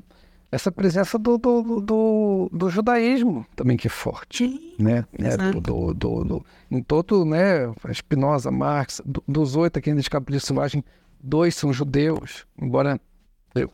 [0.52, 4.48] essa presença do, do, do, do, judaísmo também que é forte.
[4.48, 5.04] Sim, né?
[5.18, 7.72] É, do, do, do, em todo, né?
[7.92, 10.84] Spinoza, Marx, dos oito aqui de Capitalismo Selvagem,
[11.20, 13.00] dois são judeus, embora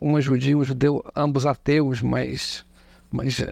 [0.01, 2.65] um é judeu, um judeu, ambos ateus, mas,
[3.11, 3.51] mas é,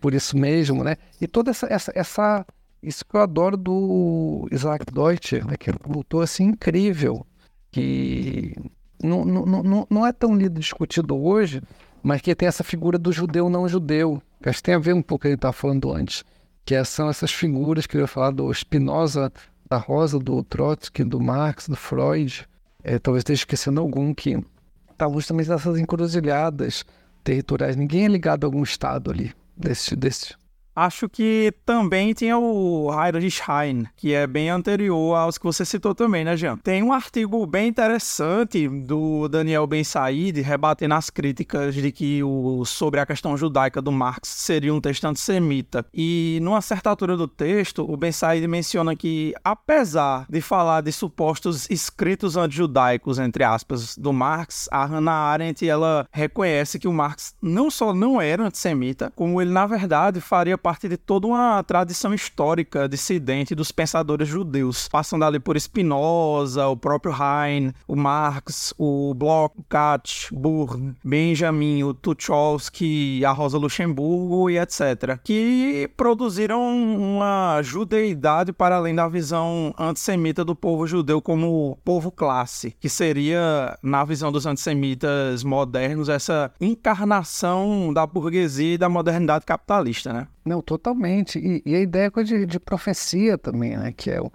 [0.00, 0.96] por isso mesmo, né?
[1.20, 2.46] E toda essa, essa, essa
[2.82, 7.26] isso que eu adoro do Isaac Deutscher, né, que é um autor assim, incrível,
[7.70, 8.54] que
[9.02, 11.62] não, não, não, não é tão lido discutido hoje,
[12.02, 14.94] mas que tem essa figura do judeu não judeu, que acho que tem a ver
[14.94, 16.24] um pouco com o que ele estava falando antes,
[16.64, 19.32] que é, são essas figuras que eu ia falar do Spinoza,
[19.68, 22.48] da Rosa, do Trotsky, do Marx, do Freud,
[22.88, 24.42] é, talvez esteja esquecendo algum, que
[24.90, 26.86] estavam justamente nessas encruzilhadas
[27.22, 27.76] territoriais.
[27.76, 30.34] Ninguém é ligado a algum estado ali, desse, desse,
[30.78, 35.92] Acho que também tinha o Heinrich Heine, que é bem anterior aos que você citou
[35.92, 36.56] também, né, Jean?
[36.56, 42.64] Tem um artigo bem interessante do Daniel Ben Said, rebatendo as críticas de que o,
[42.64, 45.84] sobre a questão judaica do Marx seria um texto antissemita.
[45.92, 50.92] E numa certa altura do texto, o Ben Said menciona que, apesar de falar de
[50.92, 57.34] supostos escritos antijudaicos, entre aspas, do Marx, a Hannah Arendt ela reconhece que o Marx
[57.42, 62.12] não só não era antissemita, como ele, na verdade, faria partir de toda uma tradição
[62.12, 69.14] histórica dissidente dos pensadores judeus, passando ali por Spinoza, o próprio Heine, o Marx, o
[69.14, 77.62] Bloch, o Katz, Burr, Benjamin, o Tucholsky, a Rosa Luxemburgo e etc., que produziram uma
[77.62, 84.04] judeidade para além da visão antissemita do povo judeu como povo classe, que seria, na
[84.04, 90.28] visão dos antissemitas modernos, essa encarnação da burguesia e da modernidade capitalista, né?
[90.48, 91.38] Não, totalmente.
[91.38, 93.92] E, e a ideia de, de, profecia também, né?
[93.92, 94.32] Que é o,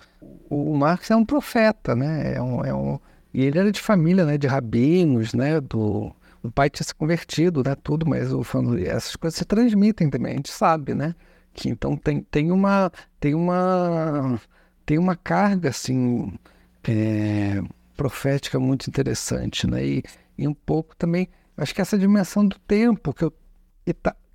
[0.48, 2.36] o Marx é um profeta, né?
[2.36, 3.00] É um, é um,
[3.34, 4.38] e ele era de família, né?
[4.38, 5.60] De rabinos, né?
[5.60, 6.14] Do,
[6.44, 7.76] o pai tinha se convertido, né?
[7.84, 8.44] Tudo, mas o,
[8.86, 11.16] essas coisas se transmitem também, a gente sabe, né?
[11.52, 14.40] Que então tem, tem uma tem uma
[14.86, 16.32] tem uma carga assim
[16.88, 17.62] é,
[17.98, 19.84] profética muito interessante, né?
[19.84, 20.04] E,
[20.38, 21.28] e um pouco também,
[21.58, 23.34] acho que essa dimensão do tempo que eu,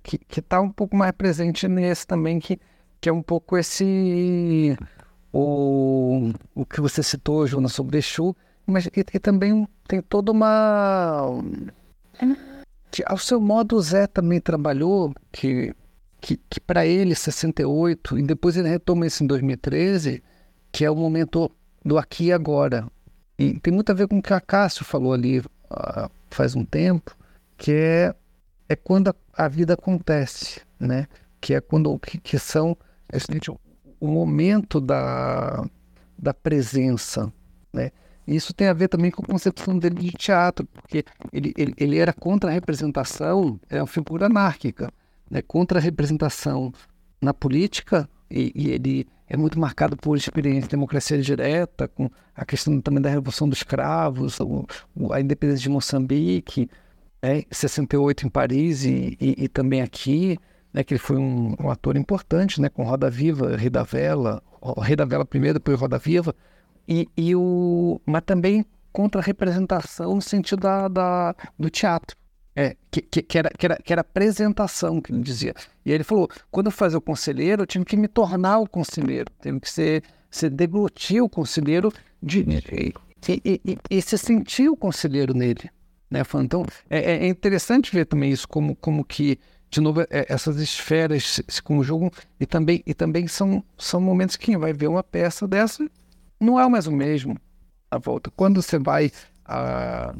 [0.09, 2.59] que que, que tá um pouco mais presente nesse também, que,
[2.99, 4.75] que é um pouco esse
[5.31, 11.27] o, o que você citou, Jonas, sobre Exu, mas e, e também tem toda uma
[12.89, 15.75] que ao seu modo o Zé também trabalhou que
[16.19, 20.23] que, que para ele 68 e depois ele retoma isso em 2013
[20.71, 21.51] que é o momento
[21.85, 22.87] do aqui e agora.
[23.37, 26.65] E tem muito a ver com o que a Cássio falou ali uh, faz um
[26.65, 27.15] tempo,
[27.57, 28.15] que é,
[28.69, 31.07] é quando a, a vida acontece, né?
[31.41, 32.77] Que é quando que, que são
[33.11, 33.17] é
[33.99, 35.67] o momento da,
[36.17, 37.33] da presença,
[37.73, 37.91] né?
[38.27, 41.97] Isso tem a ver também com a concepção dele de teatro, porque ele, ele, ele
[41.97, 44.91] era contra a representação, é uma figura anárquica,
[45.31, 45.41] né?
[45.41, 46.71] contra a representação
[47.19, 52.45] na política, e, e ele é muito marcado por experiência de democracia direta, com a
[52.45, 54.63] questão também da revolução dos escravos, o,
[55.11, 56.69] a independência de Moçambique,
[57.21, 60.37] né, 68 em Paris e, e, e também aqui,
[60.73, 64.41] né, que ele foi um, um, ator importante, né, com Roda Viva, Rei da Vela,
[64.81, 66.35] Rei da Vela primeiro, depois Roda Viva,
[66.87, 72.17] e, e o, mas também contra a representação no sentido da, da do teatro.
[72.55, 75.53] É, que, que, que, era, que, era, que era apresentação, que ele dizia.
[75.85, 79.31] E ele falou: quando eu fazia o conselheiro, eu tinha que me tornar o conselheiro,
[79.41, 82.43] tive que ser, ser deglutir o conselheiro de,
[83.29, 85.69] e, e, e, e se sentir o conselheiro nele.
[86.09, 86.21] Né?
[86.43, 91.41] Então, é, é, interessante ver também isso, como, como que, de novo, é, essas esferas
[91.47, 95.47] se, conjugam e também, e também são, são momentos que quem vai ver uma peça
[95.47, 95.89] dessa
[96.39, 97.37] não é mais o mesmo
[98.01, 98.31] volta.
[98.35, 99.11] Quando você vai
[99.45, 100.13] a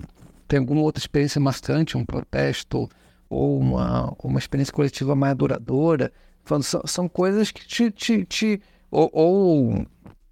[0.49, 2.89] tem alguma outra experiência marcante, um protesto
[3.29, 6.11] ou uma, uma experiência coletiva mais duradoura.
[6.43, 7.91] Falando, são, são coisas que te.
[7.91, 9.85] te, te ou, ou,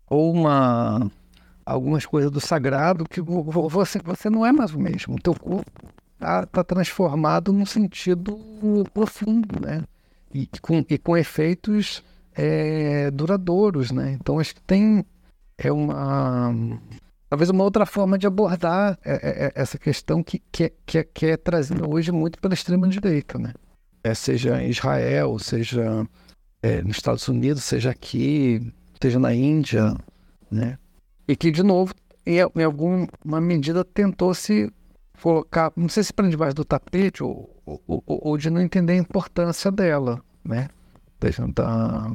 [0.10, 1.12] ou, uma,
[1.68, 5.16] algumas coisas do sagrado que você, você não é mais o mesmo.
[5.16, 5.70] O teu corpo
[6.14, 8.40] está tá transformado num sentido
[8.94, 9.84] profundo, né?
[10.34, 12.02] E com, e com efeitos
[12.34, 14.14] é, duradouros, né?
[14.14, 15.06] Então acho que tem
[15.58, 16.54] é uma
[17.30, 21.04] talvez uma outra forma de abordar é, é, é, essa questão que, que, que, é,
[21.04, 23.54] que é trazida hoje muito pela extrema-direita, né?
[24.04, 26.08] É, seja em Israel, seja
[26.62, 28.72] é, nos Estados Unidos, seja aqui,
[29.02, 29.94] seja na Índia,
[30.50, 30.78] né?
[31.28, 31.94] E que, de novo,
[32.26, 34.72] em, em alguma medida tentou se
[35.22, 38.98] colocar, não sei se para debaixo do tapete ou, ou, ou, de não entender a
[38.98, 40.70] importância dela, né?
[41.54, 42.12] Da,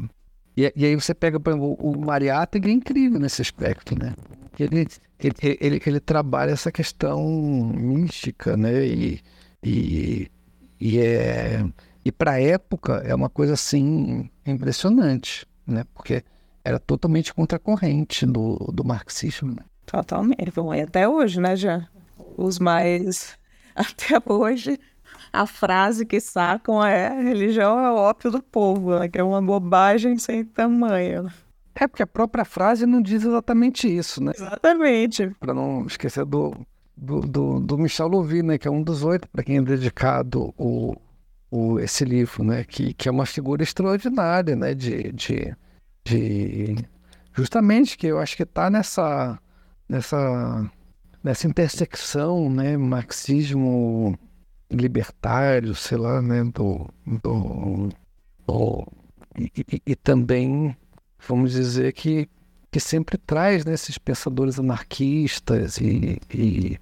[0.56, 4.14] e, e aí você pega, exemplo, o Mariátegui é incrível nesse aspecto, né?
[4.59, 4.86] ele,
[5.18, 7.22] ele, ele, ele trabalha essa questão
[7.74, 8.86] mística, né?
[8.86, 9.20] E,
[9.62, 10.30] e,
[10.80, 11.64] e, é,
[12.05, 15.84] e para a época é uma coisa assim impressionante, né?
[15.94, 16.22] Porque
[16.64, 19.52] era totalmente contracorrente do, do marxismo.
[19.55, 19.62] Né?
[19.86, 20.52] Totalmente.
[20.55, 21.89] Bom, e até hoje, né, já?
[22.36, 23.36] Os mais.
[23.74, 24.78] Até hoje,
[25.32, 29.09] a frase que sacam é: religião é o ópio do povo, né?
[29.09, 31.30] que é uma bobagem sem tamanho.
[31.74, 34.32] É porque a própria frase não diz exatamente isso, né?
[34.34, 35.34] Exatamente.
[35.40, 36.55] Para não esquecer do,
[36.94, 38.59] do, do, do, Michel Louvi, né?
[38.59, 40.94] Que é um dos oito para quem é dedicado o,
[41.51, 42.64] o, esse livro, né?
[42.64, 44.74] Que, que é uma figura extraordinária, né?
[44.74, 45.56] De, de,
[46.04, 46.76] de
[47.32, 49.38] justamente que eu acho que está nessa
[49.88, 50.70] nessa
[51.22, 52.76] nessa intersecção, né?
[52.76, 54.18] Marxismo
[54.70, 56.44] libertário, sei lá, né?
[56.44, 56.88] Do,
[57.22, 57.88] do,
[58.46, 58.86] do
[59.38, 60.76] e, e, e também
[61.26, 62.28] vamos dizer que,
[62.70, 66.78] que sempre traz né, esses pensadores anarquistas e, e,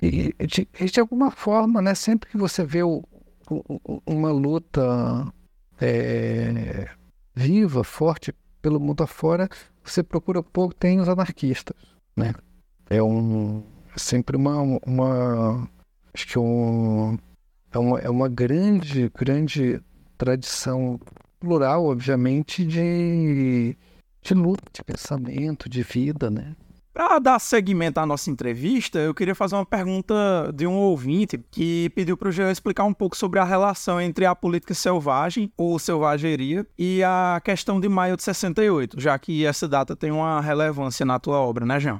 [0.00, 3.04] e de, de, alguma forma, né, sempre que você vê o,
[3.48, 5.32] o, uma luta
[5.80, 6.88] é,
[7.34, 9.48] viva, forte pelo mundo afora,
[9.84, 11.76] você procura pouco, tem os anarquistas,
[12.16, 12.32] né?
[12.88, 13.62] É um
[13.96, 15.68] sempre uma, uma
[16.14, 17.18] acho que um,
[17.72, 19.80] é uma, é uma grande, grande
[20.16, 21.00] tradição
[21.40, 23.76] plural, obviamente, de,
[24.22, 26.54] de luta, de pensamento, de vida, né?
[26.92, 30.14] Para dar seguimento à nossa entrevista, eu queria fazer uma pergunta
[30.54, 34.26] de um ouvinte que pediu para o Jean explicar um pouco sobre a relação entre
[34.26, 39.66] a política selvagem ou selvageria e a questão de maio de 68, já que essa
[39.66, 41.98] data tem uma relevância na tua obra, né, Jean?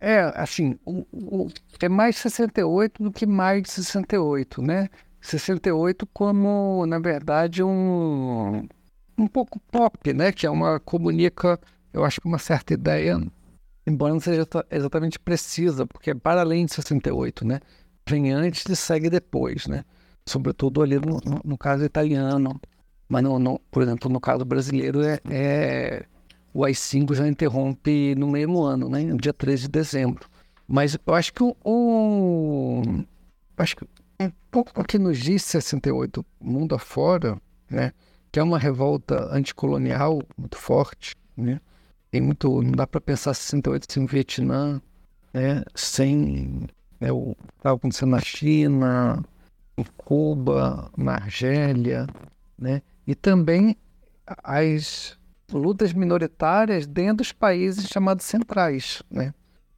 [0.00, 1.48] É, assim, o, o,
[1.80, 4.88] é mais 68 do que maio de 68, né?
[5.20, 8.66] 68 como, na verdade, um,
[9.16, 10.32] um pouco pop, né?
[10.32, 11.60] Que é uma comunica,
[11.92, 13.20] eu acho que uma certa ideia
[13.86, 17.60] embora não seja exatamente precisa, porque é para além de 68, né?
[18.08, 19.84] Vem antes e segue depois, né?
[20.26, 22.60] Sobretudo ali no, no, caso italiano,
[23.08, 26.04] mas no, por exemplo, no caso brasileiro é, é
[26.54, 29.00] o AI-5 já interrompe no mesmo ano, né?
[29.00, 30.28] No dia 13 de dezembro.
[30.66, 32.82] Mas eu acho que o
[33.56, 33.86] acho que
[34.20, 37.92] um pouco que nos diz 68 mundo afora, né?
[38.30, 41.60] Que é uma revolta anticolonial muito forte, né?
[42.12, 42.62] Tem muito.
[42.62, 44.80] Não dá para pensar 68 sem o Vietnã,
[45.32, 45.64] né?
[45.74, 46.68] sem
[47.00, 49.24] né, o que estava acontecendo na China,
[49.76, 52.06] em Cuba, na Argélia,
[52.56, 52.82] né?
[53.06, 53.76] e também
[54.44, 55.18] as
[55.50, 59.02] lutas minoritárias dentro dos países chamados centrais.
[59.10, 59.32] Né?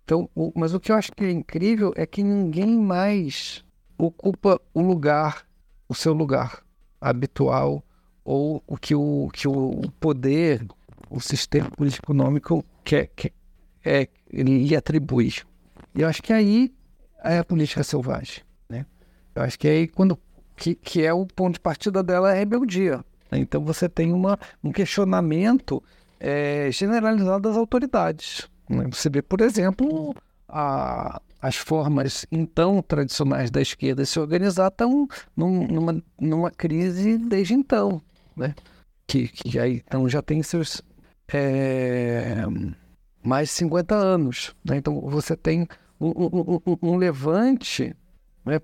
[0.05, 3.65] Então, o, mas o que eu acho que é incrível é que ninguém mais
[3.97, 5.47] ocupa o lugar,
[5.89, 6.65] o seu lugar
[7.01, 7.83] habitual,
[8.25, 10.67] ou o que o, que o poder
[11.15, 13.33] o sistema político-econômico que, que
[13.85, 15.33] é, lhe atribui.
[15.95, 16.73] E eu acho que aí
[17.23, 18.43] é a política selvagem.
[18.69, 18.85] Né?
[19.35, 20.19] Eu acho que aí quando
[20.57, 23.05] que, que é o ponto de partida dela é a rebeldia.
[23.31, 23.39] Né?
[23.39, 25.83] Então você tem uma, um questionamento
[26.19, 28.49] é, generalizado das autoridades.
[28.69, 28.87] Né?
[28.91, 30.15] Você vê, por exemplo,
[30.49, 37.55] a, as formas então tradicionais da esquerda se organizar estão num, numa, numa crise desde
[37.55, 38.03] então.
[38.37, 38.55] Né?
[39.07, 40.83] Que, que aí, então já tem seus
[41.33, 42.45] é,
[43.23, 44.55] mais de 50 anos.
[44.65, 44.77] Né?
[44.77, 45.67] Então você tem
[46.01, 47.95] um, um, um, levante,
[48.45, 48.61] né?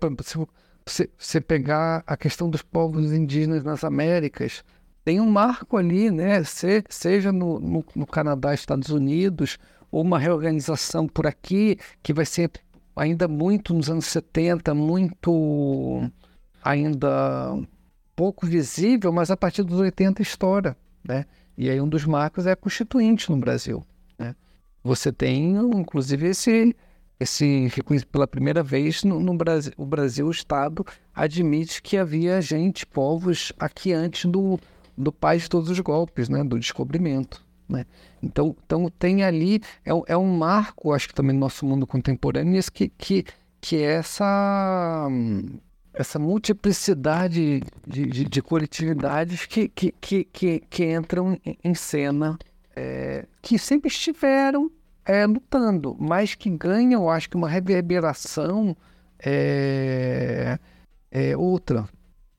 [0.86, 4.64] você, você pegar a questão dos povos indígenas nas Américas,
[5.04, 6.44] tem um marco ali, né?
[6.44, 9.58] Se, seja no, no, no Canadá, Estados Unidos,
[9.90, 12.50] ou uma reorganização por aqui, que vai ser
[12.94, 16.10] ainda muito nos anos 70, muito
[16.62, 17.58] ainda
[18.14, 21.24] pouco visível, mas a partir dos 80 estoura, né?
[21.56, 23.84] E aí um dos marcos é a Constituinte no Brasil.
[24.18, 24.34] Né?
[24.82, 26.74] Você tem, inclusive, esse,
[27.18, 27.70] esse
[28.10, 33.52] pela primeira vez no, no, Brasil, o Brasil, o Estado, admite que havia gente, povos
[33.58, 34.58] aqui antes do,
[34.96, 36.42] do pai de todos os golpes, né?
[36.42, 37.44] do descobrimento.
[37.68, 37.86] Né?
[38.22, 42.60] Então, então tem ali, é, é um marco, acho que também no nosso mundo contemporâneo,
[42.72, 43.24] que, que,
[43.60, 45.08] que é essa
[45.92, 52.38] essa multiplicidade de, de, de coletividades que, que, que, que, que entram em cena,
[52.74, 54.70] é, que sempre estiveram
[55.04, 58.76] é, lutando, mas que ganham, acho que, uma reverberação
[59.18, 60.58] é,
[61.10, 61.88] é outra,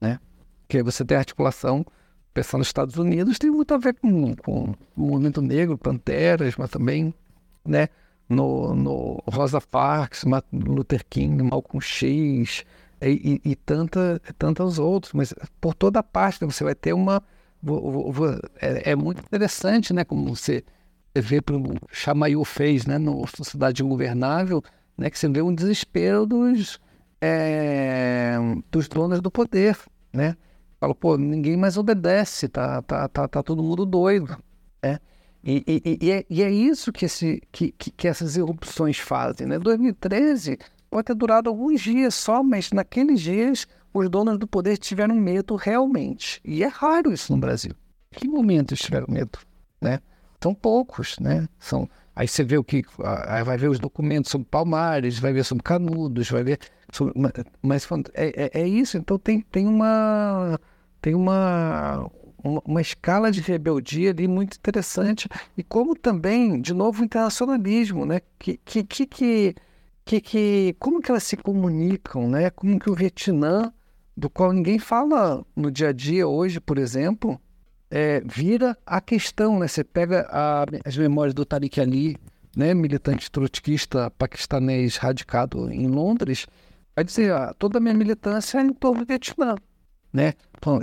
[0.00, 0.18] né?
[0.66, 1.84] Que você tem articulação,
[2.32, 6.70] pensando nos Estados Unidos, tem muito a ver com, com o movimento negro, Panteras, mas
[6.70, 7.14] também,
[7.64, 7.88] né?
[8.28, 12.64] No, no Rosa Parks, Martin Luther King, Malcolm X,
[13.10, 17.22] e, e, e tanta, tantos outros, mas por toda parte né, você vai ter uma.
[18.60, 20.04] É, é muito interessante, né?
[20.04, 20.64] Como você
[21.14, 22.98] vê o Chamayu fez, né?
[22.98, 24.62] No Sociedade Ingovernável,
[24.96, 25.10] né?
[25.10, 26.80] Que você vê um desespero dos,
[27.20, 28.36] é,
[28.70, 29.78] dos donos do poder,
[30.12, 30.36] né?
[30.80, 34.36] Fala, pô, ninguém mais obedece, tá, tá, tá, tá todo mundo doido,
[34.82, 34.98] né?
[35.44, 39.58] E, e, e, é, e é isso que, esse, que, que essas erupções fazem, né?
[39.58, 40.58] 2013
[40.92, 45.56] pode ter durado alguns dias só, mas naqueles dias os donos do poder tiveram medo
[45.56, 46.38] realmente.
[46.44, 47.72] E é raro isso no Brasil.
[48.10, 49.38] Que momento eles tiveram medo?
[49.80, 50.00] Né?
[50.42, 51.48] São poucos, né?
[51.58, 51.88] São...
[52.14, 52.84] Aí você vê o que.
[53.26, 56.58] Aí vai ver os documentos sobre Palmares, vai ver sobre Canudos, vai ver.
[56.92, 57.14] Sobre...
[57.62, 58.98] Mas é, é, é, isso.
[58.98, 60.60] Então tem, tem uma.
[61.00, 62.10] Tem uma,
[62.44, 65.26] uma, uma, escala de rebeldia ali muito interessante.
[65.56, 68.20] E como também, de novo, o internacionalismo, né?
[68.38, 69.54] Que, que, que, que
[70.04, 72.50] que, que como que elas se comunicam, né?
[72.50, 73.72] Como que o Vietnã,
[74.16, 77.40] do qual ninguém fala no dia a dia hoje, por exemplo,
[77.90, 79.68] é, vira a questão, né?
[79.68, 82.16] Você pega a, as memórias do Tariq Ali,
[82.56, 82.74] né?
[82.74, 86.46] Militante trotskista paquistanês radicado em Londres,
[86.94, 89.56] vai dizer, ah, toda a minha militância é em torno do Vietnã,
[90.12, 90.34] né?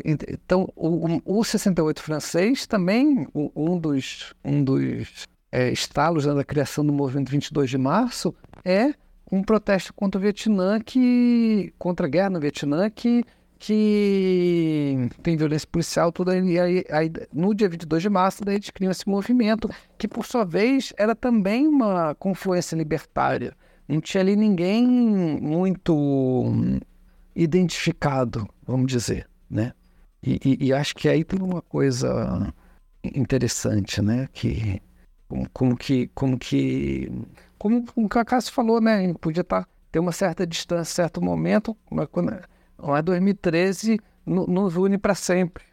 [0.03, 6.85] Então, o, o 68 francês também, um dos, um dos é, estalos né, da criação
[6.85, 8.33] do movimento 22 de março
[8.65, 8.93] é
[9.31, 13.23] um protesto contra o Vietnã que contra a guerra no Vietnã que
[13.59, 18.69] que tem violência policial, tudo aí, aí, aí, no dia 22 de março, daí eles
[18.69, 23.53] criam esse movimento, que por sua vez era também uma confluência libertária.
[23.85, 26.53] Não tinha ali ninguém muito
[27.35, 29.73] identificado, vamos dizer, né?
[30.23, 32.53] E, e, e acho que aí tem uma coisa
[33.03, 34.29] interessante, né?
[34.31, 34.81] Que
[35.27, 37.11] como, como que como que
[37.59, 39.13] como, o Cássio falou, né?
[39.15, 42.33] Podia estar tá, ter uma certa distância, certo momento, mas quando
[42.77, 45.63] lá 2013 no, nos une para sempre.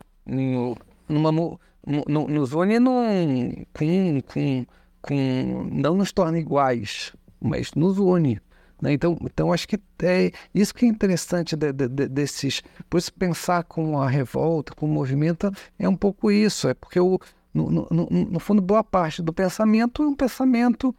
[1.08, 4.66] Numa, no, no, nos une num, com, com,
[5.00, 5.68] com.
[5.70, 8.40] Não nos torna iguais, mas nos une.
[8.80, 8.92] Né?
[8.92, 12.62] Então, então, acho que é isso que é interessante de, de, de, desses.
[12.90, 16.68] Por isso, pensar com a revolta, com o movimento, é um pouco isso.
[16.68, 17.18] É porque, o,
[17.54, 20.94] no, no, no fundo, boa parte do pensamento é um pensamento,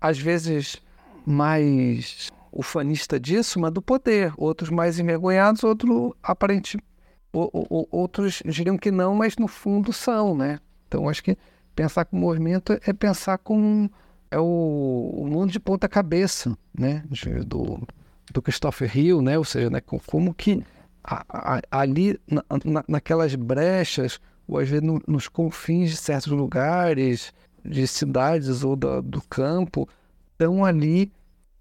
[0.00, 0.80] às vezes,
[1.26, 4.32] mais ufanista disso, mas do poder.
[4.36, 6.78] Outros mais envergonhados, outros aparente,
[7.32, 10.58] outros diriam que não, mas no fundo são, né?
[10.88, 11.36] Então acho que
[11.74, 13.88] pensar com movimento é pensar com
[14.30, 17.04] é o, o mundo de ponta cabeça, né?
[17.46, 17.86] Do,
[18.32, 19.38] do Christopher Hill, né?
[19.38, 19.80] Ou seja, né?
[19.80, 20.62] como que
[21.02, 26.32] a, a, ali na, na, naquelas brechas ou às vezes no, nos confins de certos
[26.32, 27.32] lugares,
[27.64, 29.88] de cidades ou da, do campo,
[30.32, 31.12] estão ali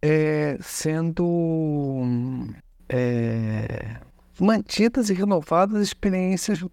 [0.01, 2.47] é, sendo
[2.87, 3.97] é,
[4.39, 6.63] mantidas e renovadas experiências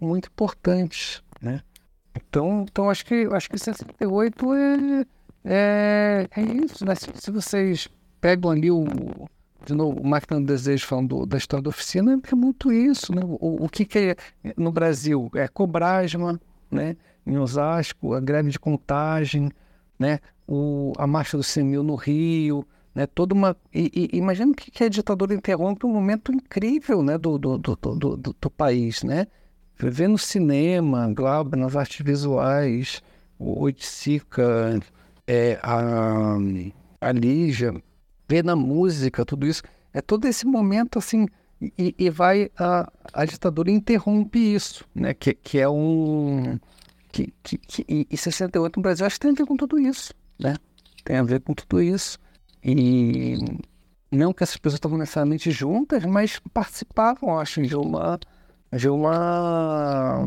[0.00, 1.60] muito importantes, né?
[2.14, 5.06] Então, então acho que acho que 68 é,
[5.44, 6.94] é, é isso, né?
[6.94, 7.88] Se, se, vocês
[8.20, 8.84] pegam ali o
[9.64, 13.14] de novo, o Máquina do Desejo falando do, da história da oficina, é muito isso,
[13.14, 13.20] né?
[13.24, 15.30] O, o que, que é no Brasil?
[15.34, 16.40] É Cobrasma,
[16.70, 16.96] né?
[17.28, 19.50] Em Osasco, a greve de contagem,
[19.98, 20.18] né?
[20.48, 23.06] o, a Marcha do 100 mil no Rio, né?
[23.06, 23.54] Toda uma...
[23.72, 27.18] E, e imagina que, que a ditadura interrompe um momento incrível né?
[27.18, 29.26] do, do, do, do, do, país, né?
[29.76, 33.02] Ver no cinema, Glauber, nas artes visuais,
[33.38, 34.80] o Oiticica,
[35.26, 36.36] é, a,
[37.00, 37.74] a Lígia,
[38.26, 39.62] ver na música, tudo isso.
[39.92, 41.28] É todo esse momento assim...
[41.76, 45.12] E, e vai a, a ditadura interrompe isso, né?
[45.12, 46.56] Que, que é um
[47.10, 50.12] que, que, que e 68 no Brasil acho que tem a ver com tudo isso,
[50.38, 50.56] né?
[51.04, 52.18] Tem a ver com tudo isso.
[52.62, 53.38] E
[54.10, 58.18] não que essas pessoas estavam necessariamente juntas, mas participavam, acho, de uma
[58.72, 60.24] de uma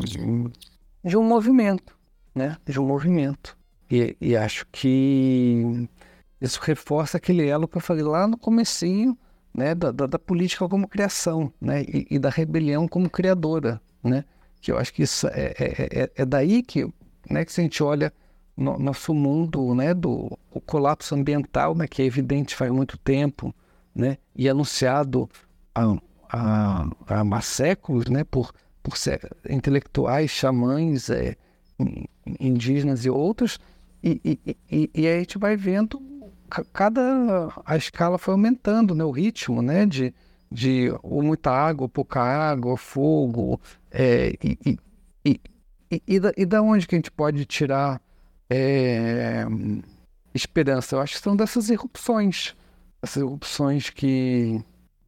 [1.04, 1.96] de um movimento,
[2.34, 2.56] né?
[2.64, 3.56] De um movimento.
[3.90, 5.88] E, e acho que
[6.40, 9.16] isso reforça aquele elo que eu falei lá no comecinho,
[9.54, 9.74] né?
[9.74, 11.82] Da, da, da política como criação, né?
[11.82, 14.24] E, e, da rebelião como criadora, né?
[14.62, 16.86] Que eu acho que isso é, é, é, é daí que,
[17.28, 17.44] né?
[17.44, 18.10] Que a gente olha
[18.56, 23.54] no nosso mundo, né, do colapso ambiental, né, que é evidente faz muito tempo,
[23.94, 25.28] né, e anunciado
[25.74, 25.96] há,
[26.28, 28.52] há, há séculos, né, por,
[28.82, 28.94] por
[29.48, 31.36] intelectuais, xamãs, é,
[32.38, 33.58] indígenas e outros,
[34.02, 36.00] e, e, e, e aí a gente vai vendo
[36.72, 40.12] cada a escala foi aumentando, né, o ritmo, né, de,
[40.50, 43.58] de ou muita água, ou pouca água, fogo,
[43.92, 44.58] é, e,
[45.24, 45.40] e,
[45.90, 48.00] e, e, da, e da onde que a gente pode tirar
[48.48, 49.44] é,
[50.34, 50.96] esperança.
[50.96, 52.54] Eu acho que são dessas erupções.
[53.02, 54.60] Essas erupções que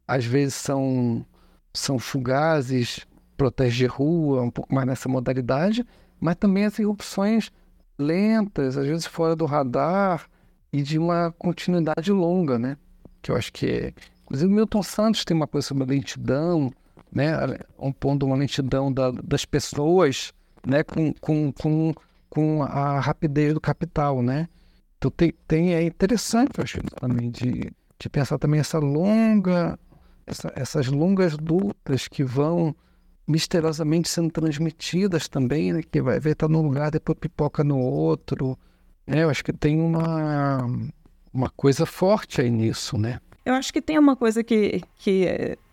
[0.06, 1.24] às vezes são,
[1.72, 3.06] são fugazes,
[3.36, 5.84] proteger rua, um pouco mais nessa modalidade,
[6.20, 7.50] mas também as erupções
[7.98, 10.28] lentas, às vezes fora do radar
[10.72, 12.76] e de uma continuidade longa, né?
[13.22, 13.94] Que eu acho que é.
[14.24, 16.72] Inclusive, Milton Santos tem uma coisa sobre a lentidão,
[17.14, 17.32] né?
[18.00, 20.32] Ponto, uma lentidão da, das pessoas,
[20.66, 20.82] né?
[20.82, 21.94] Com, com, com
[22.34, 24.48] com a rapidez do capital, né?
[24.98, 29.78] Então tem, tem é interessante, eu acho, também, de, de pensar também essa longa,
[30.26, 32.74] essa, essas longas lutas que vão
[33.26, 35.80] misteriosamente sendo transmitidas também, né?
[35.82, 38.58] Que vai ver estar tá num lugar, depois pipoca no outro.
[39.06, 39.22] Né?
[39.22, 40.68] Eu acho que tem uma,
[41.32, 43.20] uma coisa forte aí nisso, né?
[43.44, 45.26] Eu acho que tem uma coisa que, que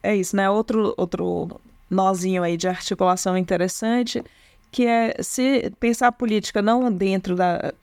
[0.04, 0.50] é, isso, né?
[0.50, 4.24] Outro, outro nozinho aí de articulação interessante
[4.72, 7.74] que é se pensar a política não dentro da.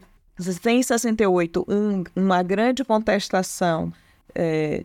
[0.62, 3.92] Tem em 68 um, uma grande contestação,
[4.34, 4.84] é,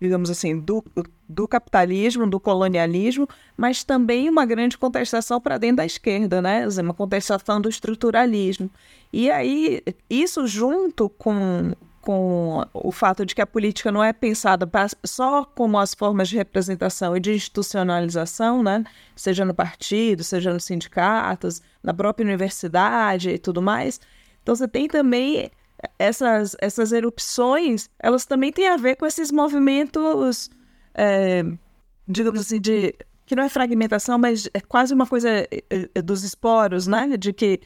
[0.00, 0.82] digamos assim, do,
[1.28, 6.66] do capitalismo, do colonialismo, mas também uma grande contestação para dentro da esquerda, né?
[6.80, 8.70] Uma contestação do estruturalismo.
[9.12, 11.72] E aí, isso junto com
[12.02, 16.28] com o fato de que a política não é pensada pra, só como as formas
[16.28, 18.84] de representação e de institucionalização, né?
[19.16, 24.00] seja no partido, seja nos sindicatos, na própria universidade e tudo mais.
[24.42, 25.50] Então você tem também
[25.98, 30.50] essas, essas erupções, elas também têm a ver com esses movimentos,
[30.94, 31.44] é,
[32.06, 36.24] digamos assim, de que não é fragmentação, mas é quase uma coisa é, é, dos
[36.24, 37.16] esporos, né?
[37.16, 37.60] De que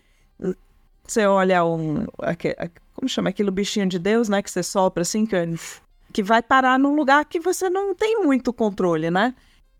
[1.07, 2.07] você olha um.
[2.97, 4.43] Como chama aquele bichinho de Deus, né?
[4.43, 5.37] Que você sopra assim, que,
[6.13, 9.35] que vai parar num lugar que você não tem muito controle, né?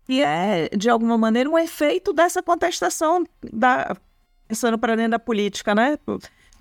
[0.07, 3.97] E é, de alguma maneira, um efeito dessa contestação, da,
[4.47, 5.97] pensando para dentro da política, né?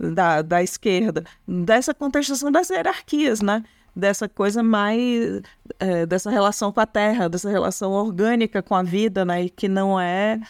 [0.01, 3.63] Da, da esquerda, dessa contestação das hierarquias, né?
[3.95, 5.43] Dessa coisa mais.
[5.79, 9.45] É, dessa relação com a terra, dessa relação orgânica com a vida, né?
[9.45, 10.41] E que não é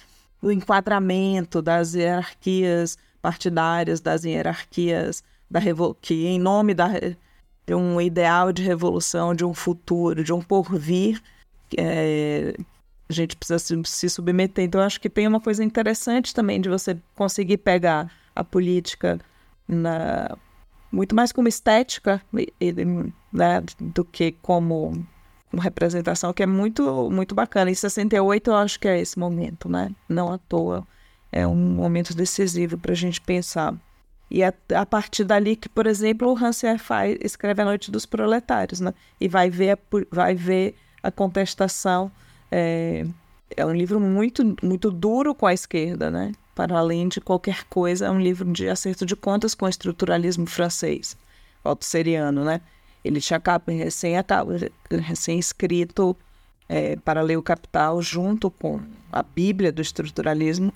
[0.40, 5.60] o enquadramento das hierarquias partidárias, das hierarquias da
[6.00, 6.88] que em nome da,
[7.66, 11.22] de um ideal de revolução, de um futuro, de um porvir,
[11.76, 12.54] é,
[13.08, 14.64] a gente precisa se, se submeter.
[14.64, 19.18] Então, acho que tem uma coisa interessante também de você conseguir pegar a política
[19.66, 20.36] na,
[20.90, 22.22] muito mais como estética
[23.32, 25.06] né, do que como,
[25.50, 27.70] como representação, que é muito, muito bacana.
[27.70, 29.90] Em 68, eu acho que é esse momento, né?
[30.08, 30.86] Não à toa
[31.32, 33.74] é um momento decisivo para a gente pensar.
[34.30, 38.04] E a, a, partir dali que, por exemplo, o Rancière faz, escreve A Noite dos
[38.04, 38.92] Proletários, né?
[39.20, 39.78] E vai ver a,
[40.10, 42.10] vai ver a contestação.
[42.50, 43.06] É,
[43.56, 46.32] é um livro muito, muito duro com a esquerda, né?
[46.54, 50.46] Para além de qualquer coisa, é um livro de acerto de contas com o estruturalismo
[50.46, 51.16] francês,
[51.62, 52.60] altusseriano, né?
[53.04, 54.14] Ele tinha recém,
[54.90, 56.16] recém escrito
[56.68, 58.80] é, para ler o Capital junto com
[59.12, 60.72] a Bíblia do estruturalismo,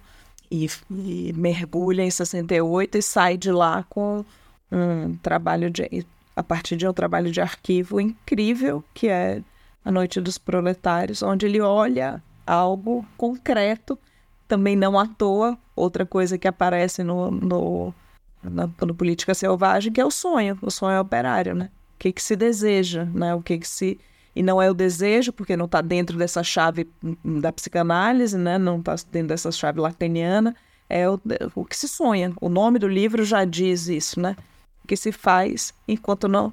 [0.51, 4.24] e, e mergulha em 68 e sai de lá com
[4.70, 9.43] um trabalho de a partir de um trabalho de arquivo incrível que é
[9.85, 13.98] a Noite dos Proletários, onde ele olha algo concreto,
[14.47, 17.94] também não à toa, outra coisa que aparece no, no,
[18.43, 21.70] na, Política Selvagem, que é o sonho, o sonho operário, né?
[21.94, 23.35] O que, que se deseja, né?
[23.35, 23.98] O que, que se
[24.35, 26.89] e não é o desejo, porque não está dentro dessa chave
[27.24, 28.59] da psicanálise, né?
[28.59, 30.55] não está dentro dessa chave lacaniana,
[30.89, 31.20] é o,
[31.55, 32.32] o que se sonha.
[32.40, 34.36] O nome do livro já diz isso, né?
[34.85, 36.52] O que se faz enquanto não.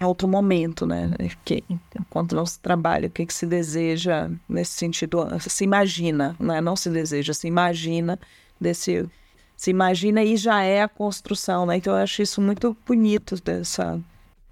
[0.00, 1.10] É outro momento, né?
[1.44, 1.62] Que,
[1.98, 6.60] enquanto não se trabalha, o que, que se deseja nesse sentido, se imagina, né?
[6.60, 8.18] não se deseja, se imagina
[8.60, 9.08] desse.
[9.56, 11.76] Se imagina e já é a construção, né?
[11.76, 14.00] Então eu acho isso muito bonito dessa,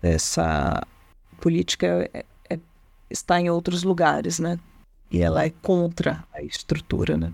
[0.00, 0.80] dessa
[1.40, 2.08] política
[3.12, 4.58] está em outros lugares, né?
[5.10, 7.32] E ela é contra a estrutura, né?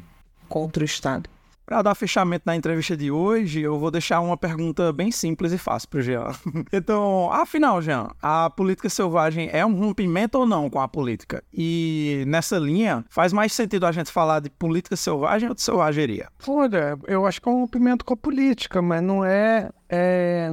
[0.49, 1.31] Contra o Estado.
[1.69, 5.59] Para dar fechamento na entrevista de hoje, eu vou deixar uma pergunta bem simples e
[5.59, 6.33] fácil para o Jean.
[6.73, 11.45] Então, afinal, Jean, a política selvagem é um rompimento ou não com a política?
[11.53, 16.29] E nessa linha, faz mais sentido a gente falar de política selvagem ou de selvageria?
[16.47, 19.69] Olha, eu acho que é um rompimento com a política, mas não é.
[19.91, 20.51] é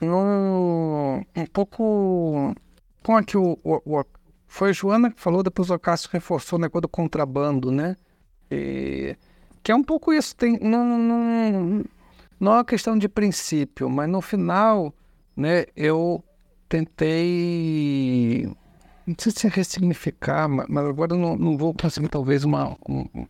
[0.00, 2.54] não, um pouco.
[3.02, 4.04] Com aqui o, o,
[4.52, 7.96] foi a Joana que falou, depois o Cássio reforçou o negócio do contrabando, né?
[8.50, 9.16] E,
[9.62, 10.36] que é um pouco isso.
[10.36, 11.84] Tem, não, não,
[12.38, 14.92] não é uma questão de princípio, mas no final,
[15.34, 16.22] né, eu
[16.68, 18.46] tentei.
[19.06, 23.26] Não sei se é ressignificar, mas, mas agora não, não vou conseguir, talvez, uma, um,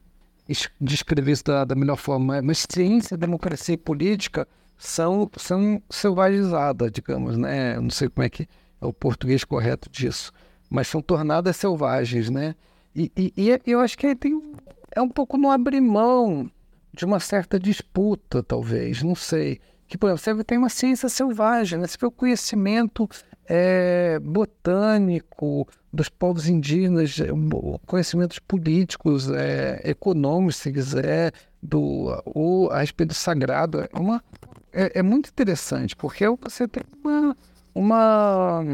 [0.81, 2.43] descrever isso da, da melhor forma.
[2.43, 4.47] Mas ciência, democracia e política
[4.77, 7.77] são, são selvagizadas, digamos, né?
[7.77, 8.49] Eu não sei como é que
[8.81, 10.33] é o português correto disso
[10.73, 12.55] mas são tornadas selvagens, né?
[12.97, 14.43] E, e, e eu acho que tem,
[14.91, 16.51] é um pouco no abrir mão
[16.95, 19.61] de uma certa disputa, talvez, não sei.
[19.87, 21.87] Que, por exemplo, você tem uma ciência selvagem, né?
[21.87, 23.07] Você vê o conhecimento
[23.47, 27.29] é, botânico dos povos indígenas, é,
[27.87, 33.83] conhecimentos políticos, é, econômicos, se quiser, do, ou a respeito do sagrado.
[33.83, 34.25] É, uma,
[34.73, 37.37] é, é muito interessante, porque você tem uma,
[37.75, 38.65] uma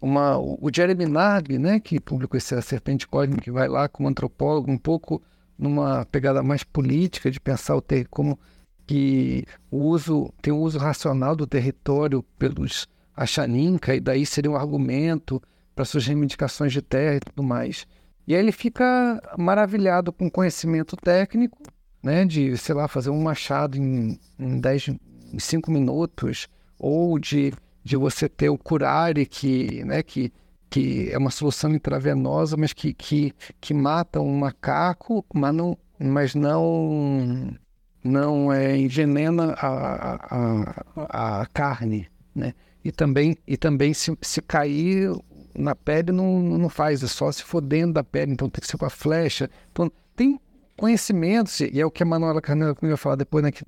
[0.00, 4.08] uma, o Jeremy Narby, né, que publicou esse A Serpente Cósmica, que vai lá como
[4.08, 5.22] antropólogo, um pouco
[5.58, 8.38] numa pegada mais política de pensar o ter, como
[8.86, 12.86] que o uso tem o uso racional do território pelos
[13.16, 15.42] Achaninka, e daí seria um argumento
[15.74, 17.86] para suas reivindicações de terra e tudo mais.
[18.26, 21.58] E aí ele fica maravilhado com conhecimento técnico,
[22.02, 26.48] né, de, sei lá, fazer um machado em, em, dez, em cinco minutos,
[26.78, 27.52] ou de
[27.86, 30.32] de você ter o curare, que, né, que,
[30.68, 36.34] que é uma solução intravenosa, mas que, que, que mata um macaco, mas não, mas
[36.34, 37.56] não,
[38.02, 42.54] não é, envenena a, a, a carne, né?
[42.84, 45.12] E também, e também se, se cair
[45.56, 48.66] na pele não, não faz, é só se for dentro da pele, então tem que
[48.66, 49.48] ser com a flecha.
[49.70, 50.40] Então, tem
[50.76, 53.62] conhecimentos, e é o que a Manuela Carneiro vai falar depois, né, que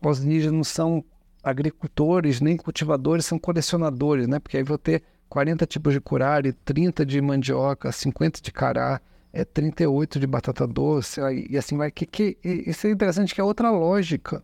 [0.00, 1.04] os indígenas não são
[1.42, 4.38] agricultores nem cultivadores são colecionadores, né?
[4.38, 9.00] Porque aí vou ter 40 tipos de curare, 30 de mandioca, 50 de cará.
[9.32, 11.90] é 38 de batata doce, e assim vai.
[11.90, 14.42] Que, que, isso é interessante, que é outra lógica.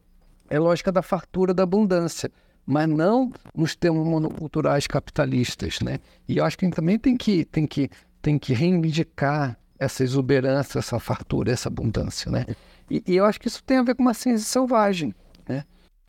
[0.48, 2.31] É lógica da fartura, da abundância,
[2.64, 5.98] mas não nos termos monoculturais capitalistas, né?
[6.28, 7.90] E eu acho que também tem que, tem que,
[8.23, 12.47] tem que reivindicar essa exuberância, essa fartura, essa abundância, né?
[12.89, 15.12] E, e eu acho que isso tem a ver com uma ciência selvagem,
[15.48, 15.64] né?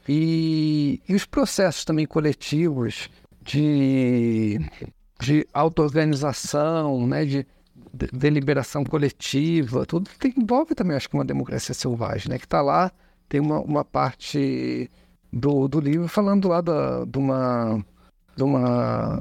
[0.07, 3.09] E, e os processos também coletivos
[3.41, 4.59] de,
[5.19, 7.25] de auto-organização, né?
[7.25, 7.45] De,
[8.13, 12.37] deliberação coletiva, tudo que envolve também, acho que uma democracia selvagem, né?
[12.37, 12.91] Que está lá,
[13.27, 14.89] tem uma, uma parte
[15.33, 17.83] do, do livro falando lá da, de uma
[18.35, 19.19] de uma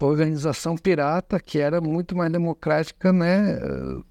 [0.00, 3.58] organização pirata que era muito mais democrática, né?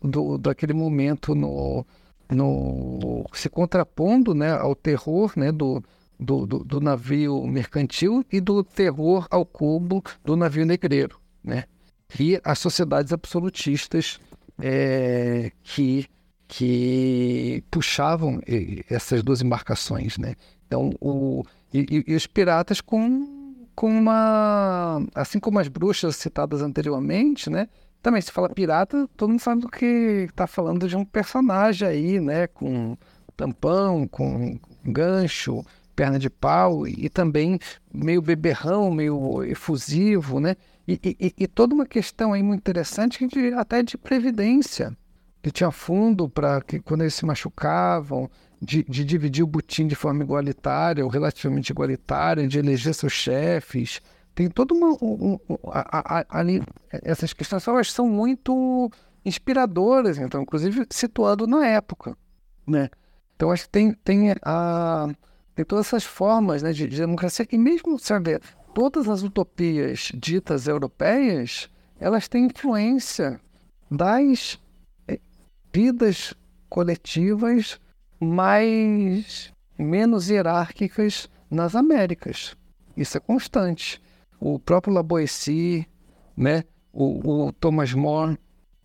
[0.02, 1.86] Do, daquele momento no,
[2.32, 4.52] no se contrapondo, né?
[4.52, 5.52] Ao terror, né?
[5.52, 5.84] Do,
[6.20, 11.66] do, do, do navio mercantil e do terror ao cubo do navio negreiro, né?
[12.20, 14.20] e as sociedades absolutistas
[14.60, 16.08] é, que,
[16.48, 18.42] que puxavam
[18.90, 20.18] essas duas embarcações.
[20.18, 20.36] Né?
[20.68, 21.44] Então, o,
[21.74, 25.02] e, e, os piratas com, com uma.
[25.16, 27.68] Assim como as bruxas citadas anteriormente, né?
[28.02, 32.20] Também se fala pirata, todo mundo sabe do que está falando de um personagem aí,
[32.20, 32.48] né?
[32.48, 32.98] Com
[33.38, 35.64] tampão, com gancho,
[35.96, 37.60] perna de pau e, e também
[37.94, 40.56] meio beberrão, meio efusivo, né?
[40.88, 44.98] E, e, e, toda uma questão aí muito interessante de, até de previdência,
[45.42, 48.30] que tinha fundo para que quando eles se machucavam,
[48.62, 54.02] de, de, dividir o butim de forma igualitária ou relativamente igualitária, de eleger seus chefes.
[54.34, 54.98] Tem toda uma.
[55.02, 58.90] Um, um, a, a, ali, essas questões elas são muito
[59.26, 62.18] inspiradoras, então, inclusive situando na época.
[62.66, 62.90] Né?
[63.36, 65.10] Então, acho que tem, tem, a,
[65.56, 68.40] tem todas essas formas né, de, de democracia, e mesmo, sabe,
[68.74, 73.40] todas as utopias ditas europeias, elas têm influência
[73.90, 74.60] das
[75.08, 75.20] eh,
[75.74, 76.34] vidas
[76.70, 77.80] coletivas
[78.20, 82.56] mais menos hierárquicas nas Américas.
[82.96, 84.02] Isso é constante.
[84.42, 85.88] O próprio Laboessi,
[86.36, 88.40] né, o, o, Thomas More,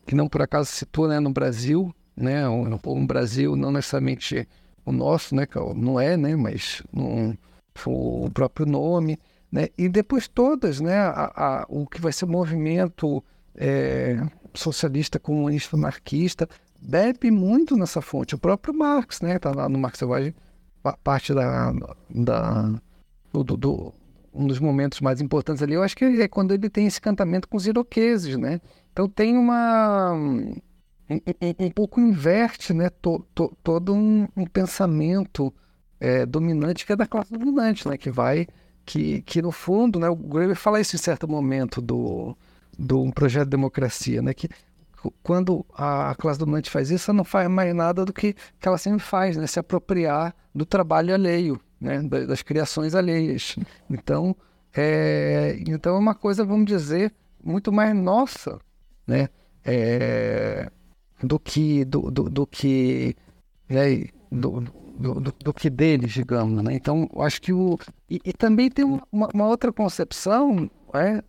[0.07, 4.47] que não por acaso citou né, no Brasil, né, um, um Brasil não necessariamente
[4.85, 7.35] o nosso, né, não é, né, mas um,
[7.87, 9.19] o próprio nome.
[9.51, 9.69] Né?
[9.79, 13.25] E depois todas, né, a, a, o que vai ser o movimento
[13.55, 14.21] é,
[14.53, 16.47] socialista, comunista, marxista,
[16.79, 18.35] bebe muito nessa fonte.
[18.35, 20.35] O próprio Marx, né, está lá no Marx Selvagem,
[21.03, 21.73] parte da,
[22.11, 22.75] da
[23.33, 23.95] do, do,
[24.37, 27.49] um dos momentos mais importantes ali, eu acho que é quando ele tem esse cantamento
[27.49, 28.61] com os iroqueses, né?
[28.93, 30.55] Então tem uma um,
[31.11, 35.53] um, um pouco inverte, né, to, to, todo um, um pensamento
[36.01, 38.47] é, dominante que é da classe dominante, né, que vai
[38.85, 42.37] que, que no fundo, né, o Greber fala isso em certo momento do,
[42.79, 44.49] do projeto de democracia, né, que
[45.23, 48.79] quando a classe dominante faz isso, ela não faz mais nada do que, que ela
[48.79, 53.57] sempre faz, né, se apropriar do trabalho alheio, né, das criações alheias.
[53.89, 54.35] Então,
[54.75, 57.13] é, então é uma coisa, vamos dizer,
[57.43, 58.59] muito mais nossa,
[59.07, 59.29] né,
[59.65, 60.71] é,
[61.23, 63.17] do que do, do, do que
[63.69, 66.63] né, do, do, do, que deles, digamos.
[66.63, 66.75] Né?
[66.75, 67.79] Então, acho que o.
[68.09, 71.23] E, e também tem uma, uma, outra concepção é,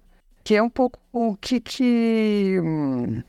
[0.44, 1.60] que é um pouco o que.
[1.60, 3.22] que hum,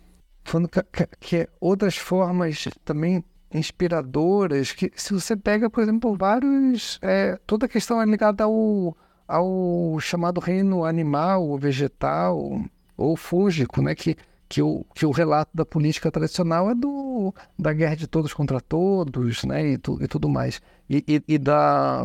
[1.21, 3.23] que, outras formas também
[3.53, 6.99] inspiradoras, que se você pega, por exemplo, vários.
[7.03, 8.97] É, toda a questão é ligada ao,
[9.27, 12.63] ao chamado reino animal, vegetal
[12.97, 13.95] ou fúngico, né?
[13.95, 14.17] Que
[14.49, 18.61] que o, que o relato da política tradicional é do, da guerra de todos contra
[18.61, 20.63] todos, né, e, tu, e tudo mais.
[20.89, 22.05] E, e, e da...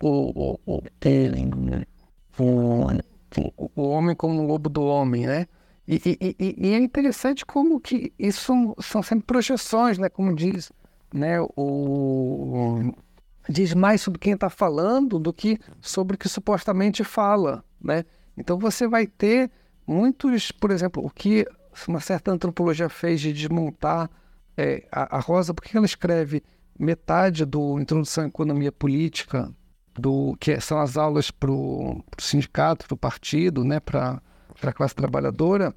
[0.00, 0.82] O, o,
[2.38, 5.46] o, o, homem como o lobo do homem, né?
[5.88, 10.08] E, e, e, é interessante como que isso são, sempre projeções, né?
[10.08, 10.72] Como diz,
[11.14, 11.40] né?
[11.56, 12.92] O,
[13.48, 18.04] diz mais sobre quem está falando do que sobre o que supostamente fala, né?
[18.36, 19.50] Então você vai ter
[19.86, 21.46] muitos, por exemplo, o que
[21.86, 24.10] uma certa antropologia fez de desmontar
[24.56, 26.42] é, a, a, Rosa, porque ela escreve
[26.78, 29.52] metade do Introdução à Economia Política,
[29.94, 34.20] do que são as aulas para o sindicato, para o partido, né, para
[34.62, 35.74] a classe trabalhadora,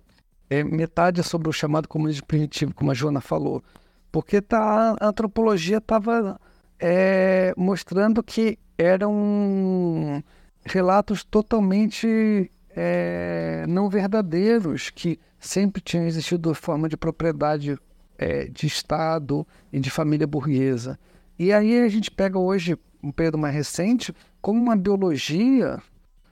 [0.49, 3.63] é, metade é sobre o chamado comunismo primitivo, como a Joana falou,
[4.11, 6.39] porque tá, a antropologia estava
[6.79, 10.23] é, mostrando que eram
[10.65, 17.77] relatos totalmente é, não verdadeiros, que sempre tinham existido forma de propriedade
[18.17, 20.99] é, de Estado e de família burguesa.
[21.37, 25.81] E aí a gente pega hoje, um período mais recente, como uma biologia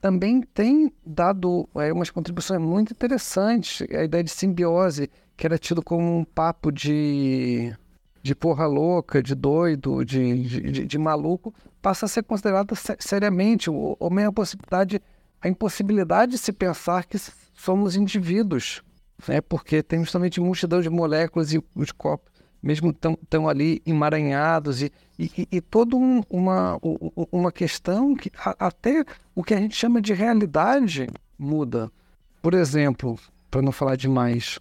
[0.00, 3.86] também tem dado é, umas contribuições muito interessantes.
[3.90, 7.74] A ideia de simbiose, que era tido como um papo de,
[8.22, 10.42] de porra louca, de doido, de,
[10.72, 15.02] de, de maluco, passa a ser considerada seriamente, ou, ou mesmo a possibilidade,
[15.40, 17.18] a impossibilidade de se pensar que
[17.54, 18.82] somos indivíduos,
[19.26, 19.40] né?
[19.40, 25.48] porque tem justamente multidão de moléculas e os corpos mesmo estão ali emaranhados e, e,
[25.50, 26.78] e toda um, uma,
[27.30, 29.04] uma questão que até
[29.34, 31.08] o que a gente chama de realidade
[31.38, 31.90] muda.
[32.42, 33.18] Por exemplo,
[33.50, 34.58] para não falar demais,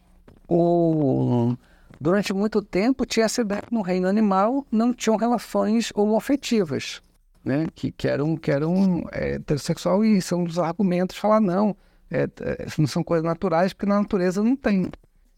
[0.48, 1.56] o,
[2.00, 7.02] durante muito tempo tinha essa ideia que no reino animal não tinham relações homoafetivas,
[7.44, 7.68] né?
[7.74, 11.76] que, que eram, que eram é, heterossexual e são dos argumentos falar não,
[12.10, 14.90] é, é, não são coisas naturais porque na natureza não tem.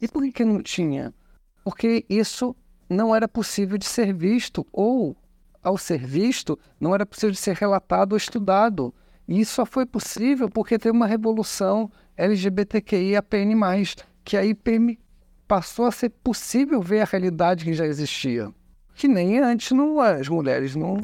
[0.02, 1.14] E por que, que não tinha?
[1.64, 2.56] Porque isso
[2.90, 5.16] não era possível de ser visto, ou,
[5.62, 8.94] ao ser visto, não era possível de ser relatado ou estudado.
[9.28, 13.56] E isso só foi possível porque teve uma revolução LGBTQIAPN+,
[14.24, 14.58] que aí
[15.48, 18.52] passou a ser possível ver a realidade que já existia.
[18.96, 20.98] Que nem antes não, as mulheres não...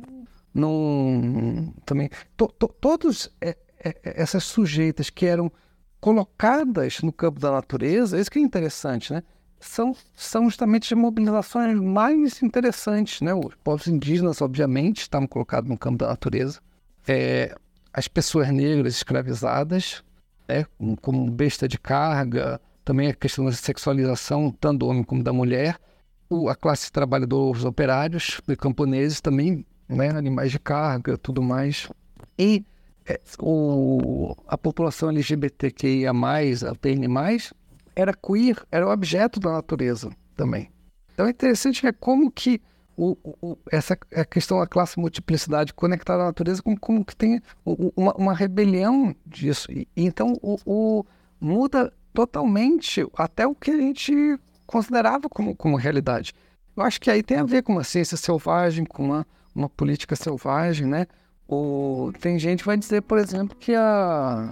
[0.53, 5.51] não também to, to, Todos é, é, essas sujeitas que eram
[5.99, 9.23] colocadas no campo da natureza, isso que é interessante, né?
[9.59, 13.21] São, são justamente as mobilizações mais interessantes.
[13.21, 13.33] Né?
[13.33, 16.59] Os povos indígenas, obviamente, estavam colocados no campo da natureza.
[17.07, 17.55] É,
[17.93, 20.03] as pessoas negras escravizadas,
[20.47, 20.65] né?
[21.01, 25.79] como besta de carga, também a questão da sexualização, tanto do homem como da mulher.
[26.29, 30.09] O, a classe de trabalhadores operários, e camponeses também, né?
[30.09, 31.89] animais de carga, tudo mais.
[32.37, 32.65] E
[33.07, 37.07] é, o, a população LGBTQIA+, a PN+,
[37.95, 40.69] era queer, era objeto da natureza também.
[41.13, 42.61] Então é interessante ver como que
[42.97, 47.41] o, o, essa a questão da classe multiplicidade conectada à natureza, como, como que tem
[47.65, 49.71] uma, uma rebelião disso.
[49.71, 51.05] E, então o, o,
[51.39, 56.33] muda totalmente até o que a gente considerava como, como realidade.
[56.75, 60.15] Eu acho que aí tem a ver com uma ciência selvagem, com uma, uma política
[60.15, 61.05] selvagem, né?
[61.47, 64.51] O, tem gente que vai dizer, por exemplo, que a,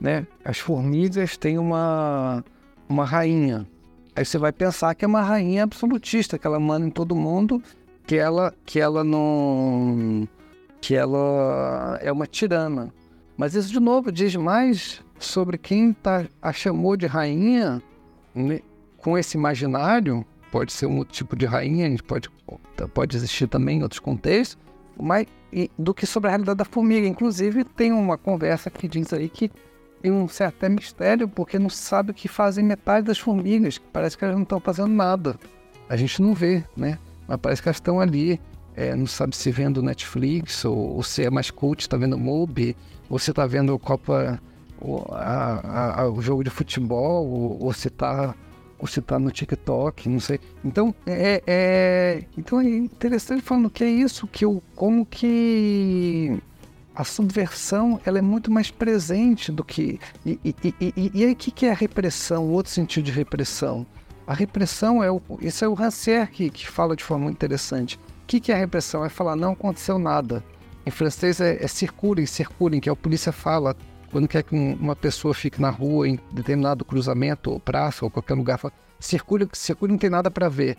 [0.00, 2.44] né, as formigas têm uma
[2.88, 3.66] uma rainha.
[4.16, 7.62] Aí você vai pensar que é uma rainha absolutista, que ela manda em todo mundo,
[8.06, 10.28] que ela, que ela não.
[10.80, 12.92] que ela é uma tirana.
[13.36, 17.82] Mas isso, de novo, diz mais sobre quem tá, a chamou de rainha
[18.34, 18.60] né,
[18.98, 20.24] com esse imaginário.
[20.52, 22.30] Pode ser um tipo de rainha, pode,
[22.92, 24.56] pode existir também em outros contextos,
[24.96, 25.26] mas
[25.76, 27.08] do que sobre a realidade da formiga.
[27.08, 29.50] Inclusive, tem uma conversa que diz aí que
[30.04, 33.80] tem um certo mistério, porque não sabe o que fazem metade das formigas.
[33.90, 35.34] Parece que elas não estão fazendo nada.
[35.88, 36.98] A gente não vê, né?
[37.26, 38.38] Mas parece que elas estão ali.
[38.76, 42.76] É, não sabe se vendo Netflix, ou, ou se é mais cult, está vendo Mubi,
[43.08, 44.38] ou se está vendo Copa,
[44.78, 48.34] o, a, a, o jogo de futebol, ou, ou se está
[48.78, 50.38] ou tá no TikTok, não sei.
[50.62, 56.38] Então é, é, então é interessante falando que é isso, que o como que
[56.94, 59.98] a subversão ela é muito mais presente do que.
[60.24, 62.48] E, e, e, e aí, o que é a repressão?
[62.48, 63.86] Outro sentido de repressão.
[64.26, 65.20] A repressão é o.
[65.40, 67.96] Isso é o Rancière que, que fala de forma muito interessante.
[67.96, 69.04] O que, que é a repressão?
[69.04, 70.42] É falar não aconteceu nada.
[70.86, 73.76] Em francês é, é circulem, circulem, que a polícia fala
[74.10, 78.34] quando quer que uma pessoa fique na rua, em determinado cruzamento, ou praça, ou qualquer
[78.34, 80.78] lugar, fala, circule, circule, não tem nada para ver.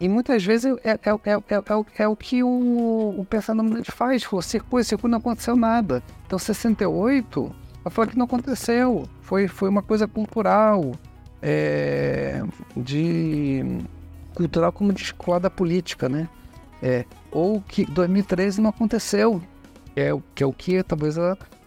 [0.00, 4.24] E muitas vezes é, é, é, é, o que o, o pensamento faz.
[4.24, 6.02] Você, pô, esse não aconteceu nada.
[6.26, 7.54] Então, 68
[7.90, 9.08] foi que não aconteceu.
[9.20, 10.92] Foi, foi uma coisa cultural,
[12.76, 13.84] de
[14.34, 16.28] cultural como de escola da política, né?
[16.82, 19.40] É, ou que 2013 não aconteceu,
[19.96, 21.16] é, que é o que talvez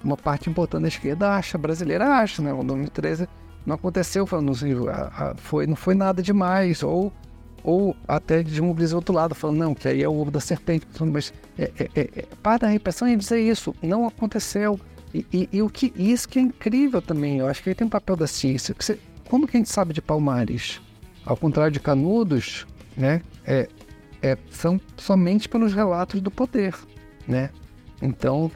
[0.04, 2.54] uma parte importante da esquerda acha, brasileira acha, né?
[2.54, 3.28] O 2013
[3.66, 4.54] não aconteceu, falando,
[5.38, 7.12] foi, não foi nada demais, ou
[7.68, 10.88] ou até desmobilizar o outro lado, falando, não, que aí é o ovo da serpente.
[11.02, 14.80] Mas é, é, é, é para a repressão e dizer isso, não aconteceu.
[15.14, 17.86] E, e, e, o que, isso que é incrível também, eu acho que aí tem
[17.86, 18.74] um papel da ciência.
[18.80, 20.80] Você, como que a gente sabe de Palmares?
[21.26, 22.66] Ao contrário de Canudos,
[22.96, 23.68] né, é,
[24.22, 26.74] é, são somente pelos relatos do poder,
[27.28, 27.50] né?
[28.02, 28.50] Então,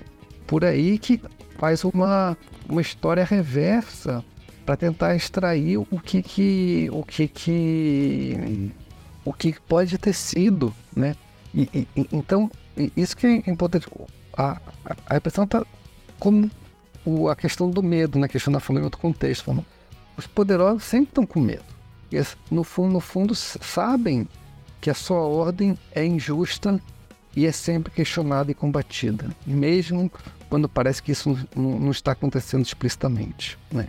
[0.47, 1.21] por aí que
[1.57, 2.37] faz uma,
[2.69, 4.23] uma história reversa
[4.65, 8.71] para tentar extrair o que que o que que
[9.23, 11.15] o que pode ter sido, né?
[11.53, 12.49] E, e, então,
[12.95, 13.87] isso que é importante.
[14.35, 15.65] A, a, a repressão está
[16.19, 16.49] como
[17.05, 18.25] o, a questão do medo, né?
[18.25, 19.45] A questão da família em outro contexto.
[19.45, 19.65] Falando,
[20.17, 21.63] os poderosos sempre estão com medo.
[22.11, 22.17] E,
[22.49, 24.27] no fundo, no fundo, sabem
[24.79, 26.81] que a sua ordem é injusta
[27.35, 30.11] e é sempre questionada e combatida, mesmo
[30.49, 33.57] quando parece que isso não, não está acontecendo explicitamente.
[33.71, 33.87] Né?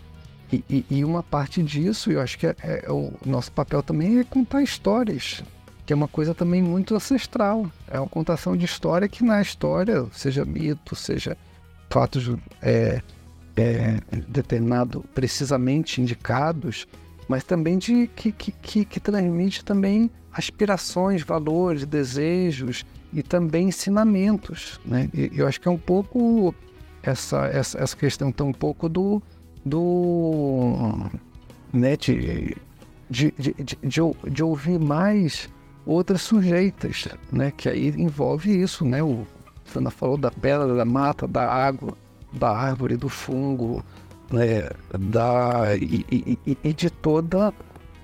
[0.52, 4.18] E, e, e, uma parte disso, eu acho que é, é, o nosso papel também
[4.18, 5.42] é contar histórias,
[5.86, 7.70] que é uma coisa também muito ancestral.
[7.88, 11.38] É uma contação de história que na história, seja mito, seja
[11.88, 12.30] fatos
[12.60, 13.00] é,
[13.56, 13.98] é,
[14.28, 16.86] determinado, precisamente indicados,
[17.26, 24.78] mas também de que, que, que, que transmite também aspirações, valores, desejos e também ensinamentos.
[24.84, 25.08] Né?
[25.14, 26.54] E, eu acho que é um pouco
[27.02, 29.22] essa, essa, essa questão tão um pouco do,
[29.64, 31.10] do
[31.72, 32.56] né, de,
[33.08, 35.48] de, de, de, ouvir mais
[35.86, 37.50] outras sujeitas, né?
[37.50, 39.02] que aí envolve isso, né?
[39.02, 39.26] O
[39.64, 41.96] Fana falou da pedra, da mata, da água,
[42.32, 43.82] da árvore, do fungo,
[44.30, 44.68] né?
[44.98, 46.04] da, e,
[46.46, 47.52] e, e de toda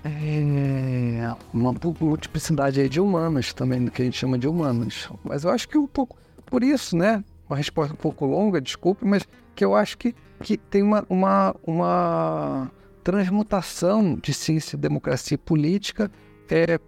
[0.04, 5.10] é, uma multiplicidade de humanos também, que a gente chama de humanos.
[5.24, 6.16] Mas eu acho que um pouco
[6.46, 7.22] por isso, né?
[7.48, 11.54] Uma resposta um pouco longa, desculpe, mas que eu acho que, que tem uma, uma,
[11.66, 12.70] uma
[13.02, 16.10] transmutação de ciência, democracia e política
[16.50, 16.78] é,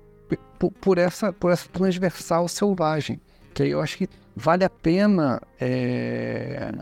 [0.58, 3.20] por, por, essa, por essa transversal selvagem.
[3.54, 5.40] Que eu acho que vale a pena.
[5.60, 6.72] É,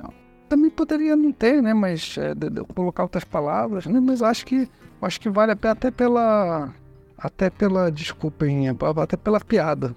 [0.49, 1.75] também poderia não ter, né?
[1.75, 4.01] Mas é, de, de, colocar outras palavras, né?
[4.01, 4.69] Mas acho que
[5.01, 6.75] acho que vale a pena até pela
[7.17, 9.95] até pela desculpem, até pela piada,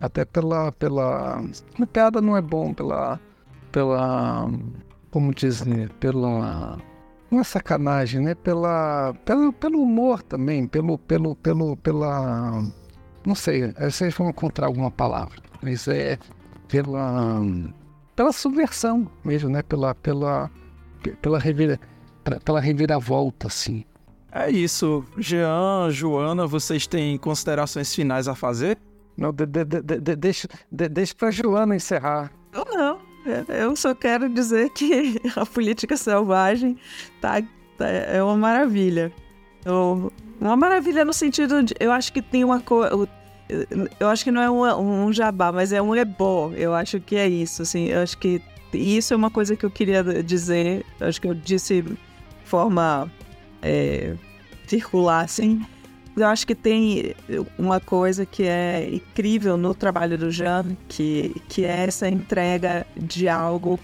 [0.00, 1.42] até pela pela
[1.92, 3.20] piada não é bom pela
[3.72, 4.48] pela
[5.14, 6.76] como dizer pela
[7.30, 8.34] não é sacanagem, né?
[8.34, 12.60] Pela pelo pelo humor também, pelo pelo pelo pela
[13.24, 16.18] não sei, vocês vão encontrar alguma palavra, mas é
[16.66, 17.40] pela
[18.16, 19.62] pela subversão mesmo, né?
[19.62, 20.50] Pela, pela,
[21.22, 21.78] pela, revira,
[22.44, 23.84] pela reviravolta, assim.
[24.32, 25.04] É isso.
[25.16, 28.78] Jean, Joana, vocês têm considerações finais a fazer?
[29.16, 32.32] Não, de, de, de, deixa, de, deixa pra Joana encerrar.
[32.52, 32.93] Eu não.
[33.48, 36.76] Eu só quero dizer que a política selvagem
[37.20, 37.42] tá,
[37.76, 39.12] tá é uma maravilha.
[39.64, 41.74] Eu, uma maravilha no sentido de.
[41.80, 43.08] Eu acho que tem uma coisa
[44.00, 46.50] eu acho que não é um, um jabá, mas é um ebó.
[46.54, 47.86] Eu acho que é isso, assim.
[47.86, 48.40] Eu acho que
[48.72, 50.84] isso é uma coisa que eu queria dizer.
[50.98, 51.96] Eu acho que eu disse de
[52.44, 53.10] forma
[53.62, 54.14] é,
[54.66, 55.64] circular, assim.
[56.16, 57.14] Eu acho que tem
[57.58, 63.28] uma coisa que é incrível no trabalho do Jean, que, que é essa entrega de
[63.28, 63.80] algo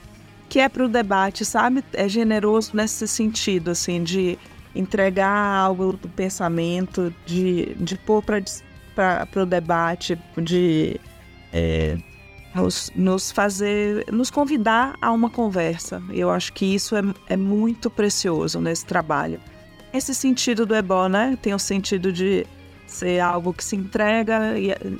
[0.48, 1.84] que é para o debate, sabe?
[1.92, 4.38] É generoso nesse sentido, assim, de
[4.74, 11.00] entregar algo do pensamento, de, de pôr para o debate, de
[11.52, 11.96] é,
[12.54, 16.02] nos, nos, fazer, nos convidar a uma conversa.
[16.10, 19.40] Eu acho que isso é, é muito precioso nesse trabalho.
[19.92, 21.36] Esse sentido do ebó, né?
[21.42, 22.46] Tem o sentido de
[22.86, 24.54] ser algo que se entrega,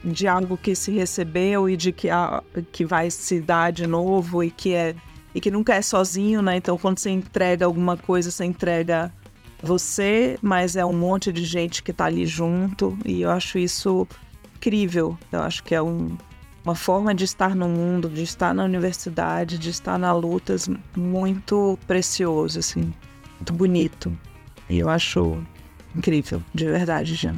[0.05, 2.43] de algo que se recebeu e de que, a,
[2.73, 4.95] que vai se dar de novo e que é
[5.33, 6.57] e que nunca é sozinho, né?
[6.57, 9.13] Então, quando você entrega alguma coisa, você entrega
[9.63, 14.09] você, mas é um monte de gente que está ali junto e eu acho isso
[14.57, 15.17] incrível.
[15.31, 16.17] Eu acho que é um,
[16.65, 21.79] uma forma de estar no mundo, de estar na universidade, de estar na lutas muito
[21.87, 22.93] precioso, assim,
[23.37, 24.17] muito bonito.
[24.71, 25.43] E eu acho
[25.97, 27.35] incrível, de verdade, Jean.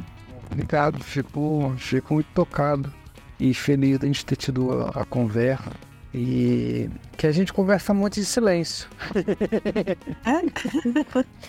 [0.51, 2.93] Obrigado, fico, fico muito tocado
[3.39, 5.71] e feliz de a gente ter tido a, a conversa.
[6.13, 8.87] E que a gente conversa muito em silêncio.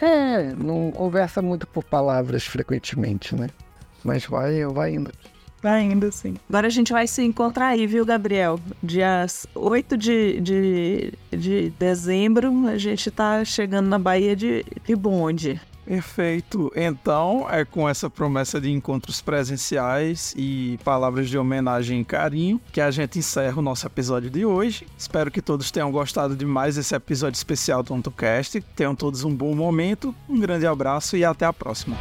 [0.00, 0.04] É?
[0.04, 3.48] é, não conversa muito por palavras frequentemente, né?
[4.02, 5.12] Mas vai, vai indo.
[5.62, 6.34] Vai indo, sim.
[6.48, 8.58] Agora a gente vai se encontrar aí, viu, Gabriel?
[8.82, 15.60] Dias 8 de, de, de dezembro, a gente tá chegando na Bahia de, de bonde.
[15.86, 16.72] Perfeito.
[16.74, 22.80] Então, é com essa promessa de encontros presenciais e palavras de homenagem e carinho que
[22.80, 24.86] a gente encerra o nosso episódio de hoje.
[24.96, 28.60] Espero que todos tenham gostado de mais esse episódio especial do OntoCast.
[28.74, 31.96] Tenham todos um bom momento, um grande abraço e até a próxima.